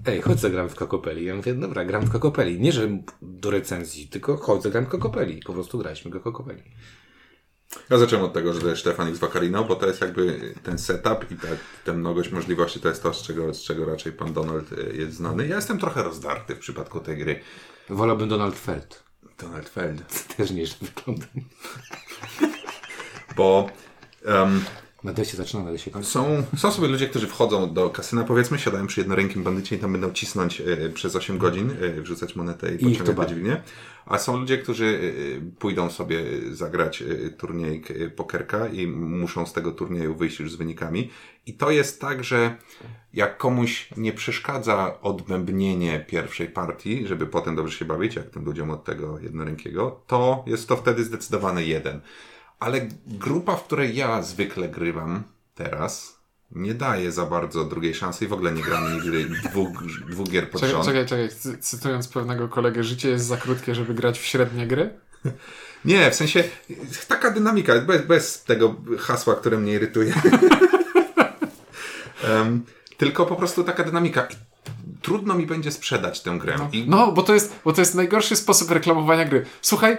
ej, 0.07 0.23
chodź 0.23 0.41
zagram 0.41 0.69
w 0.69 0.75
Kokopeli. 0.75 1.25
Ja 1.25 1.37
mówię, 1.37 1.55
dobra, 1.55 1.85
gram 1.85 2.07
w 2.07 2.13
Kokopeli. 2.13 2.61
Nie, 2.61 2.73
że 2.73 2.99
do 3.23 3.51
recenzji, 3.51 4.09
tylko 4.09 4.37
chodź 4.37 4.63
zagram 4.63 4.87
w 4.87 4.89
Kokopeli. 4.89 5.43
Po 5.47 5.53
prostu 5.53 5.79
graliśmy 5.79 6.11
go 6.11 6.21
Kokopeli. 6.21 6.63
Ja 7.91 7.99
zacząłem 7.99 8.25
od 8.25 8.33
tego, 8.33 8.53
że 8.53 8.77
Stefan 8.77 9.09
X 9.09 9.19
Vaccarino, 9.19 9.65
bo 9.65 9.77
to 9.77 9.87
jest 9.87 10.01
jakby 10.01 10.55
ten 10.63 10.79
setup 10.79 11.31
i 11.31 11.37
ta, 11.37 11.49
ta 11.85 11.93
mnogość 11.93 12.31
możliwości 12.31 12.81
to 12.81 12.89
jest 12.89 13.03
to, 13.03 13.15
z 13.15 13.23
czego, 13.23 13.55
z 13.55 13.63
czego 13.63 13.85
raczej 13.85 14.13
pan 14.13 14.33
Donald 14.33 14.73
e, 14.73 14.97
jest 14.97 15.15
znany. 15.15 15.47
Ja 15.47 15.57
jestem 15.57 15.79
trochę 15.79 16.03
rozdarty 16.03 16.55
w 16.55 16.59
przypadku 16.59 17.01
tej 17.01 17.19
gry. 17.19 17.41
Wolałbym 17.89 18.29
Donald 18.29 18.59
Feld. 18.59 19.03
Donald 19.39 19.69
Feld. 19.69 20.27
Też 20.37 20.51
nie, 20.51 20.67
że 20.67 20.75
wygląda. 20.81 21.27
Bo 23.37 23.71
em, 24.25 24.65
Się 25.25 25.37
zaczyna, 25.37 25.79
się 25.79 25.91
kończy. 25.91 26.11
są, 26.11 26.43
są 26.57 26.73
sobie 26.73 26.89
ludzie, 26.89 27.09
którzy 27.09 27.27
wchodzą 27.27 27.75
do 27.75 27.91
kasyna, 27.91 28.25
powiedzmy, 28.25 28.59
siadają 28.59 28.87
przy 28.87 29.01
jednorękim 29.01 29.43
bandycie 29.43 29.77
i 29.77 29.79
tam 29.79 29.93
będą 29.93 30.13
cisnąć 30.13 30.61
e, 30.61 30.89
przez 30.89 31.17
8 31.17 31.39
godzin, 31.39 31.71
e, 31.71 32.01
wrzucać 32.01 32.37
monetę 32.37 32.75
i, 32.75 32.79
to 32.79 32.89
pociągać 32.89 33.17
bawi. 33.17 33.31
dźwignię. 33.31 33.63
A 34.07 34.19
są 34.19 34.37
ludzie, 34.37 34.59
którzy 34.59 35.13
e, 35.39 35.59
pójdą 35.59 35.91
sobie 35.91 36.25
zagrać 36.53 37.05
turniej 37.39 37.83
pokerka 38.17 38.69
i 38.69 38.87
muszą 38.87 39.47
z 39.47 39.53
tego 39.53 39.73
turnieju 39.73 40.15
wyjść 40.15 40.41
już 40.41 40.53
z 40.53 40.57
wynikami. 40.57 41.11
I 41.47 41.55
to 41.55 41.71
jest 41.71 42.01
tak, 42.01 42.25
że 42.25 42.57
jak 43.15 43.37
komuś 43.37 43.89
nie 43.97 44.13
przeszkadza 44.13 45.01
odbębnienie 45.01 46.05
pierwszej 46.09 46.49
partii, 46.49 47.07
żeby 47.07 47.27
potem 47.27 47.57
dobrze 47.57 47.79
się 47.79 47.85
bawić, 47.85 48.17
jak 48.17 48.31
tym 48.31 48.45
ludziom 48.45 48.71
od 48.71 48.85
tego 48.85 49.19
jednorękiego, 49.19 50.01
to 50.07 50.45
jest 50.47 50.69
to 50.69 50.77
wtedy 50.77 51.05
zdecydowany 51.05 51.65
jeden. 51.65 52.01
Ale 52.59 52.89
grupa, 53.07 53.57
w 53.57 53.65
której 53.65 53.97
ja 53.97 54.23
zwykle 54.23 54.69
grywam 54.69 55.23
teraz, 55.55 56.17
nie 56.51 56.75
daje 56.75 57.13
za 57.13 57.27
bardzo 57.27 57.65
drugiej 57.65 57.95
szansy 57.95 58.25
i 58.25 58.29
w 58.29 58.33
ogóle 58.33 58.53
nie 58.53 58.63
gramy 58.63 58.95
nigdy 58.95 59.25
dwóch, 59.49 59.69
dwóch 60.11 60.29
gier 60.31 60.51
pod 60.51 60.61
Czekaj, 60.61 60.85
czekaj, 60.85 61.07
czekaj. 61.07 61.29
Cy- 61.29 61.59
Cytując 61.59 62.09
pewnego 62.09 62.49
kolegę, 62.49 62.85
życie 62.85 63.09
jest 63.11 63.27
za 63.27 63.37
krótkie, 63.37 63.75
żeby 63.75 63.95
grać 63.95 64.19
w 64.19 64.25
średnie 64.25 64.67
gry. 64.67 64.91
Nie, 65.85 66.11
w 66.11 66.15
sensie 66.15 66.45
taka 67.09 67.31
dynamika, 67.31 67.81
bez, 67.81 68.07
bez 68.07 68.45
tego 68.45 68.75
hasła, 68.99 69.35
które 69.35 69.59
mnie 69.59 69.73
irytuje. 69.73 70.15
Em, 72.25 72.63
tylko 72.97 73.27
po 73.27 73.37
prostu 73.37 73.65
taka 73.65 73.85
dynamika. 73.85 74.29
Trudno 75.03 75.35
mi 75.35 75.47
będzie 75.47 75.73
sprzedać 75.73 76.23
tę 76.23 76.39
grę. 76.39 76.57
I 76.73 76.85
No, 76.89 77.13
bo 77.13 77.23
to 77.23 77.35
jest, 77.35 77.55
bo 77.65 77.73
to 77.73 77.81
jest 77.81 77.95
najgorszy 77.95 78.37
sposób 78.37 78.71
reklamowania 78.71 79.25
gry. 79.25 79.47
Słuchaj, 79.63 79.99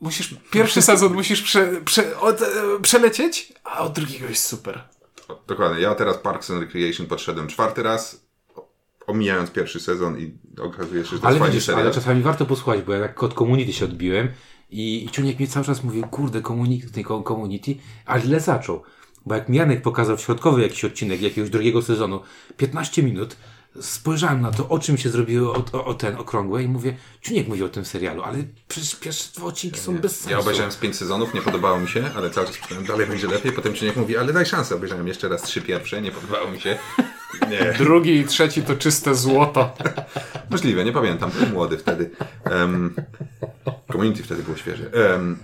musisz, 0.00 0.34
pierwszy 0.50 0.82
sezon 0.82 1.14
musisz 1.14 1.42
prze, 1.42 1.80
prze, 1.84 2.20
od, 2.20 2.42
e, 2.42 2.46
przelecieć, 2.82 3.52
a 3.64 3.78
od 3.78 3.92
drugiego 3.92 4.26
jest 4.28 4.44
super. 4.44 4.88
Dokładnie. 5.46 5.80
Ja 5.80 5.94
teraz 5.94 6.18
Parks 6.18 6.50
and 6.50 6.60
Recreation 6.60 7.06
podszedłem 7.06 7.48
czwarty 7.48 7.82
raz, 7.82 8.24
omijając 9.06 9.50
pierwszy 9.50 9.80
sezon 9.80 10.18
i 10.18 10.32
okazuje 10.62 11.04
się, 11.04 11.10
że 11.10 11.18
to 11.18 11.26
Ale 11.26 11.34
jest 11.34 11.40
fajny 11.40 11.52
widzisz, 11.52 11.66
serial. 11.66 11.82
ale 11.84 11.94
czasami 11.94 12.22
warto 12.22 12.46
posłuchać, 12.46 12.82
bo 12.82 12.92
ja 12.92 13.00
tak 13.00 13.22
od 13.22 13.34
community 13.34 13.72
się 13.72 13.84
odbiłem 13.84 14.28
i, 14.70 15.04
i 15.04 15.10
Ciuniek 15.10 15.40
mi 15.40 15.48
cały 15.48 15.66
czas 15.66 15.84
mówił, 15.84 16.06
kurde, 16.06 16.42
community, 16.42 17.04
community, 17.24 17.74
ale 18.06 18.22
źle 18.22 18.40
zaczął. 18.40 18.82
Bo 19.26 19.34
jak 19.34 19.48
mi 19.48 19.56
Janek 19.56 19.82
pokazał 19.82 20.16
w 20.16 20.20
środkowy 20.20 20.62
jakiś 20.62 20.84
odcinek 20.84 21.22
jakiegoś 21.22 21.50
drugiego 21.50 21.82
sezonu, 21.82 22.20
15 22.56 23.02
minut, 23.02 23.36
spojrzałem 23.80 24.40
na 24.40 24.50
to, 24.50 24.68
o 24.68 24.78
czym 24.78 24.98
się 24.98 25.10
zrobiły 25.10 25.50
o, 25.50 25.64
o, 25.72 25.84
o 25.84 25.94
ten 25.94 26.16
okrągłe 26.16 26.62
i 26.62 26.68
mówię, 26.68 26.96
Ciuniek 27.22 27.48
mówi 27.48 27.62
o 27.62 27.68
tym 27.68 27.84
serialu, 27.84 28.22
ale 28.22 28.38
przecież 28.68 28.96
pierwsze 28.96 29.32
dwa 29.36 29.46
odcinki 29.46 29.80
są 29.80 29.98
bez 29.98 30.12
sensu. 30.12 30.30
Ja 30.30 30.38
obejrzałem 30.38 30.72
z 30.72 30.76
pięć 30.76 30.96
sezonów, 30.96 31.34
nie 31.34 31.42
podobało 31.42 31.80
mi 31.80 31.88
się, 31.88 32.10
ale 32.16 32.30
cały 32.30 32.46
czas 32.46 32.60
myślałem, 32.60 32.86
dalej 32.86 33.06
będzie 33.06 33.26
lepiej. 33.26 33.52
Potem 33.52 33.74
Czuniek 33.74 33.96
mówi, 33.96 34.16
ale 34.16 34.32
daj 34.32 34.46
szansę. 34.46 34.74
Obejrzałem 34.74 35.08
jeszcze 35.08 35.28
raz 35.28 35.42
trzy 35.42 35.62
pierwsze, 35.62 36.02
nie 36.02 36.10
podobało 36.10 36.50
mi 36.50 36.60
się. 36.60 36.78
Nie. 37.50 37.72
Drugi 37.84 38.16
i 38.16 38.24
trzeci 38.24 38.62
to 38.62 38.76
czyste 38.76 39.14
złoto. 39.14 39.74
Możliwe, 40.50 40.84
nie 40.84 40.92
pamiętam, 40.92 41.30
byłem 41.30 41.52
młody 41.52 41.78
wtedy. 41.78 42.10
Um, 42.50 42.94
community 43.92 44.22
wtedy 44.22 44.42
było 44.42 44.56
świeże. 44.56 44.90
Um, 45.12 45.38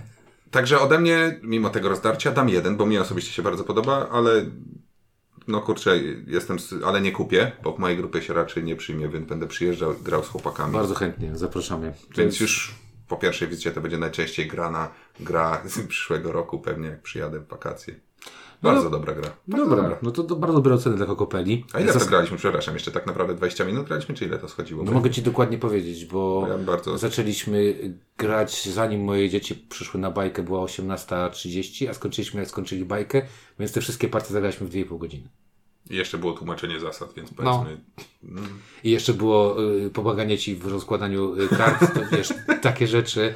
także 0.51 0.81
ode 0.81 0.99
mnie, 0.99 1.39
mimo 1.43 1.71
tego 1.71 1.89
rozdarcia, 1.89 2.33
dam 2.33 2.49
jeden, 2.49 2.77
bo 2.77 2.87
mi 2.87 2.99
osobiście 2.99 3.33
się 3.33 3.43
bardzo 3.43 3.65
podoba, 3.65 4.09
ale 4.13 4.45
no 5.49 5.61
kurczę, 5.61 5.99
jestem, 6.27 6.57
ale 6.87 7.01
nie 7.01 7.13
kupię, 7.13 7.53
bo 7.63 7.73
w 7.73 7.79
mojej 7.79 7.97
grupie 7.97 8.23
się 8.23 8.35
raczej 8.35 8.65
nie 8.65 8.77
przyjmie, 8.77 9.09
więc 9.09 9.29
będę 9.29 9.47
przyjeżdżał, 9.47 9.95
grał 10.03 10.25
z 10.25 10.29
chłopakami. 10.29 10.73
Bardzo 10.73 10.95
chętnie, 10.95 11.37
zapraszamy. 11.37 11.93
Więc 12.17 12.41
już 12.41 12.75
po 13.09 13.17
pierwszej 13.17 13.49
wizycie 13.49 13.71
to 13.71 13.81
będzie 13.81 13.99
najczęściej 13.99 14.47
grana 14.47 14.91
gra 15.21 15.63
z 15.65 15.87
przyszłego 15.87 16.33
roku, 16.33 16.59
pewnie 16.59 16.89
jak 16.89 17.03
przyjadę 17.03 17.41
w 17.41 17.49
wakacje. 17.49 17.95
Bardzo 18.63 18.91
dobra 18.91 19.15
gra. 19.15 19.31
Bardzo 19.49 19.67
Dobra, 19.77 19.99
no 20.03 20.11
to, 20.11 20.23
to 20.25 20.37
bardzo 20.37 20.55
dobre 20.57 20.75
oceny 20.75 20.97
dla 20.97 21.07
Kokopeli. 21.07 21.65
A 21.73 21.81
ile 21.81 21.93
Zas- 21.93 21.99
to 22.05 22.07
graliśmy? 22.11 22.37
Przepraszam, 22.37 22.75
jeszcze 22.75 22.91
tak 22.91 23.07
naprawdę 23.07 23.35
20 23.35 23.65
minut 23.65 23.87
graliśmy, 23.87 24.15
czy 24.15 24.25
ile 24.25 24.39
to 24.39 24.49
schodziło? 24.49 24.85
No 24.85 24.93
mogę 24.93 25.11
Ci 25.11 25.23
dokładnie 25.23 25.59
powiedzieć, 25.59 26.05
bo 26.05 26.47
Ja 26.49 26.59
bardzo- 26.59 26.99
zaczęliśmy 26.99 27.75
grać 28.19 28.69
zanim 28.69 29.05
moje 29.05 29.31
dzieci 29.31 29.55
przyszły 29.55 30.01
na 30.01 30.11
bajkę, 30.11 30.43
była 30.43 30.61
18.30, 30.65 31.89
a 31.91 31.95
skończyliśmy 31.95 32.41
jak 32.41 32.49
skończyli 32.49 32.85
bajkę, 32.85 33.23
więc 33.59 33.73
te 33.73 33.81
wszystkie 33.81 34.09
partie 34.09 34.33
zagraliśmy 34.33 34.67
w 34.67 34.71
2,5 34.71 34.99
godziny. 34.99 35.29
I 35.91 35.97
jeszcze 35.97 36.19
było 36.19 36.33
tłumaczenie 36.33 36.81
zasad, 36.81 37.13
więc 37.17 37.31
No. 37.39 37.65
powiedzmy... 37.65 37.85
I 38.85 38.91
jeszcze 38.91 39.15
było 39.15 39.63
y, 39.87 39.91
pomaganie 39.91 40.39
Ci 40.39 40.57
w 40.57 40.67
rozkładaniu 40.67 41.35
y, 41.43 41.49
kart, 41.49 41.95
to 41.95 42.01
wiesz, 42.17 42.35
takie 42.63 42.87
rzeczy. 42.87 43.35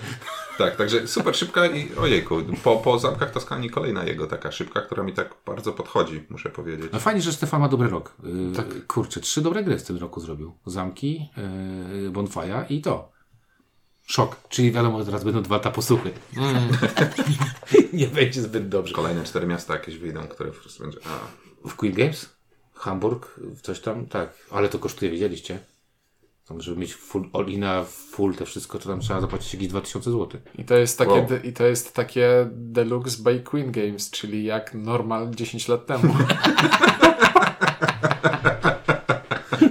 Tak, 0.59 0.77
także 0.77 1.09
super 1.09 1.37
szybka 1.37 1.67
i 1.67 1.95
ojejku, 1.95 2.43
po, 2.65 2.77
po 2.77 2.99
Zamkach 2.99 3.31
Toskanii 3.31 3.71
kolejna 3.71 4.05
jego 4.05 4.27
taka 4.27 4.53
szybka, 4.53 4.81
która 4.81 5.03
mi 5.03 5.13
tak 5.13 5.35
bardzo 5.47 5.73
podchodzi, 5.73 6.25
muszę 6.31 6.51
powiedzieć. 6.51 6.93
No 6.93 6.99
fajnie, 6.99 7.23
że 7.23 7.33
Stefan 7.33 7.61
ma 7.61 7.69
dobry 7.69 7.89
rok. 7.89 8.15
Y, 8.77 8.81
Kurczę, 8.87 9.21
trzy 9.21 9.43
dobre 9.43 9.65
gry 9.65 9.79
w 9.79 9.83
tym 9.83 9.97
roku 9.97 10.21
zrobił. 10.21 10.53
Zamki, 10.67 11.29
y, 12.07 12.11
Bonfire 12.11 12.67
i 12.69 12.81
to. 12.81 13.13
Szok. 14.07 14.37
Czyli 14.49 14.73
wiadomo, 14.73 14.99
że 14.99 15.05
teraz 15.05 15.25
będą 15.25 15.43
dwa 15.43 15.59
taposłuchy. 15.59 16.11
Nie 17.93 18.07
będzie 18.09 18.43
zbyt 18.43 18.69
dobrze. 18.69 18.95
Kolejne 18.95 19.25
cztery 19.25 19.47
miasta 19.47 19.75
jakieś 19.75 19.99
wyjdą, 19.99 20.29
które 20.29 20.53
po 20.53 20.61
prostu 20.61 20.83
będzie... 20.83 20.99
A, 21.05 21.69
W 21.69 21.77
Queen 21.77 21.95
Games? 21.95 22.37
Hamburg? 22.75 23.41
Coś 23.63 23.81
tam? 23.81 24.07
Tak. 24.07 24.31
Ale 24.51 24.69
to 24.69 24.79
kosztuje, 24.79 25.11
wiedzieliście? 25.11 25.59
Tam, 26.49 26.61
żeby 26.61 26.81
mieć 26.81 26.95
full 26.95 27.29
all-ina, 27.33 27.85
full 27.85 28.35
te 28.35 28.45
wszystko, 28.45 28.79
to 28.79 28.89
tam 28.89 29.01
trzeba 29.01 29.21
zapłacić 29.21 29.55
jakieś 29.55 29.69
2000 29.69 30.11
zł. 30.11 30.41
I 30.59 30.65
to 30.65 30.75
jest 30.75 30.99
takie, 30.99 31.11
Wow. 31.11 31.27
de, 31.27 31.41
i 31.45 31.53
to 31.53 31.67
jest 31.67 31.95
takie 31.95 32.49
Deluxe 32.53 33.23
by 33.23 33.41
Queen 33.41 33.73
Games, 33.73 34.11
czyli 34.11 34.45
jak 34.45 34.75
normal 34.75 35.31
10 35.35 35.69
lat 35.69 35.87
temu. 35.87 36.15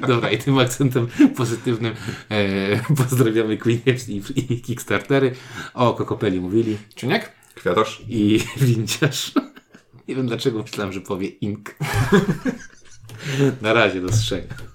Dobra, 0.07 0.29
i 0.31 0.37
tym 0.37 0.57
akcentem 0.59 1.07
pozytywnym 1.35 1.93
e, 2.29 2.95
pozdrawiamy 2.95 3.57
Queen 3.57 3.79
Games 3.85 4.09
i, 4.09 4.21
i 4.35 4.61
Kickstartery. 4.61 5.35
O 5.73 5.93
Kokopeli 5.93 6.39
mówili. 6.41 6.77
Czuniek? 6.95 7.31
kwiatosz? 7.55 8.01
i 8.07 8.39
windziarz. 8.57 9.31
Nie 10.07 10.15
wiem 10.15 10.27
dlaczego 10.27 10.61
myślałem, 10.61 10.93
że 10.93 11.01
powie 11.01 11.27
ink. 11.27 11.75
Na 13.61 13.73
razie, 13.73 14.01
do 14.01 14.13
strzenia. 14.13 14.53